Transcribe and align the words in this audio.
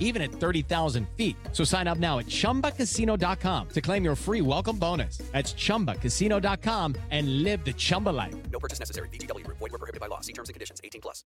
even 0.00 0.22
at 0.22 0.32
30,000 0.32 1.06
feet. 1.16 1.36
So 1.52 1.62
sign 1.62 1.86
up 1.86 1.98
now 1.98 2.18
at 2.18 2.26
chumbacasino.com 2.26 3.68
to 3.68 3.80
claim 3.80 4.04
your 4.04 4.16
free 4.16 4.40
welcome 4.40 4.78
bonus. 4.78 5.18
That's 5.32 5.52
chumbacasino.com 5.52 6.94
and 7.10 7.42
live 7.42 7.64
the 7.64 7.74
Chumba 7.74 8.10
life. 8.10 8.34
No 8.50 8.58
purchase 8.58 8.80
necessary. 8.80 9.10
VGW 9.10 9.44
Group. 9.44 9.58
Void 9.58 9.72
were 9.72 9.78
prohibited 9.78 10.00
by 10.00 10.06
law. 10.06 10.20
See 10.20 10.32
terms 10.32 10.48
and 10.48 10.54
conditions. 10.54 10.80
18 10.82 11.02
plus. 11.02 11.24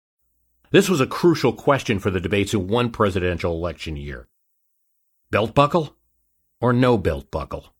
This 0.70 0.88
was 0.88 1.00
a 1.00 1.06
crucial 1.06 1.52
question 1.52 1.98
for 2.00 2.10
the 2.10 2.20
debates 2.20 2.52
in 2.52 2.66
one 2.66 2.90
presidential 2.90 3.52
election 3.52 3.96
year. 3.96 4.26
Belt 5.30 5.54
buckle 5.54 5.96
or 6.60 6.72
no 6.72 6.98
belt 6.98 7.30
buckle? 7.30 7.73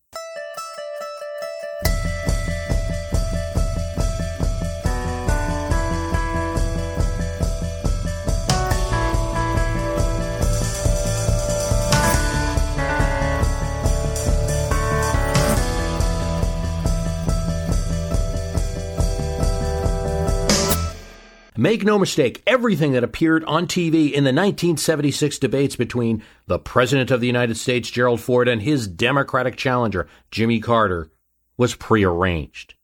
Make 21.57 21.85
no 21.85 21.97
mistake, 21.97 22.43
everything 22.45 22.91
that 22.91 23.03
appeared 23.05 23.45
on 23.45 23.65
TV 23.65 24.11
in 24.11 24.25
the 24.25 24.33
1976 24.33 25.39
debates 25.39 25.77
between 25.77 26.21
the 26.47 26.59
President 26.59 27.11
of 27.11 27.21
the 27.21 27.27
United 27.27 27.55
States, 27.55 27.89
Gerald 27.89 28.19
Ford, 28.19 28.49
and 28.49 28.61
his 28.61 28.89
Democratic 28.89 29.55
challenger, 29.55 30.07
Jimmy 30.31 30.59
Carter, 30.59 31.11
was 31.55 31.73
prearranged. 31.73 32.75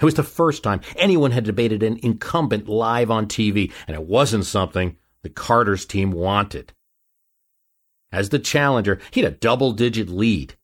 It 0.00 0.04
was 0.04 0.14
the 0.14 0.22
first 0.22 0.62
time 0.62 0.82
anyone 0.94 1.32
had 1.32 1.42
debated 1.44 1.82
an 1.82 1.98
incumbent 2.02 2.68
live 2.68 3.10
on 3.10 3.26
TV, 3.26 3.72
and 3.88 3.96
it 3.96 4.04
wasn't 4.04 4.46
something 4.46 4.96
the 5.22 5.28
Carter's 5.28 5.84
team 5.84 6.12
wanted. 6.12 6.72
As 8.12 8.28
the 8.28 8.38
challenger, 8.38 9.00
he 9.10 9.22
had 9.22 9.32
a 9.32 9.36
double 9.36 9.72
digit 9.72 10.08
lead. 10.08 10.54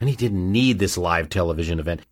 And 0.00 0.08
he 0.08 0.16
didn't 0.16 0.50
need 0.50 0.80
this 0.80 0.98
live 0.98 1.28
television 1.28 1.78
event. 1.78 2.06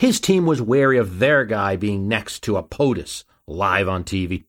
His 0.00 0.18
team 0.18 0.46
was 0.46 0.62
wary 0.62 0.96
of 0.96 1.18
their 1.18 1.44
guy 1.44 1.76
being 1.76 2.08
next 2.08 2.42
to 2.44 2.56
a 2.56 2.62
POTUS 2.62 3.24
live 3.46 3.86
on 3.86 4.02
TV. 4.02 4.44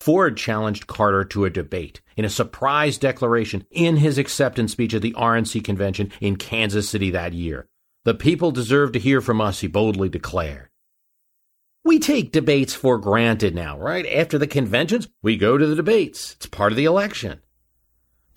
Ford 0.00 0.36
challenged 0.36 0.86
Carter 0.86 1.24
to 1.24 1.46
a 1.46 1.50
debate 1.50 2.02
in 2.14 2.26
a 2.26 2.28
surprise 2.28 2.98
declaration 2.98 3.64
in 3.70 3.96
his 3.96 4.18
acceptance 4.18 4.72
speech 4.72 4.92
at 4.92 5.00
the 5.00 5.14
RNC 5.14 5.64
convention 5.64 6.12
in 6.20 6.36
Kansas 6.36 6.90
City 6.90 7.10
that 7.12 7.32
year. 7.32 7.68
The 8.04 8.12
people 8.12 8.50
deserve 8.50 8.92
to 8.92 8.98
hear 8.98 9.22
from 9.22 9.40
us, 9.40 9.60
he 9.60 9.66
boldly 9.66 10.10
declared. 10.10 10.68
We 11.82 11.98
take 11.98 12.30
debates 12.30 12.74
for 12.74 12.98
granted 12.98 13.54
now, 13.54 13.78
right? 13.78 14.04
After 14.04 14.36
the 14.36 14.46
conventions, 14.46 15.08
we 15.22 15.38
go 15.38 15.56
to 15.56 15.66
the 15.66 15.74
debates. 15.74 16.34
It's 16.34 16.44
part 16.44 16.70
of 16.70 16.76
the 16.76 16.84
election. 16.84 17.40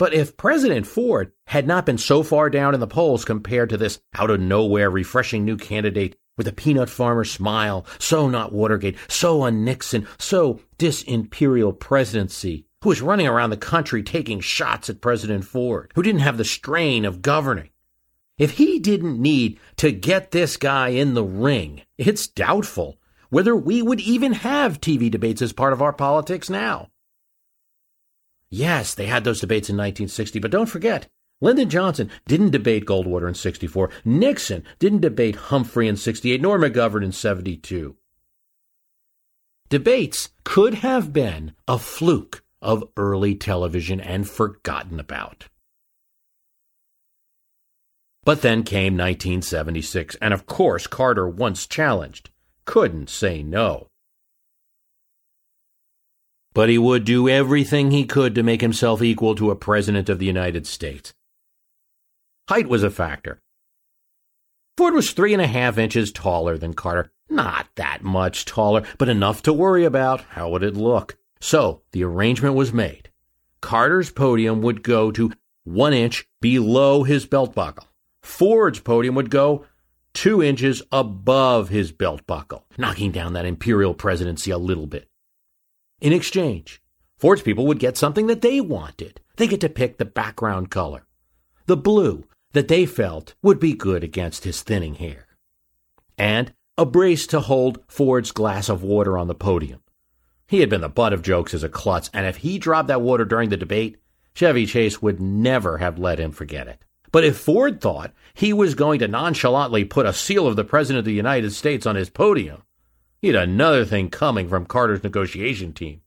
But 0.02 0.14
if 0.14 0.36
President 0.36 0.84
Ford 0.84 1.30
had 1.46 1.64
not 1.64 1.86
been 1.86 1.96
so 1.96 2.24
far 2.24 2.50
down 2.50 2.74
in 2.74 2.80
the 2.80 2.88
polls 2.88 3.24
compared 3.24 3.70
to 3.70 3.76
this 3.76 4.00
out 4.16 4.30
of 4.30 4.40
nowhere 4.40 4.90
refreshing 4.90 5.44
new 5.44 5.56
candidate 5.56 6.16
with 6.36 6.48
a 6.48 6.52
peanut 6.52 6.90
farmer 6.90 7.22
smile, 7.22 7.86
so 8.00 8.28
not 8.28 8.52
Watergate, 8.52 8.96
so 9.06 9.44
un 9.44 9.64
Nixon, 9.64 10.08
so 10.18 10.58
disimperial 10.76 11.78
presidency, 11.78 12.66
who 12.82 12.88
was 12.88 13.00
running 13.00 13.28
around 13.28 13.50
the 13.50 13.56
country 13.56 14.02
taking 14.02 14.40
shots 14.40 14.90
at 14.90 15.00
President 15.00 15.44
Ford, 15.44 15.92
who 15.94 16.02
didn't 16.02 16.22
have 16.22 16.36
the 16.36 16.44
strain 16.44 17.04
of 17.04 17.22
governing. 17.22 17.70
If 18.38 18.50
he 18.58 18.80
didn't 18.80 19.22
need 19.22 19.60
to 19.76 19.92
get 19.92 20.32
this 20.32 20.56
guy 20.56 20.88
in 20.88 21.14
the 21.14 21.22
ring, 21.22 21.82
it's 21.96 22.26
doubtful 22.26 22.98
whether 23.30 23.54
we 23.54 23.80
would 23.80 24.00
even 24.00 24.32
have 24.32 24.80
TV 24.80 25.08
debates 25.10 25.40
as 25.40 25.52
part 25.52 25.72
of 25.72 25.80
our 25.80 25.92
politics 25.92 26.50
now. 26.50 26.88
Yes, 28.54 28.94
they 28.94 29.06
had 29.06 29.24
those 29.24 29.40
debates 29.40 29.70
in 29.70 29.78
1960, 29.78 30.38
but 30.38 30.50
don't 30.50 30.66
forget, 30.66 31.08
Lyndon 31.40 31.70
Johnson 31.70 32.10
didn't 32.28 32.50
debate 32.50 32.84
Goldwater 32.84 33.26
in 33.26 33.34
64. 33.34 33.88
Nixon 34.04 34.62
didn't 34.78 35.00
debate 35.00 35.36
Humphrey 35.36 35.88
in 35.88 35.96
68, 35.96 36.42
nor 36.42 36.58
McGovern 36.58 37.02
in 37.02 37.12
72. 37.12 37.96
Debates 39.70 40.28
could 40.44 40.74
have 40.74 41.14
been 41.14 41.54
a 41.66 41.78
fluke 41.78 42.44
of 42.60 42.84
early 42.98 43.34
television 43.34 44.02
and 44.02 44.28
forgotten 44.28 45.00
about. 45.00 45.48
But 48.22 48.42
then 48.42 48.64
came 48.64 48.98
1976, 48.98 50.16
and 50.20 50.34
of 50.34 50.44
course, 50.44 50.86
Carter, 50.86 51.26
once 51.26 51.66
challenged, 51.66 52.28
couldn't 52.66 53.08
say 53.08 53.42
no 53.42 53.88
but 56.54 56.68
he 56.68 56.78
would 56.78 57.04
do 57.04 57.28
everything 57.28 57.90
he 57.90 58.04
could 58.04 58.34
to 58.34 58.42
make 58.42 58.60
himself 58.60 59.02
equal 59.02 59.34
to 59.34 59.50
a 59.50 59.56
president 59.56 60.08
of 60.08 60.18
the 60.18 60.26
United 60.26 60.66
States. 60.66 61.12
Height 62.48 62.68
was 62.68 62.82
a 62.82 62.90
factor. 62.90 63.40
Ford 64.76 64.94
was 64.94 65.12
three 65.12 65.32
and 65.32 65.42
a 65.42 65.46
half 65.46 65.78
inches 65.78 66.12
taller 66.12 66.56
than 66.56 66.74
Carter. 66.74 67.12
Not 67.28 67.68
that 67.76 68.02
much 68.02 68.44
taller, 68.44 68.82
but 68.98 69.08
enough 69.08 69.42
to 69.42 69.52
worry 69.52 69.84
about. 69.84 70.22
How 70.22 70.48
would 70.50 70.62
it 70.62 70.76
look? 70.76 71.16
So 71.40 71.82
the 71.92 72.04
arrangement 72.04 72.54
was 72.54 72.72
made. 72.72 73.10
Carter's 73.60 74.10
podium 74.10 74.60
would 74.62 74.82
go 74.82 75.10
to 75.12 75.32
one 75.64 75.92
inch 75.92 76.26
below 76.40 77.04
his 77.04 77.26
belt 77.26 77.54
buckle. 77.54 77.86
Ford's 78.22 78.80
podium 78.80 79.14
would 79.14 79.30
go 79.30 79.64
two 80.14 80.42
inches 80.42 80.82
above 80.90 81.68
his 81.68 81.92
belt 81.92 82.26
buckle, 82.26 82.66
knocking 82.76 83.12
down 83.12 83.32
that 83.32 83.46
imperial 83.46 83.94
presidency 83.94 84.50
a 84.50 84.58
little 84.58 84.86
bit. 84.86 85.08
In 86.02 86.12
exchange, 86.12 86.82
Ford's 87.16 87.42
people 87.42 87.64
would 87.66 87.78
get 87.78 87.96
something 87.96 88.26
that 88.26 88.42
they 88.42 88.60
wanted. 88.60 89.20
They 89.36 89.46
get 89.46 89.60
to 89.60 89.68
pick 89.68 89.98
the 89.98 90.04
background 90.04 90.68
color, 90.68 91.06
the 91.66 91.76
blue 91.76 92.24
that 92.54 92.66
they 92.66 92.86
felt 92.86 93.36
would 93.40 93.60
be 93.60 93.72
good 93.72 94.02
against 94.02 94.42
his 94.42 94.62
thinning 94.62 94.96
hair, 94.96 95.28
and 96.18 96.52
a 96.76 96.84
brace 96.84 97.24
to 97.28 97.38
hold 97.38 97.84
Ford's 97.86 98.32
glass 98.32 98.68
of 98.68 98.82
water 98.82 99.16
on 99.16 99.28
the 99.28 99.34
podium. 99.36 99.80
He 100.48 100.58
had 100.58 100.68
been 100.68 100.80
the 100.80 100.88
butt 100.88 101.12
of 101.12 101.22
jokes 101.22 101.54
as 101.54 101.62
a 101.62 101.68
klutz, 101.68 102.10
and 102.12 102.26
if 102.26 102.38
he 102.38 102.58
dropped 102.58 102.88
that 102.88 103.00
water 103.00 103.24
during 103.24 103.50
the 103.50 103.56
debate, 103.56 103.98
Chevy 104.34 104.66
Chase 104.66 105.00
would 105.00 105.20
never 105.20 105.78
have 105.78 106.00
let 106.00 106.18
him 106.18 106.32
forget 106.32 106.66
it. 106.66 106.84
But 107.12 107.22
if 107.22 107.38
Ford 107.38 107.80
thought 107.80 108.12
he 108.34 108.52
was 108.52 108.74
going 108.74 108.98
to 108.98 109.06
nonchalantly 109.06 109.84
put 109.84 110.06
a 110.06 110.12
seal 110.12 110.48
of 110.48 110.56
the 110.56 110.64
President 110.64 110.98
of 110.98 111.04
the 111.04 111.12
United 111.12 111.52
States 111.52 111.86
on 111.86 111.94
his 111.94 112.10
podium, 112.10 112.64
he 113.22 113.28
had 113.28 113.36
another 113.36 113.84
thing 113.84 114.10
coming 114.10 114.48
from 114.48 114.66
Carter's 114.66 115.02
negotiation 115.02 115.72
team. 115.72 116.02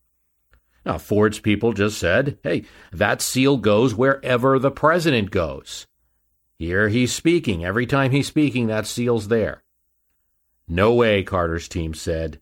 Now, 0.85 0.99
Ford's 0.99 1.39
people 1.39 1.73
just 1.73 1.97
said, 1.97 2.37
hey, 2.43 2.65
that 2.91 3.21
seal 3.21 3.57
goes 3.57 3.95
wherever 3.95 4.59
the 4.59 4.69
president 4.69 5.31
goes. 5.31 5.87
Here 6.59 6.89
he's 6.89 7.13
speaking. 7.13 7.65
Every 7.65 7.85
time 7.85 8.11
he's 8.11 8.27
speaking, 8.27 8.67
that 8.67 8.85
seal's 8.85 9.29
there. 9.29 9.63
No 10.67 10.93
way, 10.93 11.23
Carter's 11.23 11.67
team 11.67 11.93
said. 11.93 12.39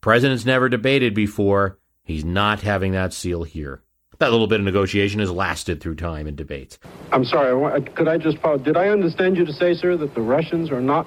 President's 0.00 0.46
never 0.46 0.68
debated 0.68 1.14
before. 1.14 1.78
He's 2.04 2.24
not 2.24 2.60
having 2.60 2.92
that 2.92 3.12
seal 3.12 3.42
here. 3.42 3.82
That 4.18 4.30
little 4.30 4.46
bit 4.46 4.60
of 4.60 4.64
negotiation 4.64 5.20
has 5.20 5.30
lasted 5.30 5.80
through 5.80 5.96
time 5.96 6.26
and 6.26 6.36
debates. 6.36 6.78
I'm 7.10 7.24
sorry, 7.24 7.82
could 7.94 8.06
I 8.06 8.16
just 8.16 8.38
follow? 8.38 8.58
Did 8.58 8.76
I 8.76 8.88
understand 8.88 9.36
you 9.36 9.44
to 9.44 9.52
say, 9.52 9.74
sir, 9.74 9.96
that 9.96 10.14
the 10.14 10.20
Russians 10.20 10.70
are 10.70 10.80
not 10.80 11.06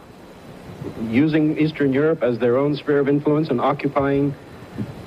using 1.01 1.57
Eastern 1.57 1.93
Europe 1.93 2.23
as 2.23 2.39
their 2.39 2.57
own 2.57 2.75
sphere 2.75 2.99
of 2.99 3.09
influence 3.09 3.49
and 3.49 3.59
occupying 3.59 4.33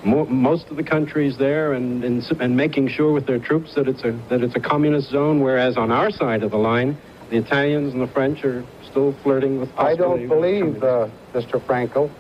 mo 0.04 0.24
most 0.26 0.68
of 0.68 0.76
the 0.76 0.82
countries 0.82 1.36
there 1.36 1.74
and, 1.74 2.02
and, 2.04 2.24
and 2.40 2.56
making 2.56 2.88
sure 2.88 3.12
with 3.12 3.26
their 3.26 3.38
troops 3.38 3.74
that 3.74 3.88
it's 3.88 4.02
a 4.02 4.12
that 4.28 4.42
it's 4.42 4.56
a 4.56 4.60
communist 4.60 5.10
zone, 5.10 5.40
whereas 5.40 5.76
on 5.76 5.90
our 5.90 6.10
side 6.10 6.42
of 6.42 6.50
the 6.50 6.58
line, 6.58 6.96
the 7.30 7.36
Italians 7.36 7.92
and 7.92 8.02
the 8.02 8.06
French 8.08 8.44
are 8.44 8.64
still 8.82 9.12
flirting 9.22 9.60
with. 9.60 9.70
I 9.78 9.94
don't 9.94 10.26
believe, 10.26 10.82
uh, 10.82 11.08
Mr. 11.32 11.60
Frankel, 11.64 12.10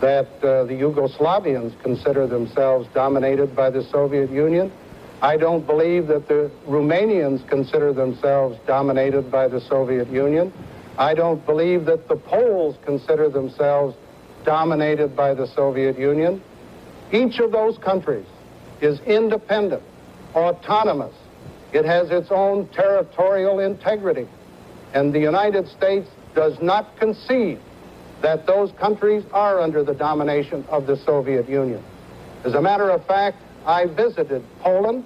that 0.00 0.28
uh, 0.42 0.64
the 0.64 0.74
Yugoslavians 0.74 1.80
consider 1.82 2.26
themselves 2.26 2.88
dominated 2.94 3.56
by 3.56 3.70
the 3.70 3.82
Soviet 3.82 4.30
Union. 4.30 4.70
I 5.22 5.38
don't 5.38 5.66
believe 5.66 6.08
that 6.08 6.28
the 6.28 6.50
Romanians 6.68 7.46
consider 7.48 7.92
themselves 7.92 8.58
dominated 8.66 9.30
by 9.30 9.48
the 9.48 9.60
Soviet 9.62 10.08
Union. 10.10 10.52
I 10.98 11.14
don't 11.14 11.44
believe 11.44 11.84
that 11.86 12.08
the 12.08 12.16
Poles 12.16 12.76
consider 12.84 13.28
themselves 13.28 13.94
dominated 14.44 15.14
by 15.14 15.34
the 15.34 15.46
Soviet 15.46 15.98
Union. 15.98 16.42
Each 17.12 17.38
of 17.38 17.52
those 17.52 17.76
countries 17.78 18.26
is 18.80 19.00
independent, 19.00 19.82
autonomous. 20.34 21.14
It 21.72 21.84
has 21.84 22.10
its 22.10 22.30
own 22.30 22.68
territorial 22.68 23.60
integrity. 23.60 24.26
And 24.94 25.12
the 25.12 25.20
United 25.20 25.68
States 25.68 26.08
does 26.34 26.60
not 26.62 26.96
concede 26.96 27.58
that 28.22 28.46
those 28.46 28.72
countries 28.72 29.24
are 29.32 29.60
under 29.60 29.82
the 29.82 29.94
domination 29.94 30.64
of 30.68 30.86
the 30.86 30.96
Soviet 30.96 31.48
Union. 31.48 31.82
As 32.44 32.54
a 32.54 32.62
matter 32.62 32.90
of 32.90 33.04
fact, 33.06 33.38
I 33.66 33.86
visited 33.86 34.42
Poland, 34.60 35.04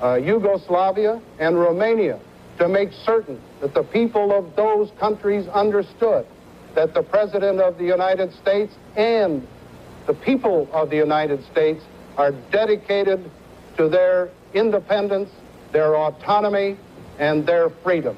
uh, 0.00 0.14
Yugoslavia, 0.14 1.20
and 1.38 1.58
Romania 1.58 2.18
to 2.58 2.68
make 2.68 2.92
certain 3.04 3.40
that 3.62 3.72
the 3.74 3.82
people 3.84 4.36
of 4.36 4.54
those 4.56 4.90
countries 4.98 5.46
understood 5.46 6.26
that 6.74 6.92
the 6.94 7.02
President 7.02 7.60
of 7.60 7.78
the 7.78 7.84
United 7.84 8.32
States 8.34 8.74
and 8.96 9.46
the 10.06 10.14
people 10.14 10.68
of 10.72 10.90
the 10.90 10.96
United 10.96 11.44
States 11.44 11.82
are 12.16 12.32
dedicated 12.50 13.30
to 13.76 13.88
their 13.88 14.30
independence, 14.52 15.30
their 15.70 15.96
autonomy, 15.96 16.76
and 17.20 17.46
their 17.46 17.70
freedom. 17.84 18.16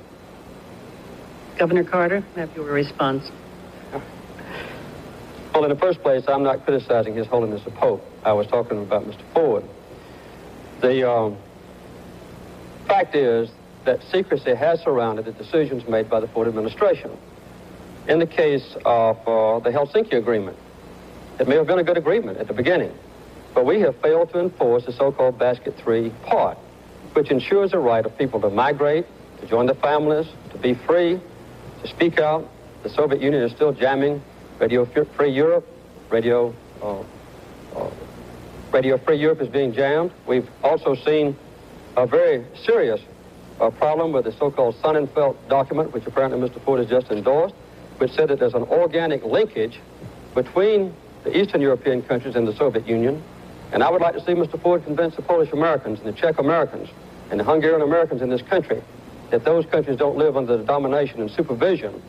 Governor 1.58 1.85
Carter, 1.85 2.20
have 2.37 2.55
your 2.56 2.64
response. 2.64 3.31
Well, 5.52 5.64
in 5.64 5.70
the 5.70 5.76
first 5.76 6.02
place, 6.02 6.25
I'm 6.26 6.43
not 6.43 6.64
criticizing 6.64 7.14
His 7.14 7.26
Holiness 7.26 7.62
the 7.64 7.70
Pope. 7.70 8.02
I 8.25 8.32
was 8.32 8.47
talking 8.47 8.82
about 8.82 9.05
Mr. 9.05 9.23
Ford. 9.35 9.62
The 10.81 11.08
um, 11.08 11.37
fact 12.88 13.14
is 13.14 13.50
that 13.85 14.01
secrecy 14.11 14.55
has 14.55 14.81
surrounded 14.81 15.25
the 15.25 15.33
decisions 15.33 15.87
made 15.89 16.09
by 16.09 16.21
the 16.21 16.29
Ford 16.29 16.49
administration. 16.49 17.11
In 18.09 18.19
the 18.19 18.27
case 18.27 18.77
of 18.85 19.17
uh, 19.27 19.61
the 19.61 19.71
Helsinki 19.71 20.15
Agreement, 20.15 20.57
it 21.39 21.49
may 21.49 21.57
have 21.57 21.67
been 21.67 21.79
a 21.79 21.85
good 21.85 21.97
agreement 21.97 22.39
at 22.39 22.49
the 22.49 22.55
beginning, 22.55 22.93
but 23.55 23.65
we 23.65 23.81
have 23.81 23.97
failed 24.01 24.31
to 24.33 24.41
enforce 24.41 24.85
the 24.85 24.93
so-called 24.93 25.39
Basket 25.39 25.77
3 25.79 26.11
part, 26.25 26.59
which 27.15 27.31
ensures 27.31 27.71
the 27.71 27.79
right 27.79 28.05
of 28.05 28.17
people 28.19 28.41
to 28.41 28.51
migrate, 28.51 29.07
to 29.41 29.47
join 29.47 29.67
their 29.67 29.75
families, 29.77 30.27
to 30.51 30.59
be 30.59 30.75
free, 30.75 31.21
to 31.83 31.89
speak 31.89 32.19
out. 32.19 32.49
The 32.83 32.91
Soviet 32.91 33.23
Union 33.23 33.43
is 33.43 33.53
still 33.53 33.73
jamming 33.73 34.23
Radio 34.61 34.85
Free 34.85 35.31
Europe, 35.31 35.67
Radio, 36.11 36.55
uh, 36.83 37.01
uh, 37.75 37.91
Radio 38.71 38.99
Free 38.99 39.17
Europe 39.17 39.41
is 39.41 39.49
being 39.49 39.73
jammed. 39.73 40.13
We've 40.27 40.49
also 40.63 40.95
seen 40.95 41.37
a 41.97 42.07
very 42.07 42.45
serious 42.65 43.01
uh, 43.61 43.71
problem 43.71 44.12
with 44.12 44.25
the 44.25 44.33
so-called 44.33 44.75
Sonnenfeldt 44.83 45.37
document, 45.49 45.93
which 45.93 46.06
apparently 46.06 46.39
Mr. 46.49 46.62
Ford 46.65 46.81
has 46.81 46.89
just 46.89 47.11
endorsed, 47.11 47.55
which 47.99 48.12
said 48.12 48.29
that 48.29 48.39
there's 48.39 48.55
an 48.55 48.65
organic 48.65 49.25
linkage 49.25 49.81
between 50.35 50.95
the 51.23 51.37
Eastern 51.37 51.61
European 51.61 52.03
countries 52.03 52.37
and 52.37 52.47
the 52.47 52.55
Soviet 52.55 52.87
Union. 52.87 53.23
And 53.73 53.83
I 53.83 53.91
would 53.91 54.01
like 54.01 54.15
to 54.15 54.21
see 54.21 54.33
Mr. 54.33 54.61
Ford 54.61 54.85
convince 54.85 55.17
the 55.17 55.23
Polish 55.23 55.53
Americans 55.53 56.01
and 56.01 56.09
the 56.09 56.12
Czech 56.12 56.39
Americans 56.39 56.89
and 57.31 57.41
the 57.41 57.45
Hungarian 57.45 57.83
Americans 57.83 58.23
in 58.23 58.29
this 58.29 58.43
country 58.43 58.83
that 59.31 59.45
those 59.45 59.65
countries 59.67 59.97
don't 59.97 60.17
live 60.17 60.37
under 60.37 60.57
the 60.57 60.65
domination 60.65 61.21
and 61.21 61.31
supervision 61.31 62.03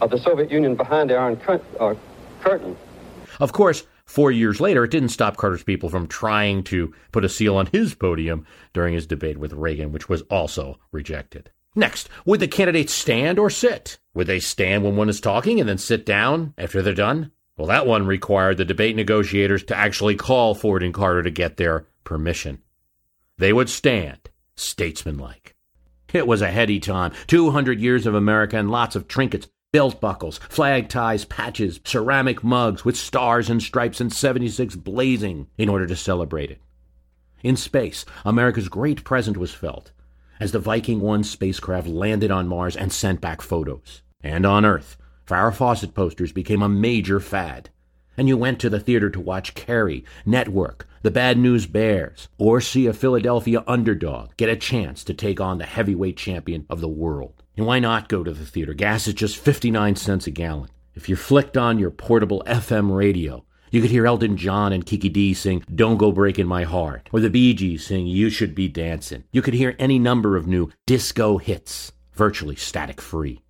of 0.00 0.10
the 0.10 0.18
Soviet 0.18 0.50
Union 0.50 0.74
behind 0.74 1.10
the 1.10 1.16
Iron 1.16 1.36
cur- 1.36 1.60
uh, 1.78 1.94
Curtain. 2.40 2.76
Of 3.40 3.52
course, 3.52 3.84
four 4.06 4.30
years 4.30 4.60
later, 4.60 4.84
it 4.84 4.90
didn't 4.90 5.10
stop 5.10 5.36
Carter's 5.36 5.62
people 5.62 5.88
from 5.88 6.06
trying 6.06 6.62
to 6.64 6.92
put 7.12 7.24
a 7.24 7.28
seal 7.28 7.56
on 7.56 7.66
his 7.66 7.94
podium 7.94 8.46
during 8.72 8.94
his 8.94 9.06
debate 9.06 9.38
with 9.38 9.52
Reagan, 9.52 9.92
which 9.92 10.08
was 10.08 10.22
also 10.22 10.78
rejected. 10.92 11.50
Next, 11.74 12.08
would 12.24 12.40
the 12.40 12.48
candidates 12.48 12.94
stand 12.94 13.38
or 13.38 13.50
sit? 13.50 13.98
Would 14.14 14.26
they 14.26 14.40
stand 14.40 14.82
when 14.82 14.96
one 14.96 15.10
is 15.10 15.20
talking 15.20 15.60
and 15.60 15.68
then 15.68 15.78
sit 15.78 16.06
down 16.06 16.54
after 16.56 16.80
they're 16.80 16.94
done? 16.94 17.32
Well, 17.56 17.68
that 17.68 17.86
one 17.86 18.06
required 18.06 18.56
the 18.56 18.64
debate 18.64 18.96
negotiators 18.96 19.64
to 19.64 19.76
actually 19.76 20.16
call 20.16 20.54
Ford 20.54 20.82
and 20.82 20.94
Carter 20.94 21.22
to 21.22 21.30
get 21.30 21.56
their 21.56 21.86
permission. 22.04 22.62
They 23.38 23.52
would 23.52 23.68
stand, 23.68 24.30
statesmanlike. 24.56 25.54
It 26.12 26.26
was 26.26 26.40
a 26.40 26.50
heady 26.50 26.80
time. 26.80 27.12
200 27.26 27.80
years 27.80 28.06
of 28.06 28.14
America 28.14 28.58
and 28.58 28.70
lots 28.70 28.96
of 28.96 29.08
trinkets, 29.08 29.48
belt 29.76 30.00
buckles, 30.00 30.38
flag 30.38 30.88
ties, 30.88 31.26
patches, 31.26 31.80
ceramic 31.84 32.42
mugs 32.42 32.82
with 32.82 32.96
stars 32.96 33.50
and 33.50 33.62
stripes 33.62 34.00
and 34.00 34.10
76 34.10 34.74
blazing 34.76 35.48
in 35.58 35.68
order 35.68 35.86
to 35.86 35.94
celebrate 35.94 36.50
it. 36.50 36.62
In 37.42 37.56
space, 37.56 38.06
America's 38.24 38.70
great 38.70 39.04
present 39.04 39.36
was 39.36 39.52
felt 39.52 39.92
as 40.40 40.52
the 40.52 40.58
Viking 40.58 41.00
1 41.00 41.24
spacecraft 41.24 41.86
landed 41.86 42.30
on 42.30 42.48
Mars 42.48 42.74
and 42.74 42.90
sent 42.90 43.20
back 43.20 43.42
photos. 43.42 44.00
And 44.22 44.46
on 44.46 44.64
Earth, 44.64 44.96
Farrah 45.26 45.54
Fawcett 45.54 45.92
posters 45.92 46.32
became 46.32 46.62
a 46.62 46.70
major 46.70 47.20
fad. 47.20 47.68
And 48.16 48.28
you 48.28 48.38
went 48.38 48.58
to 48.60 48.70
the 48.70 48.80
theater 48.80 49.10
to 49.10 49.20
watch 49.20 49.54
Carrie, 49.54 50.06
Network, 50.24 50.88
The 51.02 51.10
Bad 51.10 51.36
News 51.36 51.66
Bears, 51.66 52.28
or 52.38 52.62
see 52.62 52.86
a 52.86 52.94
Philadelphia 52.94 53.62
underdog 53.66 54.34
get 54.38 54.48
a 54.48 54.56
chance 54.56 55.04
to 55.04 55.12
take 55.12 55.38
on 55.38 55.58
the 55.58 55.66
heavyweight 55.66 56.16
champion 56.16 56.64
of 56.70 56.80
the 56.80 56.88
world. 56.88 57.35
And 57.56 57.66
why 57.66 57.78
not 57.78 58.08
go 58.08 58.22
to 58.22 58.32
the 58.32 58.44
theater? 58.44 58.74
Gas 58.74 59.08
is 59.08 59.14
just 59.14 59.38
59 59.38 59.96
cents 59.96 60.26
a 60.26 60.30
gallon. 60.30 60.68
If 60.94 61.08
you 61.08 61.16
flicked 61.16 61.56
on 61.56 61.78
your 61.78 61.90
portable 61.90 62.42
FM 62.46 62.94
radio, 62.94 63.44
you 63.70 63.80
could 63.80 63.90
hear 63.90 64.06
Elton 64.06 64.36
John 64.36 64.72
and 64.72 64.86
Kiki 64.86 65.08
Dee 65.08 65.34
sing 65.34 65.64
Don't 65.74 65.96
Go 65.96 66.12
Breaking 66.12 66.46
My 66.46 66.64
Heart, 66.64 67.10
or 67.12 67.20
the 67.20 67.30
Bee 67.30 67.54
Gees 67.54 67.86
sing 67.86 68.06
You 68.06 68.30
Should 68.30 68.54
Be 68.54 68.68
Dancing. 68.68 69.24
You 69.32 69.42
could 69.42 69.54
hear 69.54 69.74
any 69.78 69.98
number 69.98 70.36
of 70.36 70.46
new 70.46 70.70
disco 70.86 71.38
hits, 71.38 71.92
virtually 72.12 72.56
static 72.56 73.00
free. 73.00 73.42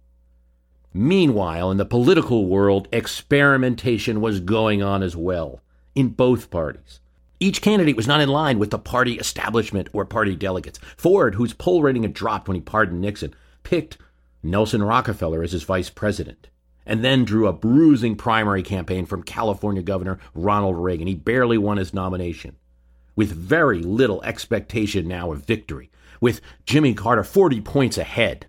Meanwhile, 0.94 1.70
in 1.70 1.76
the 1.76 1.84
political 1.84 2.46
world, 2.46 2.88
experimentation 2.90 4.20
was 4.20 4.40
going 4.40 4.82
on 4.82 5.02
as 5.02 5.14
well, 5.14 5.60
in 5.94 6.08
both 6.08 6.50
parties. 6.50 7.00
Each 7.38 7.60
candidate 7.60 7.96
was 7.96 8.08
not 8.08 8.22
in 8.22 8.30
line 8.30 8.58
with 8.58 8.70
the 8.70 8.78
party 8.78 9.18
establishment 9.18 9.90
or 9.92 10.06
party 10.06 10.34
delegates. 10.34 10.80
Ford, 10.96 11.34
whose 11.34 11.52
poll 11.52 11.82
rating 11.82 12.02
had 12.02 12.14
dropped 12.14 12.48
when 12.48 12.54
he 12.54 12.62
pardoned 12.62 13.02
Nixon, 13.02 13.34
picked 13.66 13.98
Nelson 14.44 14.80
Rockefeller 14.80 15.42
as 15.42 15.50
his 15.50 15.64
vice 15.64 15.90
president, 15.90 16.50
and 16.86 17.02
then 17.02 17.24
drew 17.24 17.48
a 17.48 17.52
bruising 17.52 18.14
primary 18.14 18.62
campaign 18.62 19.06
from 19.06 19.24
California 19.24 19.82
Governor 19.82 20.20
Ronald 20.36 20.76
Reagan. 20.76 21.08
He 21.08 21.16
barely 21.16 21.58
won 21.58 21.76
his 21.76 21.92
nomination. 21.92 22.54
With 23.16 23.32
very 23.32 23.82
little 23.82 24.22
expectation 24.22 25.08
now 25.08 25.32
of 25.32 25.44
victory, 25.44 25.90
with 26.20 26.40
Jimmy 26.64 26.94
Carter 26.94 27.24
40 27.24 27.60
points 27.62 27.98
ahead 27.98 28.46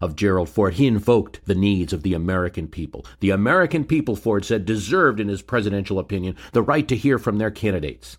of 0.00 0.16
Gerald 0.16 0.48
Ford, 0.48 0.74
he 0.74 0.88
invoked 0.88 1.38
the 1.44 1.54
needs 1.54 1.92
of 1.92 2.02
the 2.02 2.14
American 2.14 2.66
people. 2.66 3.06
The 3.20 3.30
American 3.30 3.84
people, 3.84 4.16
Ford 4.16 4.44
said, 4.44 4.64
deserved, 4.64 5.20
in 5.20 5.28
his 5.28 5.40
presidential 5.40 6.00
opinion, 6.00 6.34
the 6.50 6.62
right 6.62 6.88
to 6.88 6.96
hear 6.96 7.20
from 7.20 7.38
their 7.38 7.52
candidates. 7.52 8.18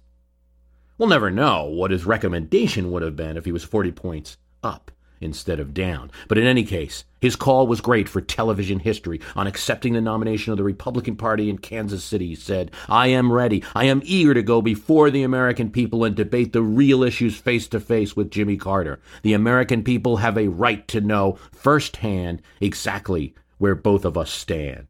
We'll 0.98 1.10
never 1.10 1.30
know 1.30 1.66
what 1.66 1.92
his 1.92 2.06
recommendation 2.06 2.94
would 2.94 3.02
have 3.02 3.18
been 3.18 3.36
if 3.36 3.44
he 3.44 3.52
was 3.52 3.66
40 3.66 3.92
points 3.92 4.38
up 4.64 4.90
instead 5.24 5.60
of 5.60 5.74
down. 5.74 6.12
But 6.28 6.38
in 6.38 6.46
any 6.46 6.64
case, 6.64 7.06
his 7.22 7.36
call 7.36 7.68
was 7.68 7.82
great 7.82 8.10
for 8.10 8.22
television 8.22 8.80
history. 8.80 9.22
On 9.36 9.48
accepting 9.48 9.94
the 9.94 10.02
nomination 10.02 10.52
of 10.52 10.58
the 10.58 10.64
Republican 10.64 11.16
Party 11.16 11.50
in 11.50 11.58
Kansas 11.58 12.04
City, 12.04 12.28
he 12.28 12.36
said, 12.36 12.72
I 12.90 13.08
am 13.08 13.32
ready. 13.32 13.64
I 13.74 13.86
am 13.86 14.02
eager 14.04 14.34
to 14.34 14.44
go 14.44 14.62
before 14.62 15.10
the 15.10 15.24
American 15.24 15.72
people 15.72 16.04
and 16.04 16.16
debate 16.16 16.54
the 16.54 16.62
real 16.62 17.02
issues 17.02 17.38
face 17.38 17.68
to 17.70 17.80
face 17.80 18.16
with 18.16 18.30
Jimmy 18.30 18.58
Carter. 18.58 19.00
The 19.22 19.34
American 19.34 19.84
people 19.84 20.18
have 20.18 20.38
a 20.38 20.50
right 20.50 20.88
to 20.90 21.02
know 21.02 21.40
firsthand 21.52 22.42
exactly 22.60 23.34
where 23.58 23.76
both 23.76 24.04
of 24.04 24.18
us 24.18 24.30
stand. 24.30 24.88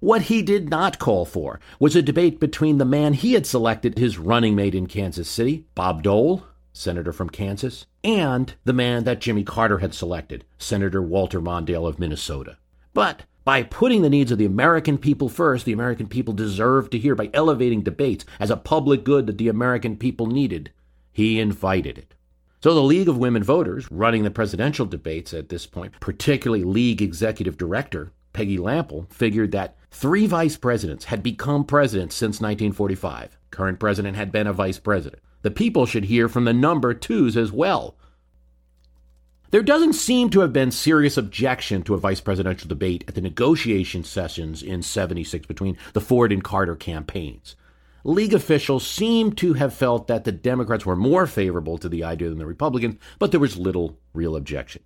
What 0.00 0.22
he 0.22 0.40
did 0.40 0.70
not 0.70 0.98
call 0.98 1.26
for 1.26 1.60
was 1.78 1.94
a 1.94 2.00
debate 2.00 2.40
between 2.40 2.78
the 2.78 2.86
man 2.86 3.12
he 3.12 3.34
had 3.34 3.44
selected 3.44 3.98
his 3.98 4.18
running 4.18 4.54
mate 4.54 4.74
in 4.74 4.86
Kansas 4.86 5.28
City, 5.28 5.66
Bob 5.74 6.02
Dole, 6.02 6.42
senator 6.72 7.12
from 7.12 7.30
Kansas, 7.30 7.86
and 8.04 8.54
the 8.64 8.72
man 8.72 9.04
that 9.04 9.20
Jimmy 9.20 9.44
Carter 9.44 9.78
had 9.78 9.94
selected, 9.94 10.44
Senator 10.58 11.02
Walter 11.02 11.40
Mondale 11.40 11.88
of 11.88 11.98
Minnesota. 11.98 12.58
But 12.94 13.22
by 13.44 13.62
putting 13.62 14.02
the 14.02 14.10
needs 14.10 14.30
of 14.30 14.38
the 14.38 14.44
American 14.44 14.98
people 14.98 15.28
first, 15.28 15.64
the 15.64 15.72
American 15.72 16.06
people 16.06 16.34
deserved 16.34 16.92
to 16.92 16.98
hear, 16.98 17.14
by 17.14 17.30
elevating 17.32 17.82
debates 17.82 18.24
as 18.38 18.50
a 18.50 18.56
public 18.56 19.04
good 19.04 19.26
that 19.26 19.38
the 19.38 19.48
American 19.48 19.96
people 19.96 20.26
needed, 20.26 20.70
he 21.12 21.40
invited 21.40 21.98
it. 21.98 22.14
So 22.62 22.74
the 22.74 22.82
League 22.82 23.08
of 23.08 23.16
Women 23.16 23.42
Voters, 23.42 23.90
running 23.90 24.22
the 24.22 24.30
presidential 24.30 24.84
debates 24.84 25.32
at 25.32 25.48
this 25.48 25.64
point, 25.64 25.94
particularly 25.98 26.62
League 26.62 27.00
Executive 27.00 27.56
Director 27.56 28.12
Peggy 28.34 28.58
Lampl, 28.58 29.10
figured 29.10 29.52
that 29.52 29.76
three 29.90 30.26
vice 30.26 30.56
presidents 30.56 31.06
had 31.06 31.22
become 31.22 31.64
presidents 31.64 32.14
since 32.14 32.40
1945. 32.40 33.38
Current 33.50 33.80
president 33.80 34.16
had 34.16 34.30
been 34.30 34.46
a 34.46 34.52
vice 34.52 34.78
president. 34.78 35.22
The 35.42 35.50
people 35.50 35.86
should 35.86 36.04
hear 36.04 36.28
from 36.28 36.44
the 36.44 36.52
number 36.52 36.94
twos 36.94 37.36
as 37.36 37.50
well. 37.50 37.96
There 39.50 39.62
doesn't 39.62 39.94
seem 39.94 40.30
to 40.30 40.40
have 40.40 40.52
been 40.52 40.70
serious 40.70 41.16
objection 41.16 41.82
to 41.82 41.94
a 41.94 41.98
vice 41.98 42.20
presidential 42.20 42.68
debate 42.68 43.04
at 43.08 43.16
the 43.16 43.20
negotiation 43.20 44.04
sessions 44.04 44.62
in 44.62 44.82
76 44.82 45.46
between 45.46 45.76
the 45.92 46.00
Ford 46.00 46.30
and 46.30 46.44
Carter 46.44 46.76
campaigns. 46.76 47.56
League 48.04 48.32
officials 48.32 48.86
seem 48.86 49.32
to 49.32 49.54
have 49.54 49.74
felt 49.74 50.06
that 50.06 50.24
the 50.24 50.32
Democrats 50.32 50.86
were 50.86 50.96
more 50.96 51.26
favorable 51.26 51.78
to 51.78 51.88
the 51.88 52.04
idea 52.04 52.28
than 52.28 52.38
the 52.38 52.46
Republicans, 52.46 52.96
but 53.18 53.32
there 53.32 53.40
was 53.40 53.56
little 53.56 53.98
real 54.14 54.36
objection. 54.36 54.82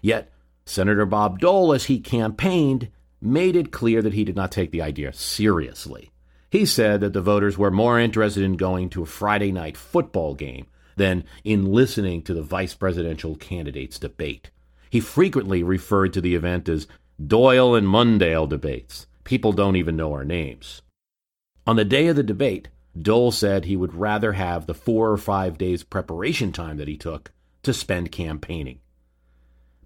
Yet, 0.00 0.32
Senator 0.64 1.04
Bob 1.04 1.40
Dole, 1.40 1.72
as 1.72 1.86
he 1.86 1.98
campaigned, 1.98 2.90
made 3.20 3.56
it 3.56 3.72
clear 3.72 4.00
that 4.00 4.14
he 4.14 4.24
did 4.24 4.36
not 4.36 4.52
take 4.52 4.70
the 4.70 4.82
idea 4.82 5.12
seriously. 5.12 6.10
He 6.50 6.64
said 6.64 7.00
that 7.00 7.12
the 7.12 7.20
voters 7.20 7.58
were 7.58 7.70
more 7.70 7.98
interested 7.98 8.42
in 8.42 8.56
going 8.56 8.88
to 8.90 9.02
a 9.02 9.06
Friday 9.06 9.52
night 9.52 9.76
football 9.76 10.34
game 10.34 10.66
than 10.96 11.24
in 11.44 11.72
listening 11.72 12.22
to 12.22 12.34
the 12.34 12.42
vice 12.42 12.74
presidential 12.74 13.36
candidate's 13.36 13.98
debate. 13.98 14.50
He 14.90 15.00
frequently 15.00 15.62
referred 15.62 16.12
to 16.14 16.20
the 16.20 16.34
event 16.34 16.68
as 16.68 16.86
Doyle 17.24 17.74
and 17.74 17.86
Mundale 17.86 18.48
debates. 18.48 19.06
People 19.24 19.52
don't 19.52 19.76
even 19.76 19.96
know 19.96 20.12
our 20.12 20.24
names. 20.24 20.82
On 21.66 21.76
the 21.76 21.84
day 21.84 22.06
of 22.06 22.16
the 22.16 22.22
debate, 22.22 22.68
Dole 23.00 23.30
said 23.30 23.64
he 23.64 23.76
would 23.76 23.94
rather 23.94 24.32
have 24.32 24.66
the 24.66 24.74
four 24.74 25.10
or 25.10 25.18
five 25.18 25.58
days 25.58 25.84
preparation 25.84 26.50
time 26.50 26.78
that 26.78 26.88
he 26.88 26.96
took 26.96 27.30
to 27.62 27.74
spend 27.74 28.10
campaigning. 28.10 28.80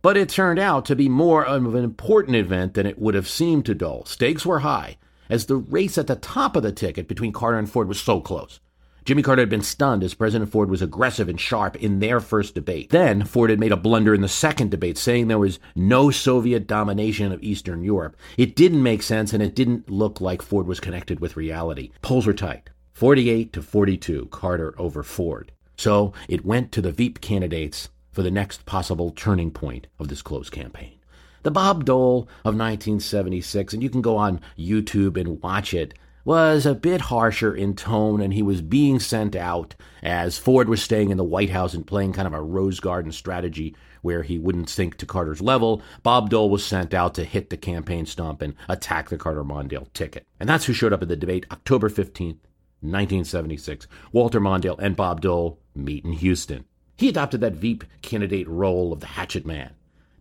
But 0.01 0.17
it 0.17 0.29
turned 0.29 0.59
out 0.59 0.85
to 0.87 0.97
be 0.97 1.09
more 1.09 1.45
of 1.45 1.75
an 1.75 1.85
important 1.85 2.37
event 2.37 2.75
than 2.75 2.87
it 2.87 2.99
would 2.99 3.15
have 3.15 3.29
seemed 3.29 3.67
to 3.67 3.75
Dole. 3.75 4.05
Stakes 4.05 4.47
were 4.47 4.61
high, 4.61 4.97
as 5.33 5.47
the 5.47 5.57
race 5.57 5.97
at 5.97 6.09
the 6.09 6.17
top 6.17 6.57
of 6.57 6.63
the 6.63 6.71
ticket 6.71 7.09
between 7.09 7.33
Carter 7.33 7.59
and 7.59 7.69
Ford 7.69 7.89
was 7.89 7.99
so 7.99 8.21
close. 8.21 8.61
Jimmy 9.07 9.23
Carter 9.23 9.41
had 9.41 9.49
been 9.49 9.63
stunned 9.63 10.05
as 10.05 10.13
President 10.13 10.53
Ford 10.53 10.69
was 10.69 10.83
aggressive 10.83 11.27
and 11.27 11.41
sharp 11.41 11.75
in 11.77 12.01
their 12.01 12.21
first 12.21 12.55
debate. 12.55 12.91
Then, 12.91 13.25
Ford 13.25 13.49
had 13.49 13.59
made 13.59 13.73
a 13.73 13.77
blunder 13.79 14.15
in 14.15 14.21
the 14.21 14.29
second 14.29 14.71
debate, 14.71 14.99
saying 14.99 15.27
there 15.27 15.39
was 15.39 15.59
no 15.75 16.11
Soviet 16.11 16.67
domination 16.67 17.33
of 17.33 17.43
Eastern 17.43 17.83
Europe. 17.83 18.15
It 18.37 18.55
didn't 18.55 18.83
make 18.83 19.03
sense, 19.03 19.33
and 19.33 19.43
it 19.43 19.57
didn't 19.57 19.91
look 19.91 20.21
like 20.21 20.43
Ford 20.43 20.67
was 20.67 20.81
connected 20.81 21.19
with 21.19 21.35
reality. 21.35 21.93
Polls 22.03 22.27
were 22.27 22.35
tight 22.35 22.69
48 22.93 23.55
to 23.55 23.63
42, 23.63 24.27
Carter 24.27 24.75
over 24.79 25.03
Ford. 25.03 25.51
So 25.79 26.13
it 26.29 26.45
went 26.45 26.73
to 26.73 26.83
the 26.83 26.93
Veep 26.93 27.23
candidates 27.23 27.89
for 28.13 28.23
the 28.23 28.31
next 28.31 28.67
possible 28.67 29.11
turning 29.11 29.51
point 29.51 29.87
of 29.99 30.09
this 30.09 30.21
close 30.21 30.51
campaign. 30.51 31.02
The 31.43 31.51
Bob 31.51 31.85
Dole 31.85 32.29
of 32.45 32.55
1976, 32.55 33.75
and 33.75 33.83
you 33.83 33.91
can 33.91 34.01
go 34.01 34.17
on 34.17 34.41
YouTube 34.57 35.17
and 35.17 35.43
watch 35.43 35.75
it, 35.75 35.93
was 36.25 36.65
a 36.67 36.75
bit 36.75 37.01
harsher 37.01 37.53
in 37.53 37.75
tone, 37.75 38.21
and 38.21 38.33
he 38.33 38.43
was 38.43 38.63
being 38.63 39.01
sent 39.01 39.35
out 39.35 39.75
as 40.05 40.39
Ford 40.39 40.69
was 40.69 40.81
staying 40.81 41.11
in 41.11 41.17
the 41.17 41.25
White 41.25 41.51
House 41.51 41.75
and 41.75 41.85
playing 41.85 42.13
kind 42.13 42.29
of 42.29 42.33
a 42.33 42.41
Rose 42.41 42.79
Garden 42.79 43.11
strategy 43.11 43.75
where 44.03 44.23
he 44.23 44.39
wouldn't 44.39 44.69
sink 44.69 44.97
to 44.99 45.07
Carter's 45.07 45.41
level. 45.41 45.83
Bob 46.05 46.31
Dole 46.31 46.49
was 46.49 46.65
sent 46.65 46.95
out 46.95 47.15
to 47.17 47.25
hit 47.25 47.51
the 47.51 47.57
campaign 47.57 48.07
stump 48.07 48.41
and 48.41 48.55
attack 48.69 49.09
the 49.09 49.19
Carter 49.19 49.43
Mondale 49.43 49.93
ticket. 49.95 50.25
And 50.39 50.49
that's 50.49 50.67
who 50.67 50.73
showed 50.73 50.93
up 50.93 51.03
at 51.03 51.09
the 51.09 51.17
debate 51.17 51.47
October 51.51 51.89
15th, 51.89 52.39
1976. 52.83 53.89
Walter 54.13 54.41
Mondale 54.41 54.79
and 54.79 54.95
Bob 54.95 55.21
Dole 55.23 55.59
meet 55.75 56.05
in 56.05 56.13
Houston. 56.13 56.65
He 56.97 57.09
adopted 57.09 57.41
that 57.41 57.55
Veep 57.55 57.83
candidate 58.01 58.49
role 58.49 58.93
of 58.93 59.01
the 59.01 59.07
hatchet 59.07 59.45
man. 59.45 59.73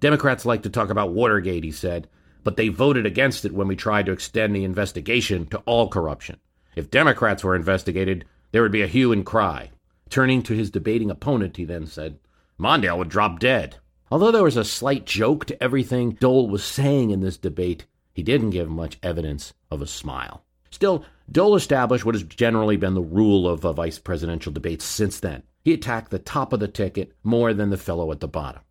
Democrats 0.02 0.46
like 0.46 0.64
to 0.64 0.70
talk 0.70 0.90
about 0.90 1.14
Watergate, 1.14 1.64
he 1.64 1.72
said, 1.72 2.10
but 2.44 2.58
they 2.58 2.70
voted 2.70 3.06
against 3.06 3.46
it 3.46 3.54
when 3.54 3.68
we 3.68 3.76
tried 3.76 4.08
to 4.08 4.12
extend 4.12 4.56
the 4.56 4.64
investigation 4.64 5.46
to 5.46 5.60
all 5.60 5.88
corruption. 5.88 6.40
If 6.76 6.90
Democrats 6.90 7.44
were 7.44 7.56
investigated, 7.56 8.26
there 8.52 8.64
would 8.64 8.72
be 8.72 8.82
a 8.82 8.88
hue 8.88 9.12
and 9.12 9.24
cry. 9.24 9.70
Turning 10.10 10.42
to 10.44 10.56
his 10.56 10.72
debating 10.72 11.12
opponent, 11.12 11.58
he 11.58 11.66
then 11.66 11.86
said, 11.86 12.18
Mondale 12.60 12.98
would 12.98 13.10
drop 13.10 13.40
dead. 13.40 13.78
Although 14.10 14.32
there 14.32 14.44
was 14.44 14.58
a 14.58 14.66
slight 14.66 15.06
joke 15.06 15.46
to 15.46 15.64
everything 15.64 16.18
Dole 16.20 16.50
was 16.50 16.64
saying 16.64 17.12
in 17.12 17.22
this 17.22 17.38
debate, 17.38 17.86
he 18.12 18.24
didn't 18.24 18.50
give 18.50 18.70
much 18.70 18.98
evidence 19.04 19.54
of 19.70 19.84
a 19.84 19.88
smile. 19.88 20.44
Still, 20.72 21.06
Dole 21.32 21.56
established 21.56 22.06
what 22.06 22.16
has 22.16 22.24
generally 22.24 22.76
been 22.76 22.96
the 22.96 23.02
rule 23.02 23.48
of 23.48 23.64
a 23.64 23.72
vice 23.72 24.00
presidential 24.00 24.52
debates 24.52 24.84
since 24.84 25.20
then. 25.20 25.44
He 25.64 25.74
attacked 25.74 26.10
the 26.10 26.18
top 26.18 26.54
of 26.54 26.60
the 26.60 26.68
ticket 26.68 27.14
more 27.24 27.54
than 27.54 27.70
the 27.70 27.78
fellow 27.78 28.12
at 28.12 28.20
the 28.20 28.28
bottom. 28.28 28.64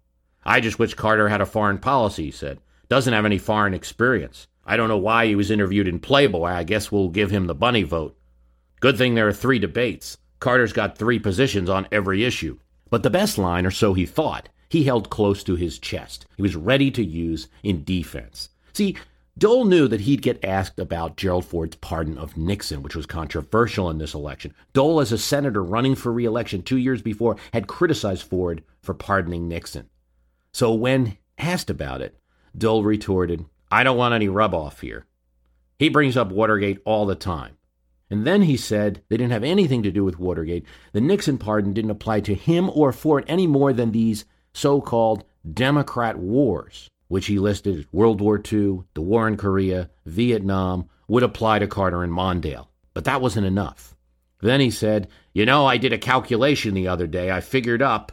I 0.45 0.61
just 0.61 0.79
wish 0.79 0.95
Carter 0.95 1.29
had 1.29 1.41
a 1.41 1.47
foreign 1.47 1.79
policy, 1.79 2.25
he 2.25 2.31
said. 2.31 2.59
Doesn't 2.89 3.13
have 3.13 3.25
any 3.25 3.39
foreign 3.39 3.75
experience. 3.75 4.47
I 4.65 4.77
don't 4.77 4.89
know 4.89 4.99
why 4.99 5.27
he 5.27 5.35
was 5.35 5.51
interviewed 5.51 5.89
in 5.89 6.01
Playboy. 6.01 6.49
I 6.49 6.65
guess 6.65 6.91
we'll 6.91 7.09
give 7.09 7.31
him 7.31 7.47
the 7.47 7.55
bunny 7.55 7.83
vote. 7.83 8.17
Good 8.81 8.97
thing 8.97 9.15
there 9.15 9.29
are 9.29 9.33
three 9.33 9.59
debates. 9.59 10.17
Carter's 10.39 10.73
got 10.73 10.97
three 10.97 11.19
positions 11.19 11.69
on 11.69 11.89
every 11.93 12.25
issue. 12.25 12.59
But 12.89 13.03
the 13.03 13.11
best 13.11 13.39
line, 13.39 13.67
or 13.67 13.71
so 13.71 13.95
he 13.95 14.07
thought, 14.07 14.49
he 14.69 14.85
held 14.85 15.11
close 15.11 15.45
to 15.45 15.57
his 15.57 15.79
chest. 15.79 16.27
He 16.37 16.43
was 16.43 16.57
ready 16.57 16.91
to 16.93 17.05
use 17.05 17.49
in 17.63 17.85
defense. 17.85 18.49
See, 18.73 18.97
Dole 19.39 19.65
knew 19.65 19.89
that 19.89 20.03
he'd 20.03 20.23
get 20.23 20.45
asked 20.45 20.79
about 20.79 21.17
Gerald 21.17 21.45
Ford's 21.45 21.77
pardon 21.77 22.19
of 22.19 22.37
Nixon, 22.37 22.83
which 22.83 22.97
was 22.97 23.07
controversial 23.07 23.89
in 23.91 23.99
this 23.99 24.15
election. 24.15 24.55
Dole, 24.73 25.01
as 25.01 25.13
a 25.13 25.19
senator 25.19 25.63
running 25.63 25.95
for 25.95 26.13
reelection 26.13 26.63
two 26.63 26.77
years 26.77 27.03
before, 27.03 27.37
had 27.53 27.67
criticized 27.67 28.23
Ford 28.23 28.63
for 28.83 28.95
pardoning 28.95 29.49
Nixon. 29.49 29.89
So 30.53 30.73
when 30.73 31.17
asked 31.39 31.71
about 31.71 32.03
it, 32.03 32.17
Dole 32.57 32.85
retorted, 32.85 33.45
I 33.71 33.83
don't 33.83 33.97
want 33.97 34.15
any 34.15 34.29
rub 34.29 34.55
off 34.55 34.81
here. 34.81 35.07
He 35.79 35.89
brings 35.89 36.17
up 36.17 36.31
Watergate 36.31 36.81
all 36.85 37.07
the 37.07 37.15
time. 37.15 37.57
And 38.11 38.27
then 38.27 38.43
he 38.43 38.57
said 38.57 39.03
they 39.09 39.17
didn't 39.17 39.33
have 39.33 39.45
anything 39.45 39.85
to 39.85 39.93
do 39.93 40.05
with 40.05 40.19
Watergate. 40.19 40.67
The 40.93 41.01
Nixon 41.01 41.39
pardon 41.39 41.73
didn't 41.73 41.93
apply 41.93 42.21
to 42.23 42.35
him 42.35 42.69
or 42.71 42.93
Ford 42.93 43.25
any 43.29 43.47
more 43.47 43.73
than 43.73 43.93
these 43.93 44.25
so 44.53 44.81
called 44.81 45.25
Democrat 45.55 46.19
wars 46.19 46.91
which 47.11 47.27
he 47.27 47.41
listed 47.41 47.77
as 47.77 47.93
World 47.93 48.21
War 48.21 48.37
II, 48.37 48.85
the 48.95 49.01
war 49.01 49.27
in 49.27 49.37
Korea, 49.37 49.91
Vietnam, 50.07 50.89
would 51.09 51.25
apply 51.25 51.59
to 51.59 51.67
Carter 51.67 52.05
and 52.05 52.13
Mondale. 52.13 52.69
But 52.95 53.05
that 53.07 53.21
wasn't 53.21 53.49
enough. 53.49 53.97
Then 54.41 54.61
he 54.61 54.71
said, 54.71 55.09
You 55.33 55.45
know, 55.45 55.67
I 55.67 55.77
did 55.77 55.93
a 55.93 55.99
calculation 55.99 56.73
the 56.73 56.87
other 56.87 57.09
day. 57.09 57.33
I 57.33 57.41
figured 57.41 57.83
up 57.83 58.13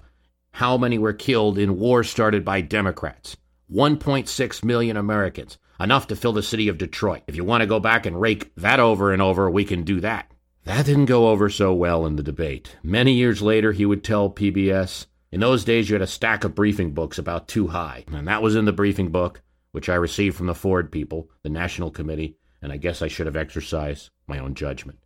how 0.57 0.75
many 0.75 0.97
were 0.97 1.13
killed 1.13 1.59
in 1.59 1.77
wars 1.77 2.09
started 2.09 2.43
by 2.43 2.59
Democrats 2.59 3.37
1.6 3.71 4.63
million 4.63 4.97
Americans, 4.97 5.59
enough 5.79 6.07
to 6.07 6.15
fill 6.15 6.33
the 6.33 6.41
city 6.41 6.67
of 6.67 6.79
Detroit. 6.79 7.21
If 7.27 7.35
you 7.35 7.43
want 7.43 7.61
to 7.61 7.67
go 7.67 7.79
back 7.79 8.07
and 8.07 8.19
rake 8.19 8.51
that 8.55 8.79
over 8.79 9.13
and 9.13 9.21
over, 9.21 9.51
we 9.51 9.63
can 9.63 9.83
do 9.83 9.99
that. 9.99 10.31
That 10.63 10.87
didn't 10.87 11.05
go 11.05 11.27
over 11.27 11.51
so 11.51 11.75
well 11.75 12.07
in 12.07 12.15
the 12.15 12.23
debate. 12.23 12.75
Many 12.81 13.13
years 13.13 13.43
later, 13.43 13.71
he 13.71 13.85
would 13.85 14.03
tell 14.03 14.31
PBS, 14.31 15.05
in 15.31 15.41
those 15.41 15.63
days, 15.63 15.91
you 15.91 15.93
had 15.93 16.01
a 16.01 16.07
stack 16.07 16.43
of 16.43 16.55
briefing 16.55 16.91
books 16.91 17.19
about 17.19 17.47
too 17.47 17.67
high, 17.67 18.05
and 18.11 18.27
that 18.27 18.41
was 18.41 18.55
in 18.55 18.65
the 18.65 18.73
briefing 18.73 19.11
book, 19.11 19.43
which 19.73 19.89
I 19.89 19.95
received 19.95 20.35
from 20.35 20.47
the 20.47 20.55
Ford 20.55 20.91
people, 20.91 21.29
the 21.43 21.49
National 21.49 21.91
Committee, 21.91 22.35
and 22.63 22.71
I 22.71 22.77
guess 22.77 23.03
I 23.03 23.09
should 23.09 23.27
have 23.27 23.37
exercised 23.37 24.09
my 24.25 24.39
own 24.39 24.55
judgment. 24.55 24.97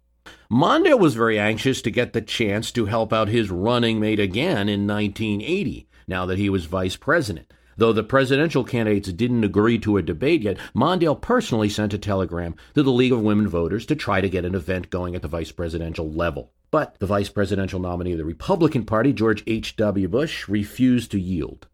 Mondale 0.52 1.00
was 1.00 1.16
very 1.16 1.40
anxious 1.40 1.82
to 1.82 1.90
get 1.90 2.12
the 2.12 2.22
chance 2.22 2.72
to 2.74 2.86
help 2.86 3.14
out 3.14 3.30
his 3.30 3.50
running 3.50 4.00
mate 4.00 4.20
again 4.20 4.68
in 4.68 4.86
1980, 4.86 5.88
now 6.08 6.26
that 6.26 6.38
he 6.38 6.50
was 6.50 6.66
vice 6.66 6.98
president. 6.98 7.52
Though 7.78 7.94
the 7.94 8.04
presidential 8.04 8.64
candidates 8.64 9.12
didn't 9.14 9.46
agree 9.46 9.80
to 9.80 9.98
a 9.98 10.02
debate 10.02 10.42
yet, 10.42 10.58
Mondale 10.76 11.20
personally 11.20 11.70
sent 11.70 11.94
a 11.94 11.98
telegram 11.98 12.56
to 12.76 12.84
the 12.84 12.92
League 12.92 13.14
of 13.14 13.22
Women 13.22 13.48
Voters 13.48 13.86
to 13.86 13.96
try 13.96 14.20
to 14.20 14.30
get 14.30 14.44
an 14.44 14.54
event 14.54 14.90
going 14.90 15.16
at 15.16 15.22
the 15.22 15.28
vice 15.28 15.52
presidential 15.52 16.12
level. 16.12 16.52
But 16.70 17.00
the 17.00 17.06
vice 17.06 17.30
presidential 17.30 17.80
nominee 17.80 18.12
of 18.12 18.18
the 18.18 18.26
Republican 18.26 18.86
Party, 18.86 19.14
George 19.14 19.44
H.W. 19.48 20.10
Bush, 20.10 20.48
refused 20.48 21.12
to 21.12 21.20
yield, 21.20 21.68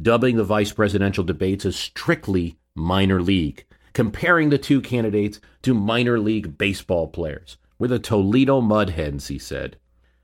dubbing 0.00 0.36
the 0.36 0.44
vice 0.44 0.72
presidential 0.72 1.24
debates 1.24 1.66
as 1.66 1.76
strictly 1.76 2.56
minor 2.76 3.20
league, 3.20 3.64
comparing 3.92 4.50
the 4.50 4.58
two 4.58 4.80
candidates 4.80 5.40
to 5.62 5.74
minor 5.74 6.18
league 6.18 6.56
baseball 6.56 7.08
players. 7.08 7.58
The 7.86 7.98
Toledo 7.98 8.60
Mudhens, 8.60 9.28
he 9.28 9.38
said. 9.38 9.76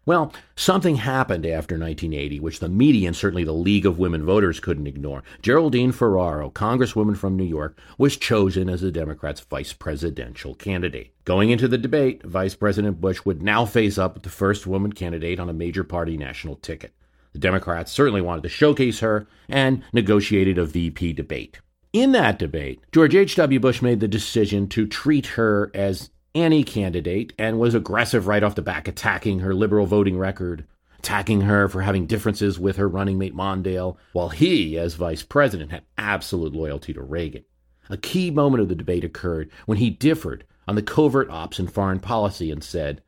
Well, 0.07 0.33
something 0.57 0.97
happened 0.97 1.45
after 1.45 1.79
1980, 1.79 2.41
which 2.41 2.59
the 2.59 2.69
media 2.69 3.07
and 3.07 3.17
certainly 3.17 3.45
the 3.45 3.53
League 3.53 3.85
of 3.85 3.99
Women 3.99 4.25
Voters 4.25 4.59
couldn't 4.59 4.87
ignore. 4.87 5.23
Geraldine 5.43 5.93
Ferraro, 5.93 6.51
Congresswoman 6.51 7.17
from 7.17 7.37
New 7.37 7.45
York, 7.45 7.79
was 7.99 8.17
chosen 8.17 8.71
as 8.71 8.81
the 8.81 8.91
Democrats' 8.91 9.43
vice 9.43 9.75
presidential 9.75 10.55
candidate. 10.55 11.13
Going 11.25 11.51
into 11.51 11.69
the 11.69 11.79
debate, 11.79 12.25
Vice 12.25 12.55
President 12.55 13.01
Bush 13.01 13.25
would 13.25 13.43
now 13.43 13.67
face 13.67 13.99
up 13.99 14.15
with 14.15 14.23
the 14.23 14.31
first 14.31 14.67
woman 14.67 14.93
candidate 14.93 15.39
on 15.39 15.51
a 15.51 15.53
major 15.53 15.85
party 15.85 16.17
national 16.17 16.57
ticket. 16.57 16.93
The 17.33 17.39
Democrats 17.39 17.93
certainly 17.93 18.23
wanted 18.23 18.43
to 18.43 18.49
showcase 18.49 19.01
her 19.01 19.27
and 19.49 19.85
negotiated 19.93 20.59
a 20.59 20.65
VP 20.65 21.13
debate. 21.13 21.61
In 21.93 22.13
that 22.13 22.39
debate, 22.39 22.81
George 22.91 23.15
H.W. 23.15 23.61
Bush 23.61 23.83
made 23.83 24.01
the 24.01 24.09
decision 24.09 24.69
to 24.69 24.87
treat 24.87 25.27
her 25.27 25.71
as 25.75 26.11
any 26.35 26.63
candidate 26.63 27.33
and 27.39 27.59
was 27.59 27.75
aggressive 27.75 28.27
right 28.27 28.43
off 28.43 28.55
the 28.55 28.63
back, 28.63 28.89
attacking 28.89 29.41
her 29.41 29.55
liberal 29.55 29.87
voting 29.87 30.19
record, 30.19 30.67
attacking 30.99 31.43
her 31.43 31.69
for 31.69 31.83
having 31.83 32.07
differences 32.07 32.59
with 32.59 32.77
her 32.77 32.89
running 32.89 33.19
mate 33.19 33.35
Mondale, 33.35 33.97
while 34.13 34.29
he, 34.29 34.79
as 34.79 34.95
vice 34.95 35.23
president, 35.23 35.71
had 35.71 35.85
absolute 35.97 36.53
loyalty 36.53 36.93
to 36.93 37.03
Reagan. 37.03 37.45
A 37.89 37.97
key 37.97 38.31
moment 38.31 38.63
of 38.63 38.69
the 38.69 38.75
debate 38.75 39.05
occurred 39.05 39.51
when 39.67 39.79
he 39.79 39.91
differed 39.91 40.45
on 40.69 40.77
the 40.77 40.83
covert 40.83 41.29
ops 41.31 41.59
and 41.59 41.73
foreign 41.73 41.99
policy 41.99 42.51
and 42.51 42.63
said, 42.63 43.03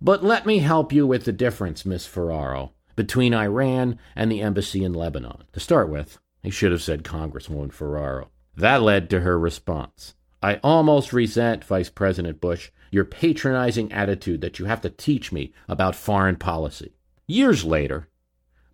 But 0.00 0.22
let 0.22 0.46
me 0.46 0.58
help 0.58 0.92
you 0.92 1.06
with 1.06 1.24
the 1.24 1.32
difference, 1.32 1.84
Miss 1.84 2.06
Ferraro, 2.06 2.72
between 2.94 3.34
Iran 3.34 3.98
and 4.14 4.30
the 4.30 4.40
embassy 4.40 4.84
in 4.84 4.92
Lebanon. 4.92 5.44
To 5.52 5.60
start 5.60 5.88
with, 5.88 6.18
he 6.42 6.50
should 6.50 6.70
have 6.70 6.82
said 6.82 7.02
Congresswoman 7.02 7.72
Ferraro. 7.72 8.30
That 8.56 8.82
led 8.82 9.10
to 9.10 9.20
her 9.20 9.38
response. 9.38 10.14
I 10.42 10.56
almost 10.56 11.12
resent, 11.12 11.64
Vice 11.64 11.88
President 11.88 12.40
Bush, 12.40 12.70
your 12.90 13.04
patronizing 13.04 13.92
attitude 13.92 14.40
that 14.40 14.58
you 14.58 14.64
have 14.64 14.80
to 14.80 14.90
teach 14.90 15.30
me 15.30 15.52
about 15.68 15.94
foreign 15.94 16.36
policy. 16.36 16.92
Years 17.28 17.64
later, 17.64 18.08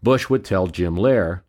Bush 0.03 0.31
would 0.31 0.45
tell 0.45 0.69
Jim 0.69 0.97
Lehrer, 0.97 1.43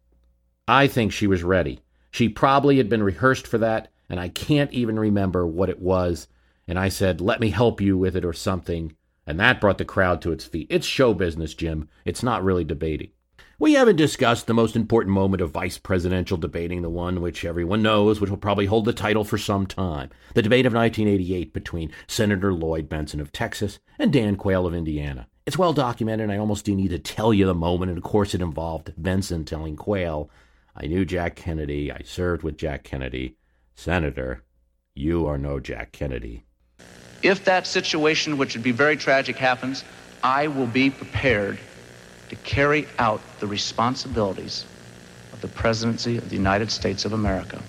I 0.67 0.87
think 0.87 1.11
she 1.11 1.25
was 1.25 1.43
ready. 1.43 1.79
She 2.11 2.27
probably 2.27 2.77
had 2.77 2.89
been 2.89 3.01
rehearsed 3.01 3.47
for 3.47 3.57
that, 3.59 3.91
and 4.09 4.19
I 4.19 4.29
can't 4.29 4.71
even 4.73 4.99
remember 4.99 5.47
what 5.47 5.69
it 5.69 5.79
was. 5.79 6.27
And 6.67 6.77
I 6.77 6.89
said, 6.89 7.21
Let 7.21 7.39
me 7.39 7.49
help 7.49 7.79
you 7.79 7.97
with 7.97 8.15
it 8.15 8.25
or 8.25 8.33
something. 8.33 8.95
And 9.25 9.39
that 9.39 9.61
brought 9.61 9.77
the 9.77 9.85
crowd 9.85 10.21
to 10.23 10.31
its 10.31 10.45
feet. 10.45 10.67
It's 10.69 10.85
show 10.85 11.13
business, 11.13 11.53
Jim. 11.53 11.87
It's 12.05 12.23
not 12.23 12.43
really 12.43 12.63
debating. 12.63 13.11
We 13.61 13.73
haven't 13.73 13.97
discussed 13.97 14.47
the 14.47 14.53
most 14.53 14.77
important 14.77 15.13
moment 15.13 15.41
of 15.41 15.51
vice 15.51 15.77
presidential 15.77 16.37
debating, 16.37 16.81
the 16.81 16.89
one 16.89 17.19
which 17.19 17.43
everyone 17.43 17.81
knows, 17.81 18.21
which 18.21 18.29
will 18.29 18.37
probably 18.37 18.67
hold 18.67 18.85
the 18.85 18.93
title 18.93 19.25
for 19.25 19.37
some 19.37 19.65
time. 19.65 20.11
The 20.33 20.41
debate 20.41 20.65
of 20.65 20.71
1988 20.71 21.51
between 21.51 21.91
Senator 22.07 22.53
Lloyd 22.53 22.87
Bentsen 22.87 23.19
of 23.19 23.33
Texas 23.33 23.79
and 23.97 24.13
Dan 24.13 24.37
Quayle 24.37 24.65
of 24.65 24.73
Indiana. 24.73 25.27
It's 25.45 25.57
well 25.57 25.73
documented, 25.73 26.23
and 26.23 26.31
I 26.31 26.37
almost 26.37 26.63
do 26.63 26.73
need 26.73 26.91
to 26.91 26.99
tell 26.99 27.33
you 27.33 27.45
the 27.45 27.53
moment, 27.53 27.89
and 27.89 27.97
of 27.97 28.03
course 28.05 28.33
it 28.33 28.41
involved 28.41 28.93
Bentsen 28.97 29.45
telling 29.45 29.75
Quayle, 29.75 30.29
I 30.73 30.87
knew 30.87 31.03
Jack 31.03 31.35
Kennedy, 31.35 31.91
I 31.91 31.99
served 32.05 32.43
with 32.43 32.57
Jack 32.57 32.85
Kennedy. 32.85 33.35
Senator, 33.75 34.45
you 34.95 35.27
are 35.27 35.37
no 35.37 35.59
Jack 35.59 35.91
Kennedy. 35.91 36.45
If 37.23 37.43
that 37.43 37.67
situation, 37.67 38.37
which 38.37 38.55
would 38.55 38.63
be 38.63 38.71
very 38.71 38.95
tragic, 38.95 39.35
happens, 39.35 39.83
I 40.23 40.47
will 40.47 40.67
be 40.67 40.89
prepared 40.91 41.59
to 42.29 42.35
carry 42.37 42.87
out 42.97 43.21
the 43.39 43.47
responsibilities 43.47 44.65
of 45.33 45.41
the 45.41 45.47
presidency 45.47 46.17
of 46.17 46.29
the 46.29 46.35
United 46.35 46.71
States 46.71 47.05
of 47.05 47.13
America. 47.13 47.61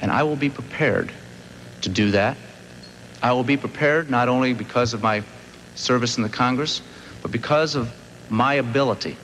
And 0.00 0.10
I 0.10 0.22
will 0.22 0.36
be 0.36 0.50
prepared 0.50 1.10
to 1.82 1.88
do 1.88 2.10
that. 2.12 2.36
I 3.22 3.32
will 3.32 3.44
be 3.44 3.56
prepared 3.56 4.10
not 4.10 4.28
only 4.28 4.52
because 4.52 4.94
of 4.94 5.02
my 5.02 5.22
service 5.74 6.16
in 6.16 6.22
the 6.22 6.28
Congress, 6.28 6.82
but 7.22 7.32
because 7.32 7.74
of 7.74 7.92
my 8.28 8.54
ability 8.54 9.16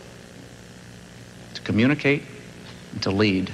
to 1.54 1.61
communicate 1.62 2.23
and 2.92 3.02
to 3.02 3.11
lead. 3.11 3.52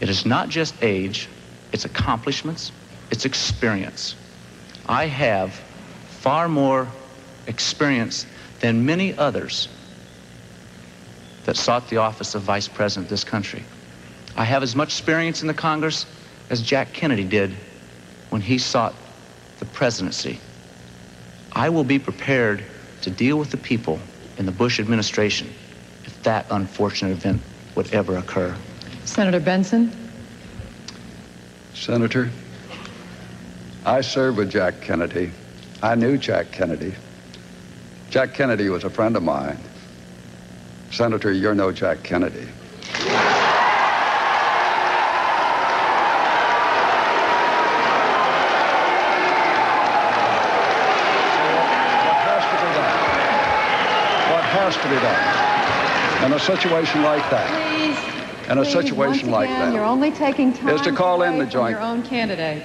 It 0.00 0.08
is 0.08 0.24
not 0.24 0.48
just 0.48 0.74
age, 0.82 1.28
it's 1.72 1.84
accomplishments, 1.84 2.72
it's 3.10 3.24
experience. 3.24 4.14
I 4.86 5.06
have 5.06 5.52
far 6.08 6.48
more 6.48 6.88
experience 7.46 8.24
than 8.60 8.86
many 8.86 9.16
others 9.16 9.68
that 11.44 11.56
sought 11.56 11.88
the 11.88 11.96
office 11.96 12.34
of 12.34 12.42
vice 12.42 12.68
president 12.68 13.06
of 13.06 13.10
this 13.10 13.24
country. 13.24 13.64
I 14.36 14.44
have 14.44 14.62
as 14.62 14.74
much 14.74 14.88
experience 14.88 15.42
in 15.42 15.48
the 15.48 15.54
Congress 15.54 16.06
as 16.50 16.62
Jack 16.62 16.92
Kennedy 16.92 17.24
did 17.24 17.54
when 18.30 18.40
he 18.40 18.58
sought 18.58 18.94
the 19.58 19.64
presidency. 19.66 20.38
I 21.52 21.68
will 21.68 21.84
be 21.84 21.98
prepared 21.98 22.64
to 23.02 23.10
deal 23.10 23.36
with 23.36 23.50
the 23.50 23.56
people 23.56 24.00
in 24.38 24.46
the 24.46 24.52
Bush 24.52 24.80
administration 24.80 25.52
if 26.04 26.22
that 26.22 26.46
unfortunate 26.50 27.12
event 27.12 27.42
would 27.74 27.92
ever 27.92 28.16
occur. 28.16 28.54
Senator 29.04 29.40
Bentsen? 29.40 29.92
Senator, 31.74 32.30
I 33.84 34.00
served 34.00 34.38
with 34.38 34.50
Jack 34.50 34.80
Kennedy. 34.80 35.32
I 35.82 35.94
knew 35.94 36.16
Jack 36.16 36.52
Kennedy. 36.52 36.94
Jack 38.10 38.34
Kennedy 38.34 38.68
was 38.68 38.84
a 38.84 38.90
friend 38.90 39.16
of 39.16 39.22
mine. 39.22 39.58
Senator, 40.92 41.32
you're 41.32 41.54
no 41.54 41.72
Jack 41.72 42.02
Kennedy. 42.02 42.46
What 54.30 54.44
has 54.44 54.76
to 54.76 54.88
be 54.88 54.94
done 54.96 56.24
in 56.26 56.32
a 56.32 56.38
situation 56.38 57.02
like 57.02 57.28
that? 57.30 57.48
Please. 57.50 58.50
In 58.50 58.58
a 58.58 58.62
please, 58.62 58.72
situation 58.72 59.30
once 59.30 59.48
like 59.48 59.48
again, 59.48 59.68
that. 59.70 59.74
You're 59.74 59.84
only 59.84 60.10
taking 60.10 60.52
time 60.52 60.70
Is 60.70 60.80
to 60.82 60.92
call 60.92 61.22
in 61.22 61.38
the 61.38 61.46
joint- 61.46 61.72
your 61.72 61.80
own 61.80 62.02
candidate. 62.02 62.62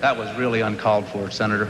That 0.00 0.16
was 0.16 0.34
really 0.38 0.60
uncalled 0.60 1.06
for, 1.08 1.30
Senator. 1.30 1.68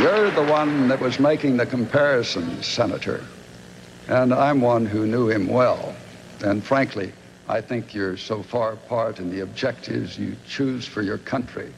You're 0.00 0.30
the 0.30 0.44
one 0.44 0.88
that 0.88 1.00
was 1.00 1.18
making 1.18 1.56
the 1.56 1.64
comparison, 1.64 2.62
Senator. 2.62 3.24
And 4.08 4.34
I'm 4.34 4.60
one 4.60 4.84
who 4.84 5.06
knew 5.06 5.28
him 5.28 5.48
well. 5.48 5.96
And 6.44 6.62
frankly, 6.62 7.14
I 7.48 7.62
think 7.62 7.94
you're 7.94 8.18
so 8.18 8.42
far 8.42 8.74
apart 8.74 9.20
in 9.20 9.30
the 9.30 9.40
objectives 9.40 10.18
you 10.18 10.36
choose 10.46 10.86
for 10.86 11.00
your 11.00 11.16
country 11.16 11.72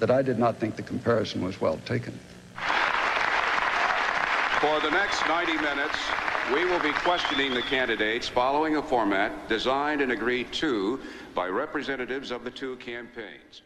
that 0.00 0.10
I 0.10 0.20
did 0.20 0.38
not 0.38 0.58
think 0.58 0.76
the 0.76 0.82
comparison 0.82 1.42
was 1.42 1.60
well 1.62 1.78
taken. 1.86 2.12
For 4.60 4.78
the 4.80 4.90
next 4.90 5.26
90 5.26 5.56
minutes, 5.56 5.98
we 6.52 6.66
will 6.66 6.80
be 6.80 6.92
questioning 6.92 7.54
the 7.54 7.62
candidates 7.62 8.28
following 8.28 8.76
a 8.76 8.82
format 8.82 9.48
designed 9.48 10.02
and 10.02 10.12
agreed 10.12 10.52
to 10.52 11.00
by 11.34 11.46
representatives 11.46 12.30
of 12.30 12.44
the 12.44 12.50
two 12.50 12.76
campaigns. 12.76 13.62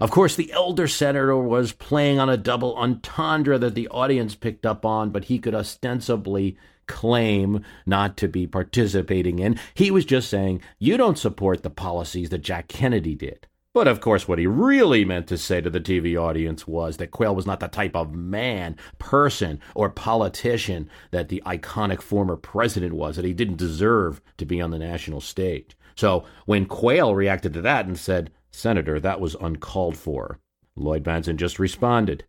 Of 0.00 0.10
course, 0.10 0.34
the 0.34 0.50
elder 0.52 0.88
senator 0.88 1.36
was 1.36 1.72
playing 1.72 2.18
on 2.18 2.28
a 2.28 2.36
double 2.36 2.76
entendre 2.76 3.58
that 3.58 3.74
the 3.74 3.88
audience 3.88 4.34
picked 4.34 4.66
up 4.66 4.84
on, 4.84 5.10
but 5.10 5.24
he 5.24 5.38
could 5.38 5.54
ostensibly 5.54 6.56
claim 6.86 7.64
not 7.86 8.16
to 8.16 8.28
be 8.28 8.46
participating 8.46 9.38
in. 9.38 9.58
He 9.74 9.90
was 9.90 10.04
just 10.04 10.28
saying, 10.28 10.62
You 10.78 10.96
don't 10.96 11.18
support 11.18 11.62
the 11.62 11.70
policies 11.70 12.30
that 12.30 12.42
Jack 12.42 12.68
Kennedy 12.68 13.14
did. 13.14 13.46
But 13.72 13.88
of 13.88 14.00
course, 14.00 14.28
what 14.28 14.38
he 14.38 14.46
really 14.46 15.04
meant 15.04 15.26
to 15.28 15.38
say 15.38 15.60
to 15.60 15.70
the 15.70 15.80
TV 15.80 16.20
audience 16.20 16.66
was 16.66 16.96
that 16.98 17.10
Quayle 17.10 17.34
was 17.34 17.46
not 17.46 17.58
the 17.58 17.66
type 17.66 17.96
of 17.96 18.14
man, 18.14 18.76
person, 18.98 19.60
or 19.74 19.90
politician 19.90 20.88
that 21.10 21.28
the 21.28 21.42
iconic 21.44 22.00
former 22.00 22.36
president 22.36 22.94
was, 22.94 23.16
that 23.16 23.24
he 23.24 23.32
didn't 23.32 23.56
deserve 23.56 24.20
to 24.38 24.46
be 24.46 24.60
on 24.60 24.70
the 24.70 24.78
national 24.78 25.20
stage. 25.20 25.76
So 25.96 26.24
when 26.46 26.66
Quayle 26.66 27.16
reacted 27.16 27.52
to 27.54 27.62
that 27.62 27.86
and 27.86 27.98
said, 27.98 28.30
Senator, 28.54 29.00
that 29.00 29.20
was 29.20 29.36
uncalled 29.40 29.96
for, 29.96 30.38
Lloyd 30.76 31.02
Bentsen 31.02 31.36
just 31.36 31.58
responded, 31.58 32.24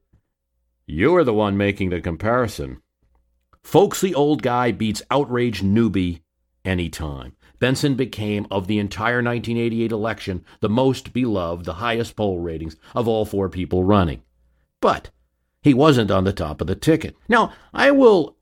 You 0.86 1.16
are 1.16 1.24
the 1.24 1.34
one 1.34 1.56
making 1.56 1.92
the 1.92 2.02
comparison. 2.02 2.82
Folksy 3.64 4.14
old 4.14 4.42
guy 4.42 4.72
beats 4.72 5.02
outraged 5.10 5.64
newbie 5.64 6.22
anytime. 6.64 7.36
Bentsen 7.60 7.96
became, 7.96 8.46
of 8.52 8.68
the 8.68 8.80
entire 8.80 9.24
1988 9.24 9.92
election, 9.92 10.44
the 10.60 10.70
most 10.70 11.14
beloved, 11.14 11.66
the 11.66 11.76
highest 11.76 12.16
poll 12.16 12.40
ratings 12.40 12.76
of 12.94 13.08
all 13.08 13.26
four 13.26 13.48
people 13.48 13.84
running. 13.84 14.22
But 14.82 15.12
he 15.62 15.74
wasn't 15.74 16.12
on 16.12 16.26
the 16.26 16.34
top 16.34 16.60
of 16.60 16.68
the 16.68 16.76
ticket. 16.76 17.16
Now, 17.30 17.54
I 17.74 17.92
will 17.92 18.36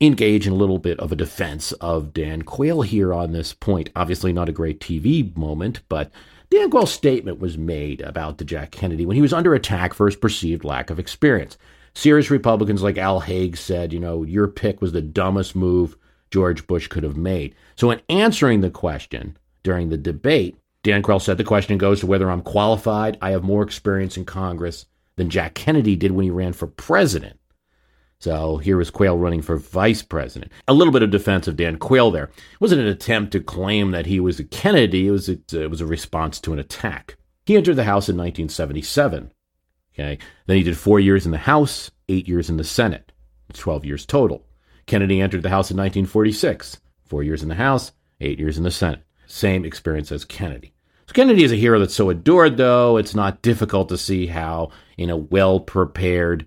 engage 0.00 0.46
in 0.46 0.52
a 0.52 0.56
little 0.56 0.78
bit 0.78 0.98
of 1.00 1.12
a 1.12 1.16
defense 1.16 1.72
of 1.72 2.12
Dan 2.12 2.42
Quayle 2.42 2.82
here 2.82 3.12
on 3.12 3.32
this 3.32 3.52
point. 3.52 3.90
Obviously, 3.94 4.32
not 4.32 4.48
a 4.48 4.52
great 4.52 4.80
TV 4.80 5.36
moment, 5.36 5.80
but 5.88 6.10
Dan 6.50 6.70
Quayle's 6.70 6.92
statement 6.92 7.40
was 7.40 7.58
made 7.58 8.00
about 8.02 8.38
the 8.38 8.44
Jack 8.44 8.70
Kennedy 8.70 9.04
when 9.04 9.16
he 9.16 9.22
was 9.22 9.32
under 9.32 9.54
attack 9.54 9.92
for 9.92 10.06
his 10.06 10.16
perceived 10.16 10.64
lack 10.64 10.90
of 10.90 10.98
experience. 10.98 11.58
Serious 11.94 12.30
Republicans 12.30 12.82
like 12.82 12.98
Al 12.98 13.20
Haig 13.20 13.56
said, 13.56 13.92
you 13.92 13.98
know, 13.98 14.22
your 14.22 14.46
pick 14.46 14.80
was 14.80 14.92
the 14.92 15.00
dumbest 15.00 15.56
move 15.56 15.96
George 16.30 16.66
Bush 16.66 16.88
could 16.88 17.02
have 17.02 17.16
made. 17.16 17.54
So, 17.76 17.90
in 17.90 18.00
answering 18.08 18.60
the 18.60 18.70
question 18.70 19.36
during 19.62 19.88
the 19.88 19.96
debate, 19.96 20.56
Dan 20.82 21.02
Quayle 21.02 21.18
said 21.18 21.38
the 21.38 21.44
question 21.44 21.78
goes 21.78 22.00
to 22.00 22.06
whether 22.06 22.30
I'm 22.30 22.42
qualified. 22.42 23.18
I 23.20 23.30
have 23.30 23.42
more 23.42 23.62
experience 23.62 24.16
in 24.16 24.24
Congress 24.24 24.86
than 25.16 25.30
Jack 25.30 25.54
Kennedy 25.54 25.96
did 25.96 26.12
when 26.12 26.24
he 26.24 26.30
ran 26.30 26.52
for 26.52 26.66
president. 26.66 27.40
So 28.18 28.56
here 28.56 28.76
was 28.76 28.90
Quayle 28.90 29.18
running 29.18 29.42
for 29.42 29.56
vice 29.56 30.02
president. 30.02 30.50
A 30.66 30.74
little 30.74 30.92
bit 30.92 31.02
of 31.02 31.10
defense 31.10 31.46
of 31.46 31.56
Dan 31.56 31.76
Quayle 31.78 32.10
there. 32.10 32.24
It 32.24 32.60
wasn't 32.60 32.80
an 32.80 32.86
attempt 32.88 33.32
to 33.32 33.40
claim 33.40 33.90
that 33.90 34.06
he 34.06 34.20
was 34.20 34.40
a 34.40 34.44
Kennedy. 34.44 35.08
It 35.08 35.10
was 35.10 35.28
a, 35.28 35.34
uh, 35.52 35.60
it 35.60 35.70
was 35.70 35.80
a 35.80 35.86
response 35.86 36.40
to 36.40 36.52
an 36.52 36.58
attack. 36.58 37.16
He 37.44 37.56
entered 37.56 37.76
the 37.76 37.84
House 37.84 38.08
in 38.08 38.16
1977. 38.16 39.32
Okay, 39.94 40.18
then 40.46 40.56
he 40.56 40.62
did 40.62 40.76
four 40.76 41.00
years 41.00 41.24
in 41.24 41.32
the 41.32 41.38
House, 41.38 41.90
eight 42.08 42.28
years 42.28 42.50
in 42.50 42.58
the 42.58 42.64
Senate, 42.64 43.12
12 43.54 43.84
years 43.84 44.04
total. 44.04 44.44
Kennedy 44.86 45.20
entered 45.20 45.42
the 45.42 45.48
House 45.48 45.70
in 45.70 45.76
1946, 45.76 46.80
four 47.04 47.22
years 47.22 47.42
in 47.42 47.48
the 47.48 47.54
House, 47.54 47.92
eight 48.20 48.38
years 48.38 48.58
in 48.58 48.64
the 48.64 48.70
Senate. 48.70 49.02
Same 49.26 49.64
experience 49.64 50.12
as 50.12 50.24
Kennedy. 50.24 50.74
So 51.06 51.14
Kennedy 51.14 51.44
is 51.44 51.52
a 51.52 51.56
hero 51.56 51.78
that's 51.78 51.94
so 51.94 52.10
adored, 52.10 52.56
though, 52.56 52.96
it's 52.96 53.14
not 53.14 53.42
difficult 53.42 53.88
to 53.88 53.98
see 53.98 54.26
how, 54.26 54.70
in 54.98 55.08
a 55.08 55.16
well 55.16 55.60
prepared 55.60 56.46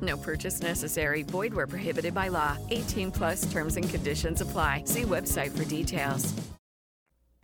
No 0.00 0.16
purchase 0.16 0.60
necessary. 0.60 1.22
Void 1.22 1.54
where 1.54 1.66
prohibited 1.66 2.14
by 2.14 2.28
law. 2.28 2.56
18 2.70 3.10
plus 3.10 3.50
terms 3.50 3.76
and 3.76 3.88
conditions 3.88 4.40
apply. 4.40 4.82
See 4.84 5.02
website 5.02 5.50
for 5.50 5.64
details. 5.64 6.34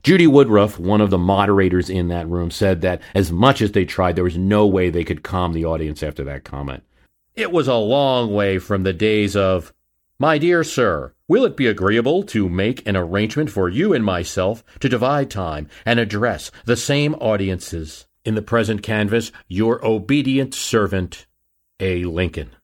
Judy 0.04 0.26
Woodruff, 0.26 0.78
one 0.78 1.00
of 1.00 1.08
the 1.08 1.16
moderators 1.16 1.88
in 1.88 2.08
that 2.08 2.28
room, 2.28 2.50
said 2.50 2.82
that 2.82 3.00
as 3.14 3.32
much 3.32 3.62
as 3.62 3.72
they 3.72 3.86
tried, 3.86 4.16
there 4.16 4.24
was 4.24 4.36
no 4.36 4.66
way 4.66 4.90
they 4.90 5.02
could 5.02 5.22
calm 5.22 5.54
the 5.54 5.64
audience 5.64 6.02
after 6.02 6.22
that 6.24 6.44
comment. 6.44 6.82
It 7.34 7.50
was 7.50 7.68
a 7.68 7.76
long 7.76 8.34
way 8.34 8.58
from 8.58 8.82
the 8.82 8.92
days 8.92 9.34
of, 9.34 9.72
My 10.18 10.36
dear 10.36 10.62
sir, 10.62 11.14
will 11.26 11.46
it 11.46 11.56
be 11.56 11.66
agreeable 11.66 12.22
to 12.24 12.50
make 12.50 12.86
an 12.86 12.98
arrangement 12.98 13.48
for 13.48 13.70
you 13.70 13.94
and 13.94 14.04
myself 14.04 14.62
to 14.80 14.90
divide 14.90 15.30
time 15.30 15.68
and 15.86 15.98
address 15.98 16.50
the 16.66 16.76
same 16.76 17.14
audiences? 17.14 18.06
In 18.26 18.34
the 18.34 18.42
present 18.42 18.82
canvass, 18.82 19.32
your 19.48 19.84
obedient 19.84 20.54
servant, 20.54 21.24
A. 21.84 22.02
Lincoln. 22.04 22.56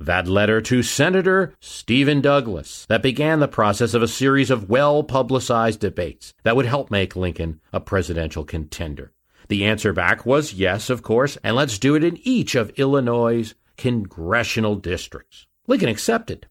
That 0.00 0.26
letter 0.26 0.60
to 0.62 0.82
Senator 0.82 1.54
Stephen 1.60 2.20
Douglas 2.20 2.86
that 2.88 3.04
began 3.04 3.38
the 3.38 3.46
process 3.46 3.94
of 3.94 4.02
a 4.02 4.08
series 4.08 4.50
of 4.50 4.68
well 4.68 5.04
publicized 5.04 5.78
debates 5.78 6.34
that 6.42 6.56
would 6.56 6.66
help 6.66 6.90
make 6.90 7.14
Lincoln 7.14 7.60
a 7.72 7.78
presidential 7.78 8.44
contender. 8.44 9.12
The 9.46 9.64
answer 9.64 9.92
back 9.92 10.26
was 10.26 10.54
yes, 10.54 10.90
of 10.90 11.04
course, 11.04 11.38
and 11.44 11.54
let's 11.54 11.78
do 11.78 11.94
it 11.94 12.02
in 12.02 12.18
each 12.24 12.56
of 12.56 12.70
Illinois' 12.70 13.54
congressional 13.76 14.74
districts. 14.74 15.46
Lincoln 15.68 15.88
accepted, 15.88 16.48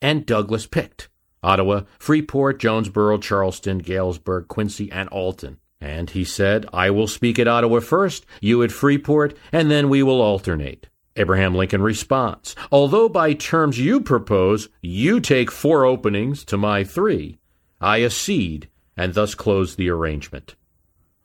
and 0.00 0.24
Douglas 0.24 0.66
picked 0.66 1.08
Ottawa, 1.42 1.82
Freeport, 1.98 2.60
Jonesboro, 2.60 3.18
Charleston, 3.18 3.78
Galesburg, 3.78 4.46
Quincy, 4.46 4.92
and 4.92 5.08
Alton. 5.08 5.58
And 5.80 6.10
he 6.10 6.24
said, 6.24 6.66
I 6.72 6.90
will 6.90 7.06
speak 7.06 7.38
at 7.38 7.48
Ottawa 7.48 7.80
first, 7.80 8.26
you 8.40 8.62
at 8.62 8.72
Freeport, 8.72 9.36
and 9.52 9.70
then 9.70 9.88
we 9.88 10.02
will 10.02 10.20
alternate. 10.20 10.88
Abraham 11.16 11.54
Lincoln 11.54 11.82
responds, 11.82 12.54
Although 12.70 13.08
by 13.08 13.32
terms 13.32 13.78
you 13.78 14.00
propose, 14.00 14.68
you 14.80 15.20
take 15.20 15.50
four 15.50 15.84
openings 15.84 16.44
to 16.44 16.56
my 16.56 16.84
three, 16.84 17.38
I 17.80 18.02
accede 18.02 18.68
and 18.96 19.14
thus 19.14 19.34
close 19.34 19.76
the 19.76 19.90
arrangement. 19.90 20.56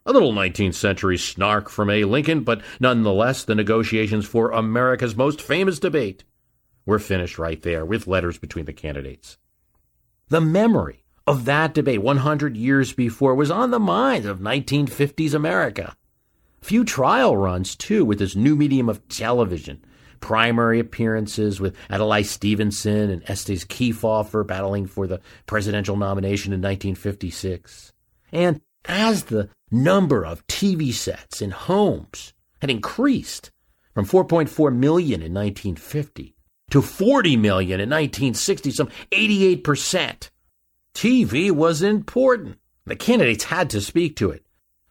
A 0.06 0.12
little 0.12 0.32
19th 0.32 0.74
century 0.74 1.16
snark 1.16 1.68
from 1.68 1.90
A. 1.90 2.04
Lincoln, 2.04 2.44
but 2.44 2.62
nonetheless, 2.78 3.44
the 3.44 3.54
negotiations 3.54 4.26
for 4.26 4.50
America's 4.50 5.16
most 5.16 5.40
famous 5.40 5.78
debate 5.78 6.24
were 6.84 6.98
finished 6.98 7.38
right 7.38 7.60
there 7.62 7.84
with 7.84 8.06
letters 8.06 8.38
between 8.38 8.66
the 8.66 8.72
candidates. 8.72 9.38
The 10.28 10.40
memory 10.40 11.03
of 11.26 11.44
that 11.46 11.74
debate 11.74 12.02
100 12.02 12.56
years 12.56 12.92
before 12.92 13.34
was 13.34 13.50
on 13.50 13.70
the 13.70 13.78
minds 13.78 14.26
of 14.26 14.40
1950s 14.40 15.34
America. 15.34 15.96
Few 16.60 16.84
trial 16.84 17.36
runs, 17.36 17.76
too, 17.76 18.04
with 18.04 18.18
this 18.18 18.36
new 18.36 18.56
medium 18.56 18.88
of 18.88 19.06
television. 19.08 19.84
Primary 20.20 20.80
appearances 20.80 21.60
with 21.60 21.76
Adlai 21.90 22.22
Stevenson 22.22 23.10
and 23.10 23.22
Estes 23.28 23.64
Kefauver 23.64 24.46
battling 24.46 24.86
for 24.86 25.06
the 25.06 25.20
presidential 25.46 25.96
nomination 25.96 26.52
in 26.52 26.60
1956. 26.60 27.92
And 28.32 28.60
as 28.86 29.24
the 29.24 29.50
number 29.70 30.24
of 30.24 30.46
TV 30.46 30.92
sets 30.92 31.42
in 31.42 31.50
homes 31.50 32.32
had 32.60 32.70
increased 32.70 33.50
from 33.92 34.06
4.4 34.06 34.74
million 34.74 35.20
in 35.22 35.34
1950 35.34 36.34
to 36.70 36.82
40 36.82 37.36
million 37.36 37.80
in 37.80 37.90
1960, 37.90 38.70
some 38.70 38.88
88%. 39.10 40.30
TV 40.94 41.50
was 41.50 41.82
important. 41.82 42.58
The 42.86 42.96
candidates 42.96 43.44
had 43.44 43.70
to 43.70 43.80
speak 43.80 44.16
to 44.16 44.30
it. 44.30 44.44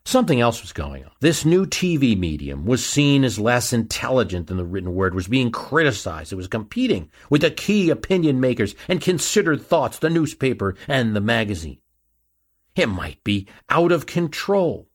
Something 0.06 0.42
else 0.42 0.62
was 0.62 0.74
going 0.74 1.06
on. 1.06 1.12
This 1.22 1.46
new 1.46 1.66
TV 1.66 2.18
medium 2.18 2.66
was 2.66 2.86
seen 2.86 3.24
as 3.24 3.40
less 3.40 3.72
intelligent 3.72 4.48
than 4.48 4.58
the 4.58 4.66
written 4.66 4.94
word, 4.94 5.16
was 5.16 5.30
being 5.30 5.50
criticized. 5.50 6.34
It 6.34 6.36
was 6.36 6.48
competing 6.48 7.10
with 7.30 7.42
the 7.42 7.52
key 7.52 7.90
opinion 7.90 8.42
makers 8.42 8.76
and 8.90 9.00
considered 9.00 9.62
thoughts, 9.62 10.00
the 10.00 10.10
newspaper 10.10 10.76
and 10.90 11.16
the 11.16 11.22
magazine. 11.22 11.80
It 12.76 12.90
might 12.90 13.24
be 13.24 13.48
out 13.70 13.94
of 13.94 14.06
control. 14.06 14.90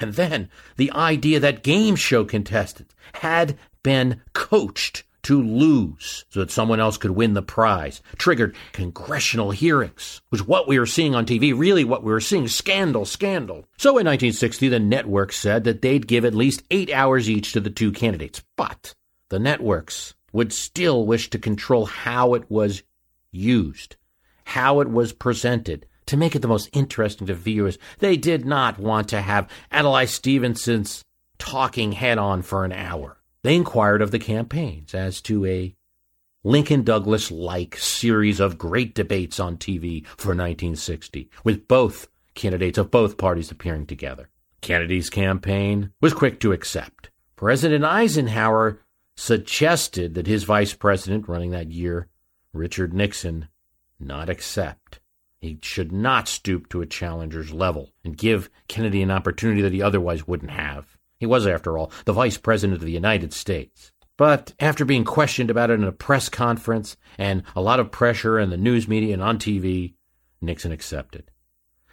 And 0.00 0.14
then 0.14 0.48
the 0.76 0.90
idea 0.92 1.38
that 1.40 1.62
game 1.62 1.94
show 1.94 2.24
contestants 2.24 2.94
had 3.14 3.56
been 3.82 4.20
coached 4.32 5.04
to 5.22 5.42
lose 5.42 6.24
so 6.30 6.40
that 6.40 6.50
someone 6.50 6.80
else 6.80 6.96
could 6.96 7.12
win 7.12 7.34
the 7.34 7.42
prize 7.42 8.02
triggered 8.16 8.54
congressional 8.72 9.50
hearings 9.50 10.20
was 10.30 10.46
what 10.46 10.68
we 10.68 10.78
were 10.78 10.86
seeing 10.86 11.14
on 11.14 11.26
TV 11.26 11.56
really 11.56 11.84
what 11.84 12.02
we 12.02 12.12
were 12.12 12.20
seeing 12.20 12.48
scandal 12.48 13.04
scandal 13.04 13.66
so 13.76 13.90
in 13.90 14.06
1960 14.06 14.68
the 14.68 14.78
network 14.78 15.32
said 15.32 15.64
that 15.64 15.82
they'd 15.82 16.06
give 16.06 16.24
at 16.24 16.34
least 16.34 16.62
8 16.70 16.90
hours 16.92 17.28
each 17.28 17.52
to 17.52 17.60
the 17.60 17.70
two 17.70 17.92
candidates 17.92 18.42
but 18.56 18.94
the 19.28 19.38
networks 19.38 20.14
would 20.32 20.52
still 20.52 21.06
wish 21.06 21.30
to 21.30 21.38
control 21.38 21.86
how 21.86 22.34
it 22.34 22.50
was 22.50 22.82
used 23.30 23.96
how 24.44 24.80
it 24.80 24.90
was 24.90 25.12
presented 25.12 25.86
to 26.10 26.16
make 26.16 26.34
it 26.34 26.40
the 26.40 26.48
most 26.48 26.68
interesting 26.72 27.28
to 27.28 27.34
viewers. 27.34 27.78
They 28.00 28.16
did 28.16 28.44
not 28.44 28.80
want 28.80 29.08
to 29.10 29.20
have 29.20 29.48
Adlai 29.72 30.06
Stevenson's 30.06 31.04
talking 31.38 31.92
head 31.92 32.18
on 32.18 32.42
for 32.42 32.64
an 32.64 32.72
hour. 32.72 33.19
They 33.42 33.56
inquired 33.56 34.02
of 34.02 34.10
the 34.10 34.18
campaigns 34.18 34.94
as 34.94 35.20
to 35.22 35.46
a 35.46 35.74
Lincoln 36.44 36.82
Douglas 36.82 37.30
like 37.30 37.76
series 37.76 38.40
of 38.40 38.58
great 38.58 38.94
debates 38.94 39.40
on 39.40 39.56
TV 39.56 40.06
for 40.06 40.28
1960, 40.28 41.30
with 41.44 41.68
both 41.68 42.08
candidates 42.34 42.78
of 42.78 42.90
both 42.90 43.18
parties 43.18 43.50
appearing 43.50 43.86
together. 43.86 44.28
Kennedy's 44.60 45.10
campaign 45.10 45.92
was 46.00 46.14
quick 46.14 46.38
to 46.40 46.52
accept. 46.52 47.10
President 47.36 47.84
Eisenhower 47.84 48.80
suggested 49.16 50.14
that 50.14 50.26
his 50.26 50.44
vice 50.44 50.74
president 50.74 51.28
running 51.28 51.50
that 51.50 51.70
year, 51.70 52.08
Richard 52.52 52.92
Nixon, 52.92 53.48
not 53.98 54.28
accept. 54.28 55.00
He 55.40 55.58
should 55.62 55.92
not 55.92 56.28
stoop 56.28 56.68
to 56.70 56.82
a 56.82 56.86
challenger's 56.86 57.52
level 57.52 57.92
and 58.04 58.16
give 58.16 58.50
Kennedy 58.68 59.02
an 59.02 59.10
opportunity 59.10 59.62
that 59.62 59.72
he 59.72 59.80
otherwise 59.80 60.26
wouldn't 60.26 60.50
have. 60.50 60.98
He 61.20 61.26
was, 61.26 61.46
after 61.46 61.78
all, 61.78 61.92
the 62.06 62.12
Vice 62.12 62.38
President 62.38 62.78
of 62.78 62.84
the 62.84 62.90
United 62.90 63.32
States. 63.32 63.92
But 64.16 64.54
after 64.58 64.84
being 64.84 65.04
questioned 65.04 65.50
about 65.50 65.70
it 65.70 65.74
in 65.74 65.84
a 65.84 65.92
press 65.92 66.28
conference 66.28 66.96
and 67.16 67.42
a 67.54 67.60
lot 67.60 67.78
of 67.78 67.92
pressure 67.92 68.38
in 68.38 68.50
the 68.50 68.56
news 68.56 68.88
media 68.88 69.14
and 69.14 69.22
on 69.22 69.38
TV, 69.38 69.94
Nixon 70.40 70.72
accepted. 70.72 71.30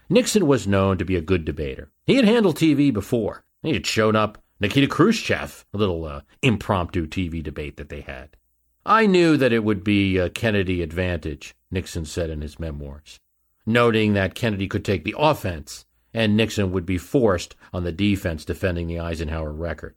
Nixon 0.10 0.48
was 0.48 0.66
known 0.66 0.98
to 0.98 1.06
be 1.06 1.16
a 1.16 1.22
good 1.22 1.46
debater. 1.46 1.92
He 2.06 2.16
had 2.16 2.26
handled 2.26 2.56
TV 2.56 2.92
before. 2.92 3.44
He 3.62 3.74
had 3.74 3.86
shown 3.86 4.16
up 4.16 4.42
Nikita 4.60 4.88
Khrushchev, 4.88 5.66
a 5.74 5.78
little 5.78 6.06
uh, 6.06 6.22
impromptu 6.42 7.06
TV 7.06 7.44
debate 7.44 7.78
that 7.78 7.90
they 7.90 8.02
had. 8.02 8.38
I 8.86 9.06
knew 9.06 9.38
that 9.38 9.52
it 9.52 9.64
would 9.64 9.84
be 9.84 10.18
a 10.18 10.30
Kennedy 10.30 10.82
advantage, 10.82 11.54
Nixon 11.70 12.06
said 12.06 12.30
in 12.30 12.42
his 12.42 12.58
memoirs 12.58 13.20
noting 13.68 14.14
that 14.14 14.34
Kennedy 14.34 14.68
could 14.68 14.86
take 14.86 15.04
the 15.04 15.16
offense 15.18 15.86
and 16.14 16.36
Nixon 16.36 16.72
would 16.72 16.86
be 16.86 16.98
forced 16.98 17.56
on 17.74 17.84
the 17.84 17.92
defense 17.92 18.46
defending 18.46 18.88
the 18.88 19.00
Eisenhower 19.00 19.52
record. 19.52 19.96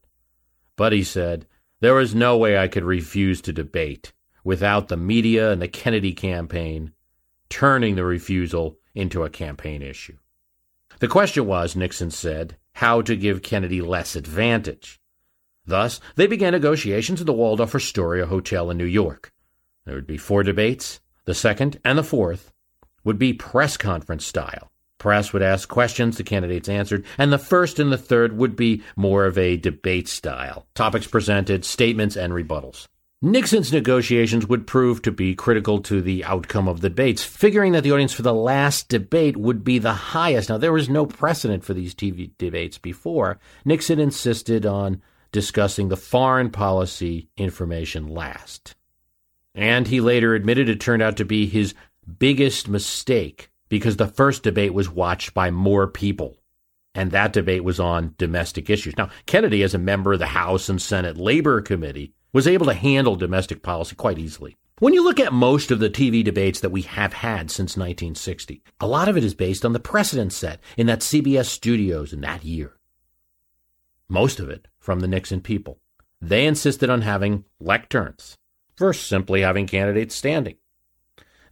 But 0.77 0.93
he 0.93 1.05
said, 1.05 1.47
there 1.81 1.95
was 1.95 2.15
no 2.15 2.37
way 2.37 2.59
I 2.59 2.69
could 2.69 2.85
refuse 2.85 3.41
to 3.43 3.53
debate 3.53 4.13
without 4.45 4.89
the 4.89 4.97
media 4.97 5.51
and 5.51 5.61
the 5.61 5.69
Kennedy 5.69 6.13
campaign 6.13 6.93
turning 7.49 7.97
the 7.97 8.05
refusal 8.05 8.79
into 8.95 9.25
a 9.25 9.31
campaign 9.31 9.83
issue. 9.83 10.17
The 11.01 11.09
question 11.09 11.47
was, 11.47 11.77
Nixon 11.77 12.11
said, 12.11 12.57
how 12.75 13.03
to 13.03 13.17
give 13.17 13.43
Kennedy 13.43 13.81
less 13.81 14.17
advantage. 14.17 15.01
Thus, 15.67 16.01
they 16.17 16.27
began 16.27 16.53
negotiations 16.53 17.21
at 17.21 17.27
the 17.27 17.33
Waldorf 17.33 17.75
Astoria 17.75 18.27
Hotel 18.27 18.71
in 18.71 18.79
New 18.79 18.85
York. 18.85 19.33
There 19.85 19.95
would 19.95 20.07
be 20.07 20.19
four 20.19 20.43
debates. 20.43 21.01
The 21.25 21.35
second 21.35 21.79
and 21.85 21.99
the 21.99 22.03
fourth 22.03 22.53
would 23.05 23.19
be 23.19 23.33
press 23.33 23.77
conference 23.77 24.27
style. 24.27 24.71
Press 25.01 25.33
would 25.33 25.43
ask 25.43 25.69
questions, 25.69 26.19
the 26.19 26.23
candidates 26.23 26.69
answered, 26.69 27.07
and 27.17 27.33
the 27.33 27.39
first 27.39 27.81
and 27.81 27.91
the 27.91 27.99
third 27.99 28.37
would 28.37 28.55
be 28.55 28.83
more 28.97 29.25
of 29.25 29.39
a 29.39 29.57
debate 29.57 30.07
style. 30.07 30.67
Topics 30.75 31.07
presented, 31.07 31.65
statements, 31.65 32.17
and 32.17 32.35
rebuttals. 32.35 32.87
Nixon's 33.23 33.73
negotiations 33.73 34.47
would 34.47 34.67
prove 34.67 35.01
to 35.03 35.11
be 35.11 35.35
critical 35.35 35.81
to 35.81 36.03
the 36.03 36.23
outcome 36.25 36.69
of 36.69 36.83
the 36.83 36.91
debates, 36.91 37.25
figuring 37.25 37.73
that 37.73 37.83
the 37.83 37.93
audience 37.93 38.13
for 38.13 38.21
the 38.21 38.35
last 38.35 38.89
debate 38.89 39.39
would 39.39 39.65
be 39.65 39.79
the 39.79 39.93
highest. 39.93 40.51
Now, 40.51 40.59
there 40.59 40.73
was 40.73 40.91
no 40.91 41.07
precedent 41.07 41.65
for 41.65 41.73
these 41.73 41.95
TV 41.95 42.31
debates 42.37 42.77
before. 42.77 43.39
Nixon 43.65 43.99
insisted 43.99 44.67
on 44.67 45.01
discussing 45.33 45.89
the 45.89 45.97
foreign 45.97 46.51
policy 46.51 47.31
information 47.39 48.07
last. 48.07 48.75
And 49.55 49.89
he 49.89 50.03
later 50.03 50.35
admitted 50.35 50.69
it 50.69 50.79
turned 50.79 51.03
out 51.03 51.17
to 51.17 51.25
be 51.25 51.47
his 51.47 51.75
biggest 52.19 52.69
mistake 52.69 53.51
because 53.71 53.97
the 53.97 54.07
first 54.07 54.43
debate 54.43 54.75
was 54.75 54.91
watched 54.91 55.33
by 55.33 55.51
more 55.51 55.87
people. 55.87 56.37
And 56.95 57.13
that 57.13 57.33
debate 57.33 57.65
was 57.65 57.81
on 57.81 58.15
domestic 58.19 58.69
issues. 58.69 58.99
Now, 58.99 59.09
Kennedy, 59.25 59.63
as 59.63 59.73
a 59.75 59.79
member 59.79 60.13
of 60.13 60.19
the 60.19 60.27
House 60.27 60.69
and 60.69 60.83
Senate 60.83 61.17
Labor 61.17 61.63
Committee, 61.63 62.13
was 62.33 62.47
able 62.47 62.67
to 62.67 62.75
handle 62.75 63.17
domestic 63.17 63.63
policy 63.63 63.97
quite 63.97 64.19
easily. 64.19 64.59
When 64.81 64.93
you 64.93 65.05
look 65.05 65.21
at 65.21 65.33
most 65.33 65.71
of 65.71 65.79
the 65.79 65.91
TV 65.91 66.25
debates 66.25 66.61
that 66.61 66.71
we 66.73 66.83
have 66.83 67.13
had 67.13 67.51
since 67.51 67.77
1960, 67.77 68.63
a 68.81 68.87
lot 68.87 69.09
of 69.09 69.17
it 69.17 69.25
is 69.25 69.35
based 69.35 69.65
on 69.65 69.73
the 69.73 69.79
precedent 69.79 70.33
set 70.33 70.59
in 70.77 70.87
that 70.89 71.01
CBS 71.01 71.47
studios 71.47 72.13
in 72.13 72.23
that 72.23 72.45
year. 72.45 72.77
Most 74.09 74.41
of 74.41 74.51
it 74.51 74.67
from 74.79 75.01
the 75.01 75.09
Nixon 75.09 75.41
people. 75.41 75.79
They 76.21 76.47
insisted 76.47 76.91
on 76.91 77.03
having 77.03 77.45
lecterns 77.63 78.37
versus 78.77 79.07
simply 79.07 79.43
having 79.43 79.67
candidates 79.67 80.15
standing. 80.15 80.57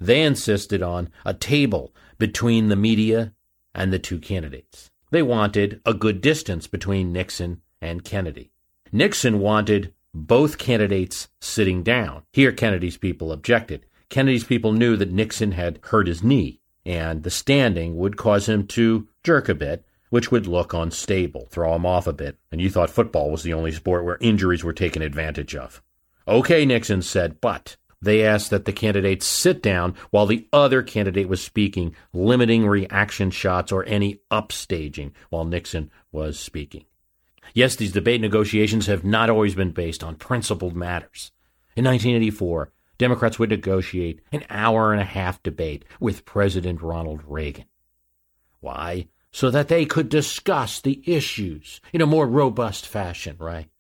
They 0.01 0.23
insisted 0.23 0.83
on 0.83 1.11
a 1.25 1.35
table 1.35 1.95
between 2.19 2.69
the 2.69 2.77
media 2.77 3.33
and 3.75 3.93
the 3.93 3.99
two 3.99 4.19
candidates. 4.19 4.91
They 5.11 5.23
wanted 5.23 5.81
a 5.87 5.95
good 5.95 6.21
distance 6.21 6.67
between 6.67 7.13
Nixon 7.13 7.63
and 7.81 8.05
Kennedy. 8.05 8.51
Nixon 8.93 9.39
wanted 9.39 9.93
both 10.13 10.59
candidates 10.59 11.29
sitting 11.41 11.83
down. 11.83 12.23
Here, 12.33 12.53
Kennedy's 12.53 12.97
people 12.97 13.33
objected. 13.33 13.87
Kennedy's 14.09 14.45
people 14.45 14.73
knew 14.73 14.97
that 14.97 15.13
Nixon 15.13 15.53
had 15.53 15.79
hurt 15.85 16.07
his 16.07 16.23
knee, 16.23 16.61
and 16.85 17.23
the 17.23 17.31
standing 17.31 17.97
would 17.97 18.17
cause 18.17 18.49
him 18.49 18.67
to 18.69 19.07
jerk 19.23 19.49
a 19.49 19.55
bit, 19.55 19.85
which 20.11 20.31
would 20.31 20.47
look 20.47 20.73
unstable, 20.73 21.47
throw 21.51 21.75
him 21.75 21.85
off 21.85 22.07
a 22.07 22.13
bit, 22.13 22.39
and 22.51 22.61
you 22.61 22.71
thought 22.71 22.91
football 22.91 23.31
was 23.31 23.43
the 23.43 23.53
only 23.53 23.73
sport 23.73 24.05
where 24.05 24.17
injuries 24.21 24.65
were 24.65 24.73
taken 24.73 25.03
advantage 25.03 25.55
of. 25.55 25.83
Okay, 26.27 26.65
Nixon 26.65 27.03
said, 27.03 27.41
but 27.41 27.77
they 28.01 28.25
asked 28.25 28.51
that 28.51 28.65
the 28.65 28.73
candidates 28.73 29.27
sit 29.27 29.63
down 29.63 29.95
while 30.11 30.27
the 30.27 30.47
other 30.53 30.83
candidate 30.83 31.29
was 31.29 31.43
speaking, 31.43 31.95
limiting 32.13 32.67
reaction 32.67 33.31
shots 33.31 33.73
or 33.73 33.85
any 33.87 34.21
upstaging 34.31 35.13
while 35.31 35.45
Nixon 35.45 35.91
was 36.13 36.39
speaking. 36.39 36.85
Yes, 37.55 37.77
these 37.77 37.93
debate 37.93 38.21
negotiations 38.21 38.87
have 38.87 39.05
not 39.05 39.31
always 39.31 39.55
been 39.55 39.73
based 39.73 40.05
on 40.05 40.17
principled 40.17 40.77
matters. 40.77 41.33
In 41.75 41.85
1984, 41.85 42.71
Democrats 42.99 43.39
would 43.39 43.51
negotiate 43.51 44.21
an 44.33 44.45
hour 44.51 44.93
and 44.93 45.01
a 45.01 45.05
half 45.05 45.43
debate 45.43 45.85
with 45.99 46.25
President 46.25 46.83
Ronald 46.83 47.23
Reagan. 47.27 47.65
Why? 48.61 49.09
So 49.31 49.51
that 49.51 49.69
they 49.69 49.87
could 49.87 50.09
discuss 50.09 50.81
the 50.81 51.03
issues 51.07 51.81
in 51.93 52.01
a 52.01 52.07
more 52.07 52.27
robust 52.27 52.87
fashion, 52.87 53.37
right? 53.39 53.71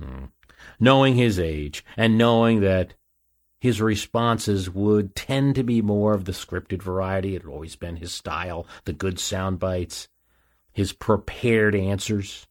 Hmm. 0.00 0.26
Knowing 0.80 1.16
his 1.16 1.38
age 1.38 1.84
and 1.96 2.16
knowing 2.16 2.60
that 2.60 2.94
his 3.64 3.80
responses 3.80 4.68
would 4.68 5.16
tend 5.16 5.54
to 5.54 5.62
be 5.62 5.80
more 5.80 6.12
of 6.12 6.26
the 6.26 6.32
scripted 6.32 6.82
variety, 6.82 7.34
it 7.34 7.40
had 7.40 7.50
always 7.50 7.76
been 7.76 7.96
his 7.96 8.12
style, 8.12 8.66
the 8.84 8.92
good 8.92 9.18
sound 9.18 9.58
bites, 9.58 10.06
his 10.74 10.92
prepared 10.92 11.74
answers. 11.74 12.46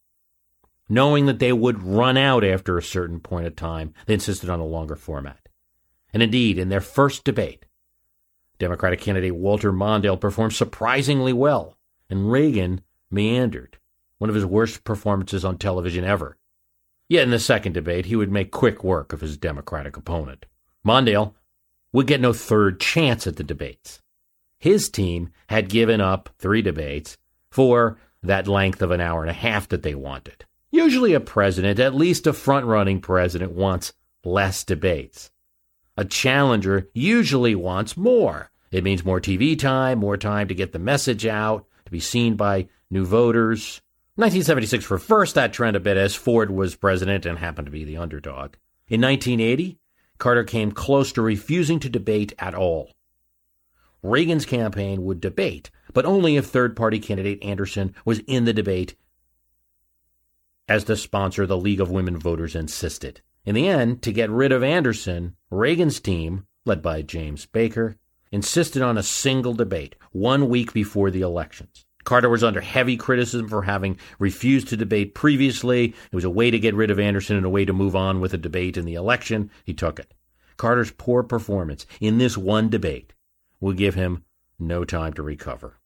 Knowing 0.90 1.28
that 1.28 1.38
they 1.38 1.54
would 1.54 1.84
run 1.84 2.18
out 2.18 2.44
after 2.44 2.80
a 2.80 2.82
certain 2.82 3.20
point 3.20 3.46
of 3.46 3.56
time, 3.56 3.94
they 4.08 4.16
insisted 4.16 4.50
on 4.50 4.60
a 4.60 4.66
longer 4.66 4.96
format. 4.96 5.50
And 6.12 6.24
indeed, 6.24 6.58
in 6.58 6.70
their 6.70 6.82
first 6.82 7.24
debate, 7.24 7.68
Democratic 8.58 9.00
candidate 9.00 9.36
Walter 9.36 9.72
Mondale 9.72 10.20
performed 10.20 10.54
surprisingly 10.54 11.32
well, 11.32 11.78
and 12.10 12.32
Reagan 12.32 12.82
meandered, 13.12 13.78
one 14.18 14.32
of 14.32 14.36
his 14.36 14.48
worst 14.48 14.84
performances 14.84 15.46
on 15.46 15.60
television 15.60 16.06
ever. 16.06 16.38
Yet 17.08 17.22
in 17.22 17.30
the 17.30 17.38
second 17.38 17.74
debate, 17.74 18.08
he 18.08 18.16
would 18.16 18.32
make 18.32 18.50
quick 18.50 18.84
work 18.84 19.14
of 19.14 19.22
his 19.22 19.38
Democratic 19.38 19.96
opponent. 19.96 20.48
Mondale 20.86 21.34
would 21.92 22.08
get 22.08 22.22
no 22.22 22.34
third 22.34 22.80
chance 22.80 23.28
at 23.28 23.36
the 23.36 23.44
debates. 23.44 24.02
His 24.60 24.90
team 24.90 25.30
had 25.50 25.70
given 25.70 26.02
up 26.02 26.30
three 26.40 26.62
debates 26.62 27.18
for 27.52 27.98
that 28.22 28.48
length 28.48 28.82
of 28.82 28.92
an 28.92 29.02
hour 29.02 29.22
and 29.22 29.30
a 29.30 29.34
half 29.34 29.68
that 29.70 29.84
they 29.84 29.96
wanted. 29.96 30.46
Usually, 30.72 31.14
a 31.14 31.20
president, 31.20 31.80
at 31.80 31.94
least 31.94 32.26
a 32.26 32.34
front 32.34 32.66
running 32.66 33.00
president, 33.00 33.52
wants 33.52 33.94
less 34.24 34.64
debates. 34.64 35.30
A 35.98 36.06
challenger 36.06 36.90
usually 36.94 37.54
wants 37.54 37.96
more. 37.96 38.50
It 38.72 38.84
means 38.84 39.06
more 39.06 39.22
TV 39.22 39.58
time, 39.58 40.00
more 40.00 40.18
time 40.18 40.48
to 40.48 40.56
get 40.56 40.72
the 40.72 40.80
message 40.80 41.28
out, 41.28 41.68
to 41.86 41.92
be 41.92 42.00
seen 42.00 42.36
by 42.36 42.70
new 42.90 43.06
voters. 43.06 43.82
1976 44.16 44.90
reversed 44.90 45.36
that 45.36 45.54
trend 45.54 45.76
a 45.76 45.80
bit 45.80 45.98
as 45.98 46.16
Ford 46.16 46.50
was 46.50 46.76
president 46.76 47.26
and 47.26 47.38
happened 47.38 47.68
to 47.68 47.72
be 47.72 47.84
the 47.84 47.98
underdog. 47.98 48.56
In 48.88 49.02
1980, 49.02 49.78
Carter 50.18 50.44
came 50.44 50.72
close 50.72 51.12
to 51.14 51.22
refusing 51.22 51.80
to 51.80 51.90
debate 51.90 52.34
at 52.40 52.56
all. 52.56 52.92
Reagan's 54.02 54.46
campaign 54.46 55.04
would 55.04 55.22
debate, 55.22 55.72
but 55.94 56.06
only 56.06 56.36
if 56.36 56.46
third 56.46 56.76
party 56.76 57.00
candidate 57.00 57.44
Anderson 57.44 57.96
was 58.06 58.20
in 58.20 58.46
the 58.46 58.54
debate, 58.54 58.96
as 60.68 60.86
the 60.86 60.96
sponsor, 60.96 61.46
the 61.46 61.58
League 61.58 61.82
of 61.82 61.92
Women 61.92 62.18
Voters, 62.18 62.56
insisted. 62.56 63.22
In 63.46 63.56
the 63.56 63.68
end, 63.68 64.02
to 64.04 64.14
get 64.14 64.30
rid 64.30 64.52
of 64.52 64.64
Anderson, 64.64 65.36
Reagan's 65.50 66.00
team, 66.00 66.48
led 66.66 66.82
by 66.82 67.02
James 67.02 67.46
Baker, 67.46 67.98
insisted 68.32 68.82
on 68.82 68.98
a 68.98 69.04
single 69.04 69.54
debate 69.54 69.96
one 70.12 70.50
week 70.50 70.74
before 70.74 71.12
the 71.12 71.22
elections. 71.22 71.86
Carter 72.04 72.30
was 72.30 72.44
under 72.44 72.62
heavy 72.62 72.98
criticism 72.98 73.48
for 73.48 73.64
having 73.64 73.98
refused 74.20 74.68
to 74.70 74.78
debate 74.78 75.16
previously. 75.16 75.86
It 75.86 76.16
was 76.16 76.24
a 76.24 76.30
way 76.30 76.52
to 76.52 76.60
get 76.60 76.76
rid 76.76 76.92
of 76.92 77.00
Anderson 77.00 77.38
and 77.38 77.46
a 77.46 77.50
way 77.50 77.66
to 77.66 77.74
move 77.74 77.96
on 77.96 78.20
with 78.20 78.34
a 78.34 78.38
debate 78.38 78.78
in 78.78 78.86
the 78.86 78.96
election. 78.96 79.50
He 79.64 79.74
took 79.74 80.00
it. 80.00 80.14
Carter's 80.58 80.92
poor 80.92 81.24
performance 81.24 81.86
in 82.00 82.18
this 82.18 82.38
one 82.38 82.70
debate 82.70 83.14
will 83.60 83.74
give 83.74 83.96
him 83.96 84.24
no 84.60 84.84
time 84.86 85.14
to 85.14 85.24
recover. 85.24 85.80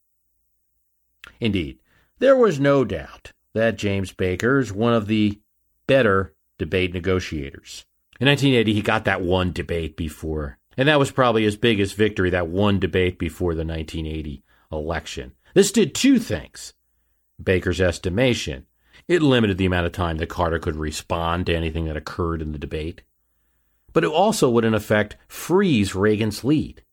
Indeed, 1.40 1.80
there 2.20 2.36
was 2.36 2.60
no 2.60 2.84
doubt 2.84 3.32
that 3.54 3.78
James 3.78 4.12
Baker 4.12 4.60
is 4.60 4.74
one 4.74 4.94
of 4.94 5.08
the 5.08 5.40
better 5.86 6.34
debate 6.58 6.94
negotiators. 6.94 7.86
In 8.20 8.28
1980, 8.28 8.74
he 8.74 8.82
got 8.82 9.06
that 9.06 9.22
one 9.22 9.52
debate 9.52 9.96
before, 9.96 10.58
and 10.76 10.88
that 10.88 11.00
was 11.00 11.12
probably 11.12 11.44
his 11.44 11.56
biggest 11.58 11.96
victory, 11.96 12.32
that 12.32 12.48
one 12.48 12.80
debate 12.80 13.20
before 13.20 13.54
the 13.54 13.66
1980 13.66 14.44
election. 14.72 15.34
This 15.54 15.72
did 15.72 15.96
two 15.96 16.20
things. 16.20 16.74
Baker's 17.42 17.82
estimation. 17.82 18.66
It 19.08 19.22
limited 19.22 19.58
the 19.58 19.66
amount 19.66 19.86
of 19.86 19.92
time 19.92 20.18
that 20.18 20.30
Carter 20.30 20.60
could 20.60 20.76
respond 20.76 21.46
to 21.46 21.56
anything 21.56 21.86
that 21.86 21.98
occurred 21.98 22.42
in 22.42 22.52
the 22.52 22.60
debate. 22.60 23.04
But 23.94 24.04
it 24.04 24.10
also 24.10 24.50
would, 24.50 24.66
in 24.66 24.74
effect, 24.74 25.18
freeze 25.28 25.96
Reagan's 25.96 26.44
lead. 26.44 26.84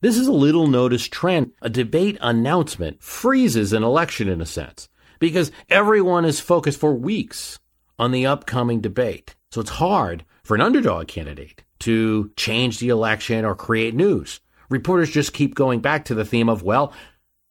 This 0.00 0.18
is 0.18 0.26
a 0.26 0.32
little 0.32 0.66
noticed 0.66 1.12
trend. 1.12 1.52
A 1.62 1.70
debate 1.70 2.18
announcement 2.20 3.02
freezes 3.02 3.72
an 3.72 3.82
election 3.82 4.28
in 4.28 4.40
a 4.40 4.46
sense, 4.46 4.88
because 5.18 5.52
everyone 5.70 6.24
is 6.24 6.40
focused 6.40 6.80
for 6.80 6.94
weeks 6.94 7.58
on 7.98 8.10
the 8.10 8.26
upcoming 8.26 8.80
debate. 8.80 9.34
So 9.50 9.60
it's 9.60 9.70
hard 9.70 10.24
for 10.42 10.54
an 10.54 10.60
underdog 10.60 11.08
candidate 11.08 11.62
to 11.80 12.32
change 12.36 12.80
the 12.80 12.88
election 12.88 13.44
or 13.44 13.54
create 13.54 13.94
news. 13.94 14.40
Reporters 14.68 15.10
just 15.10 15.32
keep 15.32 15.54
going 15.54 15.80
back 15.80 16.06
to 16.06 16.14
the 16.14 16.24
theme 16.24 16.48
of, 16.48 16.62
well, 16.62 16.92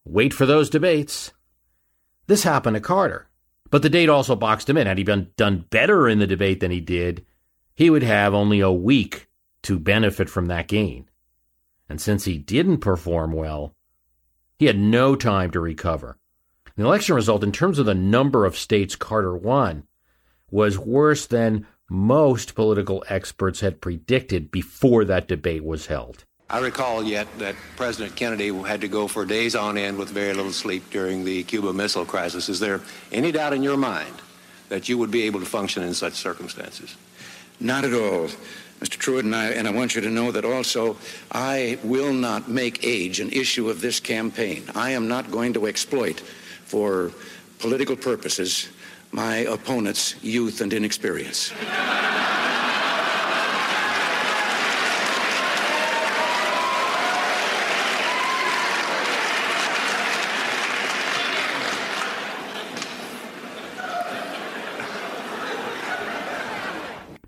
wait 0.04 0.34
for 0.34 0.46
those 0.46 0.70
debates. 0.70 1.32
This 2.26 2.42
happened 2.42 2.74
to 2.74 2.80
Carter. 2.80 3.28
But 3.70 3.82
the 3.82 3.90
date 3.90 4.08
also 4.08 4.36
boxed 4.36 4.68
him 4.70 4.76
in. 4.76 4.86
Had 4.86 4.98
he 4.98 5.04
been 5.04 5.30
done 5.36 5.64
better 5.70 6.08
in 6.08 6.18
the 6.20 6.26
debate 6.26 6.60
than 6.60 6.70
he 6.70 6.80
did, 6.80 7.24
he 7.74 7.90
would 7.90 8.02
have 8.04 8.32
only 8.32 8.60
a 8.60 8.70
week 8.70 9.28
to 9.62 9.78
benefit 9.78 10.30
from 10.30 10.46
that 10.46 10.68
gain. 10.68 11.08
And 11.88 12.00
since 12.00 12.24
he 12.24 12.38
didn't 12.38 12.78
perform 12.78 13.32
well, 13.32 13.74
he 14.58 14.66
had 14.66 14.78
no 14.78 15.16
time 15.16 15.50
to 15.50 15.60
recover. 15.60 16.16
The 16.76 16.84
election 16.84 17.14
result, 17.14 17.42
in 17.42 17.52
terms 17.52 17.78
of 17.78 17.86
the 17.86 17.94
number 17.94 18.44
of 18.44 18.56
states 18.56 18.96
Carter 18.96 19.36
won, 19.36 19.84
was 20.50 20.78
worse 20.78 21.26
than 21.26 21.66
most 21.90 22.54
political 22.54 23.04
experts 23.08 23.60
had 23.60 23.80
predicted 23.80 24.50
before 24.50 25.04
that 25.04 25.28
debate 25.28 25.64
was 25.64 25.86
held. 25.86 26.24
I 26.50 26.58
recall 26.58 27.02
yet 27.02 27.26
that 27.38 27.56
President 27.76 28.16
Kennedy 28.16 28.48
had 28.48 28.82
to 28.82 28.88
go 28.88 29.08
for 29.08 29.24
days 29.24 29.56
on 29.56 29.78
end 29.78 29.96
with 29.96 30.10
very 30.10 30.34
little 30.34 30.52
sleep 30.52 30.90
during 30.90 31.24
the 31.24 31.42
Cuba 31.44 31.72
Missile 31.72 32.04
Crisis. 32.04 32.48
Is 32.48 32.60
there 32.60 32.82
any 33.12 33.32
doubt 33.32 33.54
in 33.54 33.62
your 33.62 33.78
mind 33.78 34.14
that 34.68 34.88
you 34.88 34.98
would 34.98 35.10
be 35.10 35.22
able 35.22 35.40
to 35.40 35.46
function 35.46 35.82
in 35.82 35.94
such 35.94 36.12
circumstances? 36.12 36.96
Not 37.60 37.84
at 37.84 37.94
all, 37.94 38.28
Mr. 38.80 38.98
Trewhitt, 38.98 39.20
and 39.20 39.34
I, 39.34 39.46
and 39.46 39.66
I 39.66 39.70
want 39.70 39.94
you 39.94 40.02
to 40.02 40.10
know 40.10 40.30
that 40.32 40.44
also 40.44 40.98
I 41.32 41.78
will 41.82 42.12
not 42.12 42.48
make 42.48 42.84
age 42.84 43.20
an 43.20 43.30
issue 43.30 43.70
of 43.70 43.80
this 43.80 43.98
campaign. 43.98 44.64
I 44.74 44.90
am 44.90 45.08
not 45.08 45.30
going 45.30 45.54
to 45.54 45.66
exploit 45.66 46.20
for 46.20 47.10
political 47.58 47.96
purposes 47.96 48.68
my 49.12 49.36
opponent's 49.38 50.22
youth 50.22 50.60
and 50.60 50.72
inexperience. 50.74 51.52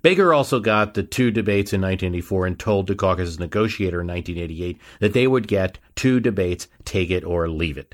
Baker 0.07 0.33
also 0.33 0.61
got 0.61 0.93
the 0.93 1.03
two 1.03 1.31
debates 1.31 1.73
in 1.73 1.81
1984 1.81 2.45
and 2.45 2.57
told 2.57 2.87
Dukakis' 2.87 3.41
negotiator 3.41 3.99
in 3.99 4.07
1988 4.07 4.79
that 5.01 5.11
they 5.11 5.27
would 5.27 5.49
get 5.49 5.79
two 5.95 6.21
debates, 6.21 6.69
take 6.85 7.11
it 7.11 7.25
or 7.25 7.49
leave 7.49 7.77
it. 7.77 7.93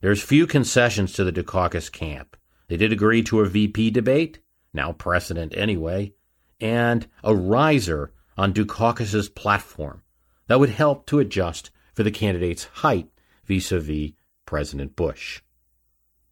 There's 0.00 0.20
few 0.20 0.48
concessions 0.48 1.12
to 1.12 1.22
the 1.22 1.30
Dukakis 1.30 1.92
camp. 1.92 2.36
They 2.66 2.76
did 2.76 2.92
agree 2.92 3.22
to 3.22 3.38
a 3.38 3.48
VP 3.48 3.92
debate, 3.92 4.40
now 4.74 4.90
precedent 4.90 5.56
anyway, 5.56 6.12
and 6.60 7.06
a 7.22 7.36
riser 7.36 8.12
on 8.36 8.52
Dukakis' 8.52 9.32
platform 9.32 10.02
that 10.48 10.58
would 10.58 10.70
help 10.70 11.06
to 11.06 11.20
adjust 11.20 11.70
for 11.94 12.02
the 12.02 12.10
candidate's 12.10 12.64
height 12.64 13.08
vis-a-vis 13.44 14.10
President 14.44 14.96
Bush. 14.96 15.40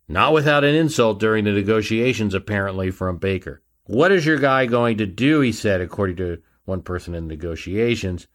Not 0.08 0.32
without 0.32 0.64
an 0.64 0.74
insult 0.74 1.20
during 1.20 1.44
the 1.44 1.52
negotiations, 1.52 2.34
apparently, 2.34 2.90
from 2.90 3.18
Baker. 3.18 3.62
What 3.86 4.12
is 4.12 4.24
your 4.24 4.38
guy 4.38 4.64
going 4.64 4.96
to 4.98 5.06
do, 5.06 5.40
he 5.40 5.52
said, 5.52 5.82
according 5.82 6.16
to 6.16 6.38
one 6.64 6.80
person 6.80 7.14
in 7.14 7.28
negotiations, 7.28 8.26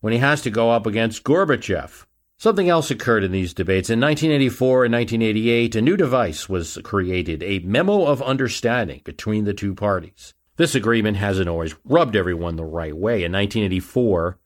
when 0.00 0.12
he 0.12 0.18
has 0.18 0.42
to 0.42 0.50
go 0.50 0.70
up 0.70 0.86
against 0.86 1.22
Gorbachev? 1.22 2.04
Something 2.36 2.68
else 2.68 2.90
occurred 2.90 3.24
in 3.24 3.32
these 3.32 3.54
debates. 3.54 3.90
In 3.90 4.00
1984 4.00 4.84
and 4.84 4.94
1988, 4.94 5.76
a 5.76 5.82
new 5.82 5.96
device 5.96 6.48
was 6.48 6.78
created, 6.82 7.42
a 7.42 7.58
memo 7.60 8.04
of 8.06 8.22
understanding 8.22 9.00
between 9.04 9.44
the 9.44 9.54
two 9.54 9.74
parties. 9.74 10.34
This 10.56 10.74
agreement 10.74 11.16
hasn't 11.16 11.48
always 11.48 11.74
rubbed 11.84 12.16
everyone 12.16 12.56
the 12.56 12.64
right 12.64 12.96
way. 12.96 13.24
In 13.24 13.32
1984, 13.32 14.38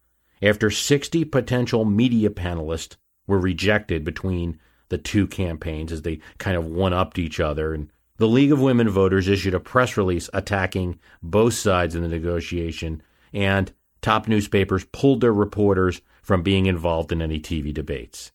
after 0.42 0.70
60 0.70 1.24
potential 1.26 1.84
media 1.84 2.28
panelists 2.28 2.96
were 3.26 3.38
rejected 3.38 4.04
between 4.04 4.58
the 4.88 4.98
two 4.98 5.26
campaigns 5.26 5.92
as 5.92 6.02
they 6.02 6.20
kind 6.38 6.56
of 6.56 6.66
one 6.66 6.92
upped 6.92 7.18
each 7.18 7.40
other, 7.40 7.72
and 7.72 7.91
the 8.18 8.29
League 8.29 8.53
of 8.53 8.61
Women 8.61 8.88
Voters 8.88 9.29
issued 9.29 9.55
a 9.55 9.61
press 9.61 9.96
release 9.96 10.29
attacking 10.33 10.98
both 11.22 11.55
sides 11.55 11.94
in 11.94 12.03
the 12.03 12.09
negotiation, 12.09 13.03
and 13.33 13.72
top 14.01 14.29
newspapers 14.29 14.85
pulled 14.92 15.20
their 15.20 15.33
reporters 15.33 16.03
from 16.22 16.42
being 16.42 16.66
involved 16.66 17.11
in 17.11 17.22
any 17.22 17.40
TV 17.40 17.72
debates. 17.72 18.33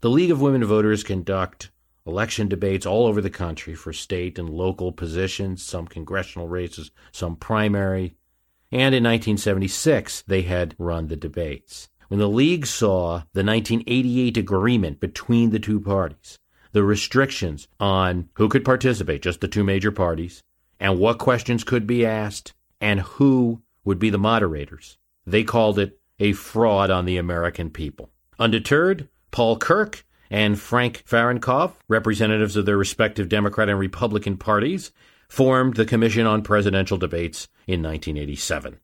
The 0.00 0.10
League 0.10 0.30
of 0.30 0.40
Women 0.40 0.64
Voters 0.64 1.02
conduct 1.02 1.70
election 2.06 2.48
debates 2.48 2.86
all 2.86 3.06
over 3.06 3.20
the 3.20 3.30
country 3.30 3.74
for 3.74 3.92
state 3.92 4.38
and 4.38 4.48
local 4.48 4.92
positions, 4.92 5.62
some 5.62 5.88
congressional 5.88 6.48
races, 6.48 6.90
some 7.10 7.34
primary. 7.36 8.14
And 8.70 8.94
in 8.94 9.02
1976, 9.02 10.22
they 10.22 10.42
had 10.42 10.76
run 10.78 11.08
the 11.08 11.16
debates. 11.16 11.88
When 12.08 12.20
the 12.20 12.28
League 12.28 12.66
saw 12.66 13.22
the 13.32 13.42
1988 13.42 14.36
agreement 14.36 15.00
between 15.00 15.50
the 15.50 15.58
two 15.58 15.80
parties, 15.80 16.38
the 16.76 16.84
restrictions 16.84 17.68
on 17.80 18.28
who 18.34 18.50
could 18.50 18.62
participate, 18.62 19.22
just 19.22 19.40
the 19.40 19.48
two 19.48 19.64
major 19.64 19.90
parties, 19.90 20.42
and 20.78 20.98
what 20.98 21.16
questions 21.16 21.64
could 21.64 21.86
be 21.86 22.04
asked, 22.04 22.52
and 22.82 23.00
who 23.00 23.62
would 23.82 23.98
be 23.98 24.10
the 24.10 24.18
moderators, 24.18 24.98
they 25.26 25.42
called 25.42 25.78
it 25.78 25.98
a 26.18 26.34
fraud 26.34 26.90
on 26.90 27.06
the 27.06 27.16
American 27.16 27.70
people. 27.70 28.10
Undeterred, 28.38 29.08
Paul 29.30 29.56
Kirk 29.56 30.04
and 30.28 30.60
Frank 30.60 31.02
Fahrenkopf, 31.08 31.76
representatives 31.88 32.56
of 32.56 32.66
their 32.66 32.76
respective 32.76 33.30
Democrat 33.30 33.70
and 33.70 33.78
Republican 33.78 34.36
parties, 34.36 34.92
formed 35.30 35.76
the 35.76 35.86
Commission 35.86 36.26
on 36.26 36.42
Presidential 36.42 36.98
Debates 36.98 37.48
in 37.66 37.82
1987. 37.82 38.80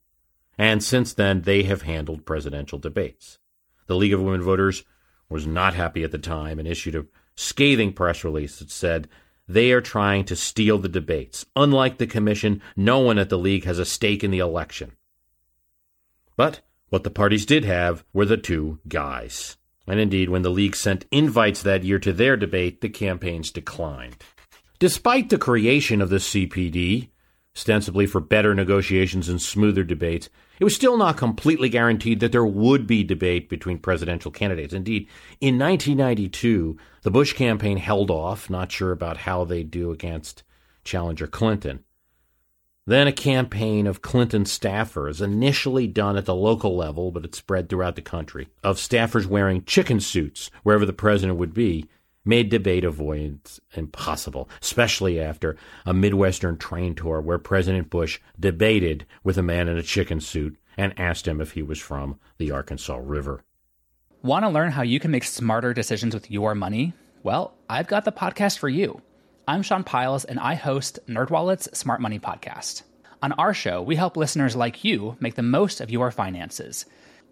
And 0.57 0.83
since 0.83 1.13
then, 1.13 1.43
they 1.43 1.61
have 1.61 1.83
handled 1.83 2.25
presidential 2.25 2.79
debates. 2.79 3.37
The 3.85 3.95
League 3.95 4.13
of 4.13 4.21
Women 4.23 4.41
Voters 4.41 4.83
was 5.29 5.45
not 5.45 5.75
happy 5.75 6.03
at 6.03 6.09
the 6.09 6.17
time 6.17 6.57
and 6.57 6.67
issued 6.67 6.95
a 6.95 7.05
scathing 7.35 7.93
press 7.93 8.23
release 8.23 8.59
that 8.59 8.71
said 8.71 9.07
they 9.47 9.71
are 9.71 9.81
trying 9.81 10.23
to 10.25 10.35
steal 10.35 10.77
the 10.77 10.89
debates. 10.89 11.45
Unlike 11.55 11.97
the 11.97 12.07
Commission, 12.07 12.61
no 12.75 12.99
one 12.99 13.17
at 13.17 13.29
the 13.29 13.37
League 13.37 13.65
has 13.65 13.79
a 13.79 13.85
stake 13.85 14.23
in 14.23 14.31
the 14.31 14.39
election. 14.39 14.93
But 16.37 16.61
what 16.89 17.03
the 17.03 17.09
parties 17.09 17.45
did 17.45 17.65
have 17.65 18.03
were 18.13 18.25
the 18.25 18.37
two 18.37 18.79
guys. 18.87 19.57
And 19.87 19.99
indeed, 19.99 20.29
when 20.29 20.43
the 20.43 20.49
League 20.49 20.75
sent 20.75 21.05
invites 21.11 21.61
that 21.63 21.83
year 21.83 21.99
to 21.99 22.13
their 22.13 22.37
debate, 22.37 22.81
the 22.81 22.89
campaigns 22.89 23.51
declined. 23.51 24.15
Despite 24.79 25.29
the 25.29 25.37
creation 25.37 26.01
of 26.01 26.09
the 26.09 26.17
CPD, 26.17 27.09
ostensibly 27.55 28.05
for 28.05 28.19
better 28.19 28.55
negotiations 28.55 29.29
and 29.29 29.41
smoother 29.41 29.83
debates, 29.83 30.29
it 30.59 30.63
was 30.63 30.75
still 30.75 30.97
not 30.97 31.17
completely 31.17 31.69
guaranteed 31.69 32.19
that 32.19 32.31
there 32.31 32.45
would 32.45 32.87
be 32.87 33.03
debate 33.03 33.49
between 33.49 33.77
presidential 33.77 34.31
candidates. 34.31 34.73
Indeed, 34.73 35.07
in 35.39 35.59
1992, 35.59 36.77
the 37.03 37.11
Bush 37.11 37.33
campaign 37.33 37.77
held 37.77 38.09
off, 38.09 38.49
not 38.49 38.71
sure 38.71 38.91
about 38.91 39.17
how 39.17 39.45
they'd 39.45 39.69
do 39.69 39.91
against 39.91 40.43
challenger 40.83 41.27
Clinton. 41.27 41.83
Then 42.85 43.07
a 43.07 43.13
campaign 43.13 43.87
of 43.87 44.01
Clinton 44.01 44.43
staffers, 44.43 45.21
initially 45.21 45.87
done 45.87 46.17
at 46.17 46.25
the 46.25 46.35
local 46.35 46.75
level, 46.75 47.11
but 47.11 47.23
it 47.23 47.33
spread 47.33 47.69
throughout 47.69 47.95
the 47.95 48.01
country, 48.01 48.49
of 48.61 48.75
staffers 48.75 49.25
wearing 49.25 49.63
chicken 49.63 50.01
suits 50.01 50.51
wherever 50.63 50.85
the 50.85 50.91
president 50.91 51.39
would 51.39 51.53
be, 51.53 51.85
made 52.25 52.49
debate 52.49 52.83
avoidance 52.83 53.59
impossible, 53.73 54.49
especially 54.61 55.19
after 55.19 55.55
a 55.85 55.93
Midwestern 55.93 56.57
train 56.57 56.95
tour 56.95 57.21
where 57.21 57.37
President 57.37 57.89
Bush 57.89 58.19
debated 58.39 59.05
with 59.23 59.37
a 59.37 59.43
man 59.43 59.67
in 59.67 59.77
a 59.77 59.83
chicken 59.83 60.19
suit 60.19 60.57
and 60.77 60.97
asked 60.99 61.27
him 61.27 61.41
if 61.41 61.51
he 61.51 61.61
was 61.61 61.79
from 61.79 62.19
the 62.37 62.51
Arkansas 62.51 62.99
River. 63.01 63.43
Want 64.21 64.45
to 64.45 64.49
learn 64.49 64.71
how 64.71 64.83
you 64.83 64.99
can 64.99 65.11
make 65.11 65.25
smarter 65.25 65.73
decisions 65.73 66.13
with 66.13 66.31
your 66.31 66.55
money? 66.55 66.93
Well, 67.23 67.53
I've 67.69 67.87
got 67.87 68.05
the 68.05 68.11
podcast 68.11 68.57
for 68.57 68.69
you. 68.69 69.01
I'm 69.47 69.61
Sean 69.61 69.83
Pyles, 69.83 70.23
and 70.23 70.39
I 70.39 70.55
host 70.55 70.99
NerdWallet's 71.07 71.77
Smart 71.77 71.99
Money 71.99 72.19
Podcast. 72.19 72.83
On 73.21 73.33
our 73.33 73.53
show, 73.53 73.81
we 73.81 73.97
help 73.97 74.15
listeners 74.15 74.55
like 74.55 74.85
you 74.85 75.17
make 75.19 75.35
the 75.35 75.41
most 75.41 75.81
of 75.81 75.91
your 75.91 76.11
finances. 76.11 76.85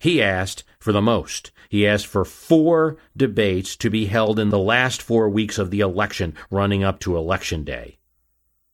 he 0.00 0.20
asked 0.22 0.64
for 0.80 0.92
the 0.92 1.02
most. 1.02 1.52
He 1.68 1.86
asked 1.86 2.06
for 2.06 2.24
four 2.24 2.96
debates 3.16 3.76
to 3.76 3.90
be 3.90 4.06
held 4.06 4.40
in 4.40 4.48
the 4.48 4.58
last 4.58 5.02
four 5.02 5.28
weeks 5.28 5.58
of 5.58 5.70
the 5.70 5.80
election, 5.80 6.34
running 6.50 6.82
up 6.82 6.98
to 7.00 7.16
Election 7.16 7.64
Day. 7.64 7.98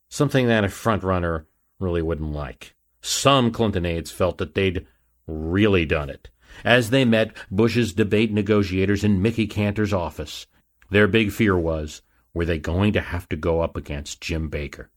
Something 0.08 0.46
that 0.46 0.64
a 0.64 0.68
frontrunner 0.68 1.44
really 1.80 2.00
wouldn't 2.00 2.32
like. 2.32 2.74
Some 3.02 3.50
Clinton 3.50 3.84
aides 3.84 4.12
felt 4.12 4.38
that 4.38 4.54
they'd 4.54 4.86
really 5.26 5.84
done 5.84 6.08
it. 6.08 6.30
As 6.64 6.90
they 6.90 7.04
met 7.04 7.36
Bush's 7.50 7.92
debate 7.92 8.32
negotiators 8.32 9.02
in 9.02 9.20
Mickey 9.20 9.48
Kantor's 9.48 9.92
office, 9.92 10.46
their 10.90 11.08
big 11.08 11.32
fear 11.32 11.58
was 11.58 12.02
were 12.32 12.44
they 12.44 12.58
going 12.58 12.92
to 12.92 13.00
have 13.00 13.28
to 13.30 13.36
go 13.36 13.62
up 13.62 13.76
against 13.76 14.20
Jim 14.20 14.48
Baker? 14.48 14.90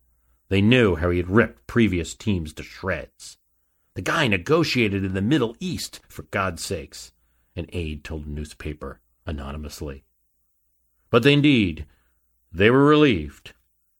They 0.49 0.61
knew 0.61 0.95
how 0.95 1.09
he 1.09 1.17
had 1.17 1.29
ripped 1.29 1.65
previous 1.67 2.13
teams 2.13 2.53
to 2.53 2.63
shreds. 2.63 3.37
The 3.99 4.03
guy 4.03 4.29
negotiated 4.29 5.03
in 5.03 5.13
the 5.13 5.21
Middle 5.21 5.57
East, 5.59 5.99
for 6.07 6.23
God's 6.23 6.63
sakes, 6.63 7.12
an 7.57 7.65
aide 7.73 8.05
told 8.05 8.27
a 8.27 8.29
newspaper 8.29 9.01
anonymously. 9.25 10.05
But 11.09 11.25
indeed, 11.25 11.85
they 12.49 12.69
were 12.69 12.85
relieved 12.85 13.51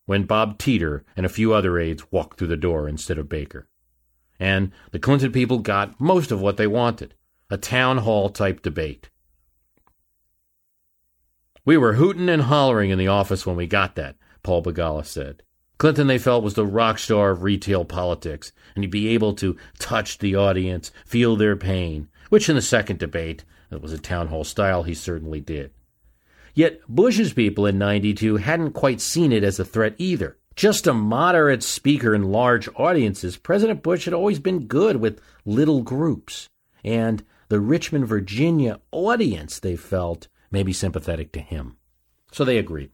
when 0.06 0.24
Bob 0.24 0.56
Teeter 0.56 1.04
and 1.18 1.26
a 1.26 1.28
few 1.28 1.52
other 1.52 1.78
aides 1.78 2.10
walked 2.10 2.38
through 2.38 2.48
the 2.48 2.56
door 2.56 2.88
instead 2.88 3.18
of 3.18 3.28
Baker. 3.28 3.68
And 4.38 4.72
the 4.90 4.98
Clinton 4.98 5.32
people 5.32 5.58
got 5.58 6.00
most 6.00 6.32
of 6.32 6.40
what 6.40 6.56
they 6.56 6.66
wanted 6.66 7.14
a 7.50 7.58
town 7.58 7.98
hall 7.98 8.30
type 8.30 8.62
debate. 8.62 9.10
We 11.66 11.76
were 11.76 11.96
hooting 11.96 12.30
and 12.30 12.40
hollering 12.40 12.88
in 12.88 12.96
the 12.96 13.08
office 13.08 13.44
when 13.44 13.56
we 13.56 13.66
got 13.66 13.96
that, 13.96 14.16
Paul 14.42 14.62
Begala 14.62 15.04
said. 15.04 15.42
Clinton, 15.80 16.08
they 16.08 16.18
felt, 16.18 16.44
was 16.44 16.52
the 16.52 16.66
rock 16.66 16.98
star 16.98 17.30
of 17.30 17.42
retail 17.42 17.86
politics, 17.86 18.52
and 18.74 18.84
he'd 18.84 18.90
be 18.90 19.08
able 19.08 19.32
to 19.32 19.56
touch 19.78 20.18
the 20.18 20.36
audience, 20.36 20.92
feel 21.06 21.36
their 21.36 21.56
pain, 21.56 22.06
which 22.28 22.50
in 22.50 22.54
the 22.54 22.60
second 22.60 22.98
debate, 22.98 23.44
that 23.70 23.80
was 23.80 23.94
a 23.94 23.98
town 23.98 24.28
hall 24.28 24.44
style, 24.44 24.82
he 24.82 24.92
certainly 24.92 25.40
did. 25.40 25.70
Yet 26.52 26.82
Bush's 26.86 27.32
people 27.32 27.64
in 27.64 27.78
92 27.78 28.36
hadn't 28.36 28.72
quite 28.72 29.00
seen 29.00 29.32
it 29.32 29.42
as 29.42 29.58
a 29.58 29.64
threat 29.64 29.94
either. 29.96 30.36
Just 30.54 30.86
a 30.86 30.92
moderate 30.92 31.62
speaker 31.62 32.14
in 32.14 32.30
large 32.30 32.68
audiences, 32.76 33.38
President 33.38 33.82
Bush 33.82 34.04
had 34.04 34.12
always 34.12 34.38
been 34.38 34.66
good 34.66 34.96
with 34.96 35.18
little 35.46 35.80
groups. 35.80 36.46
And 36.84 37.24
the 37.48 37.58
Richmond, 37.58 38.06
Virginia 38.06 38.80
audience, 38.90 39.58
they 39.58 39.76
felt, 39.76 40.28
may 40.50 40.62
be 40.62 40.74
sympathetic 40.74 41.32
to 41.32 41.40
him. 41.40 41.78
So 42.32 42.44
they 42.44 42.58
agreed. 42.58 42.90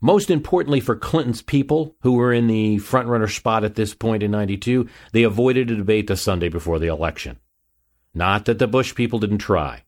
Most 0.00 0.30
importantly 0.30 0.80
for 0.80 0.96
Clinton's 0.96 1.42
people, 1.42 1.94
who 2.00 2.12
were 2.12 2.32
in 2.32 2.46
the 2.46 2.78
frontrunner 2.78 3.30
spot 3.30 3.64
at 3.64 3.74
this 3.74 3.94
point 3.94 4.22
in 4.22 4.30
92, 4.30 4.88
they 5.12 5.24
avoided 5.24 5.70
a 5.70 5.76
debate 5.76 6.06
the 6.06 6.16
Sunday 6.16 6.48
before 6.48 6.78
the 6.78 6.86
election. 6.86 7.38
Not 8.14 8.46
that 8.46 8.58
the 8.58 8.66
Bush 8.66 8.94
people 8.94 9.18
didn't 9.18 9.38
try. 9.38 9.84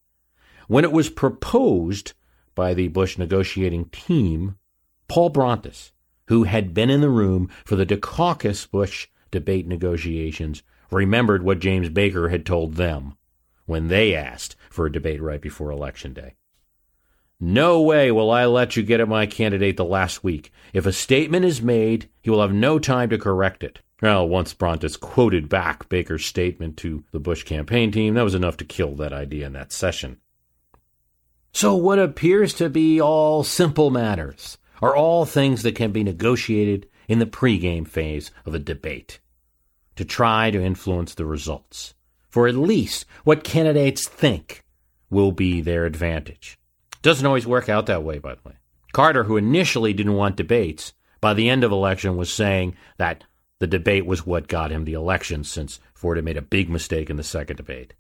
When 0.69 0.85
it 0.85 0.93
was 0.93 1.09
proposed 1.09 2.13
by 2.55 2.75
the 2.75 2.89
Bush 2.89 3.17
negotiating 3.17 3.87
team, 3.87 4.57
Paul 5.09 5.31
Brountas, 5.31 5.93
who 6.27 6.45
had 6.45 6.75
been 6.75 6.91
in 6.91 7.01
the 7.01 7.09
room 7.09 7.49
for 7.65 7.77
the 7.77 7.87
Dukakis 7.87 8.71
Bush 8.71 9.09
debate 9.31 9.67
negotiations, 9.67 10.63
remembered 10.91 11.43
what 11.43 11.59
James 11.59 11.89
Baker 11.89 12.29
had 12.29 12.45
told 12.45 12.75
them 12.75 13.17
when 13.65 13.89
they 13.89 14.15
asked 14.15 14.57
for 14.69 14.85
a 14.85 14.93
debate 14.93 15.23
right 15.23 15.41
before 15.41 15.71
Election 15.71 16.13
Day. 16.13 16.35
No 17.45 17.81
way 17.81 18.13
will 18.13 18.31
I 18.31 18.45
let 18.45 18.77
you 18.77 18.85
get 18.85 19.01
at 19.01 19.09
my 19.09 19.27
candidate 19.27 19.77
the 19.77 19.85
last 19.85 20.23
week. 20.23 20.53
If 20.73 20.87
a 20.87 20.93
statement 20.93 21.45
is 21.45 21.61
made, 21.61 22.09
he 22.21 22.31
will 22.31 22.41
have 22.41 22.53
no 22.53 22.79
time 22.79 23.11
to 23.11 23.19
correct 23.19 23.65
it. 23.65 23.81
Well, 24.01 24.29
once 24.29 24.55
Brountas 24.55 24.99
quoted 24.99 25.49
back 25.49 25.89
Baker's 25.89 26.25
statement 26.25 26.77
to 26.77 27.03
the 27.11 27.19
Bush 27.19 27.43
campaign 27.43 27.91
team, 27.91 28.15
that 28.15 28.23
was 28.23 28.37
enough 28.37 28.59
to 28.59 28.65
kill 28.65 28.95
that 28.95 29.13
idea 29.13 29.45
in 29.45 29.55
that 29.55 29.73
session. 29.73 30.19
So, 31.51 31.75
what 31.75 31.99
appears 31.99 32.55
to 32.55 32.71
be 32.71 33.01
all 33.01 33.43
simple 33.43 33.91
matters 33.91 34.57
are 34.81 34.95
all 34.95 35.25
things 35.25 35.65
that 35.65 35.75
can 35.75 35.91
be 35.91 36.05
negotiated 36.05 36.89
in 37.09 37.19
the 37.19 37.27
pregame 37.27 37.89
phase 37.89 38.31
of 38.47 38.55
a 38.55 38.61
debate 38.61 39.19
to 39.97 40.05
try 40.05 40.53
to 40.53 40.63
influence 40.63 41.15
the 41.15 41.27
results 41.27 41.95
for 42.29 42.47
at 42.47 42.55
least 42.55 43.05
what 43.25 43.43
candidates 43.43 44.07
think 44.07 44.65
will 45.11 45.33
be 45.33 45.61
their 45.61 45.87
advantage. 45.87 46.57
Doesn't 47.03 47.27
always 47.27 47.47
work 47.47 47.69
out 47.69 47.87
that 47.87 48.05
way, 48.05 48.19
by 48.19 48.35
the 48.35 48.49
way. 48.49 48.55
Carter, 48.93 49.25
who 49.25 49.37
initially 49.37 49.93
didn't 49.93 50.15
want 50.15 50.37
debates, 50.37 50.93
by 51.21 51.35
the 51.35 51.49
end 51.49 51.65
of 51.65 51.73
election 51.73 52.17
was 52.17 52.33
saying 52.33 52.77
that 52.99 53.25
the 53.59 53.67
debate 53.67 54.07
was 54.07 54.27
what 54.27 54.49
got 54.49 54.73
him 54.73 54.85
the 54.85 54.93
election 54.95 55.45
since 55.45 55.81
Ford 55.95 56.17
had 56.17 56.25
made 56.25 56.37
a 56.37 56.43
big 56.43 56.69
mistake 56.69 57.09
in 57.09 57.17
the 57.17 57.23
second 57.23 57.57
debate. 57.57 57.95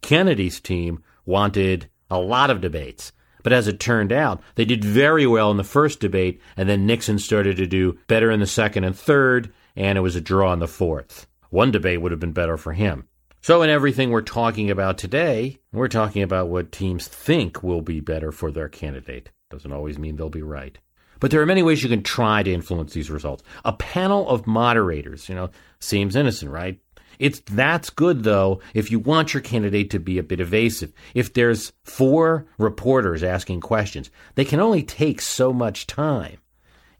Kennedy's 0.00 0.58
team 0.58 1.02
wanted 1.24 1.88
a 2.10 2.18
lot 2.18 2.50
of 2.50 2.60
debates, 2.60 3.12
but 3.42 3.52
as 3.52 3.68
it 3.68 3.78
turned 3.78 4.12
out, 4.12 4.42
they 4.54 4.64
did 4.64 4.84
very 4.84 5.26
well 5.26 5.50
in 5.50 5.56
the 5.56 5.64
first 5.64 6.00
debate, 6.00 6.40
and 6.56 6.68
then 6.68 6.86
Nixon 6.86 7.18
started 7.18 7.56
to 7.58 7.66
do 7.66 7.98
better 8.06 8.30
in 8.30 8.40
the 8.40 8.46
second 8.46 8.84
and 8.84 8.96
third, 8.96 9.52
and 9.76 9.98
it 9.98 10.02
was 10.02 10.16
a 10.16 10.20
draw 10.20 10.52
in 10.52 10.58
the 10.58 10.68
fourth. 10.68 11.26
One 11.50 11.70
debate 11.70 12.00
would 12.00 12.12
have 12.12 12.20
been 12.20 12.32
better 12.32 12.56
for 12.56 12.72
him. 12.72 13.06
So, 13.44 13.62
in 13.62 13.70
everything 13.70 14.10
we're 14.10 14.20
talking 14.20 14.70
about 14.70 14.98
today, 14.98 15.58
we're 15.72 15.88
talking 15.88 16.22
about 16.22 16.46
what 16.46 16.70
teams 16.70 17.08
think 17.08 17.60
will 17.60 17.82
be 17.82 17.98
better 17.98 18.30
for 18.30 18.52
their 18.52 18.68
candidate. 18.68 19.30
Doesn't 19.50 19.72
always 19.72 19.98
mean 19.98 20.14
they'll 20.14 20.30
be 20.30 20.42
right. 20.42 20.78
But 21.18 21.32
there 21.32 21.42
are 21.42 21.46
many 21.46 21.64
ways 21.64 21.82
you 21.82 21.88
can 21.88 22.04
try 22.04 22.44
to 22.44 22.52
influence 22.52 22.92
these 22.92 23.10
results. 23.10 23.42
A 23.64 23.72
panel 23.72 24.28
of 24.28 24.46
moderators, 24.46 25.28
you 25.28 25.34
know, 25.34 25.50
seems 25.80 26.14
innocent, 26.14 26.52
right? 26.52 26.78
It's 27.18 27.40
that's 27.40 27.90
good 27.90 28.22
though 28.22 28.60
if 28.74 28.92
you 28.92 29.00
want 29.00 29.34
your 29.34 29.40
candidate 29.40 29.90
to 29.90 29.98
be 29.98 30.18
a 30.18 30.22
bit 30.22 30.38
evasive. 30.38 30.92
If 31.12 31.34
there's 31.34 31.72
four 31.82 32.46
reporters 32.58 33.24
asking 33.24 33.62
questions, 33.62 34.08
they 34.36 34.44
can 34.44 34.60
only 34.60 34.84
take 34.84 35.20
so 35.20 35.52
much 35.52 35.88
time. 35.88 36.38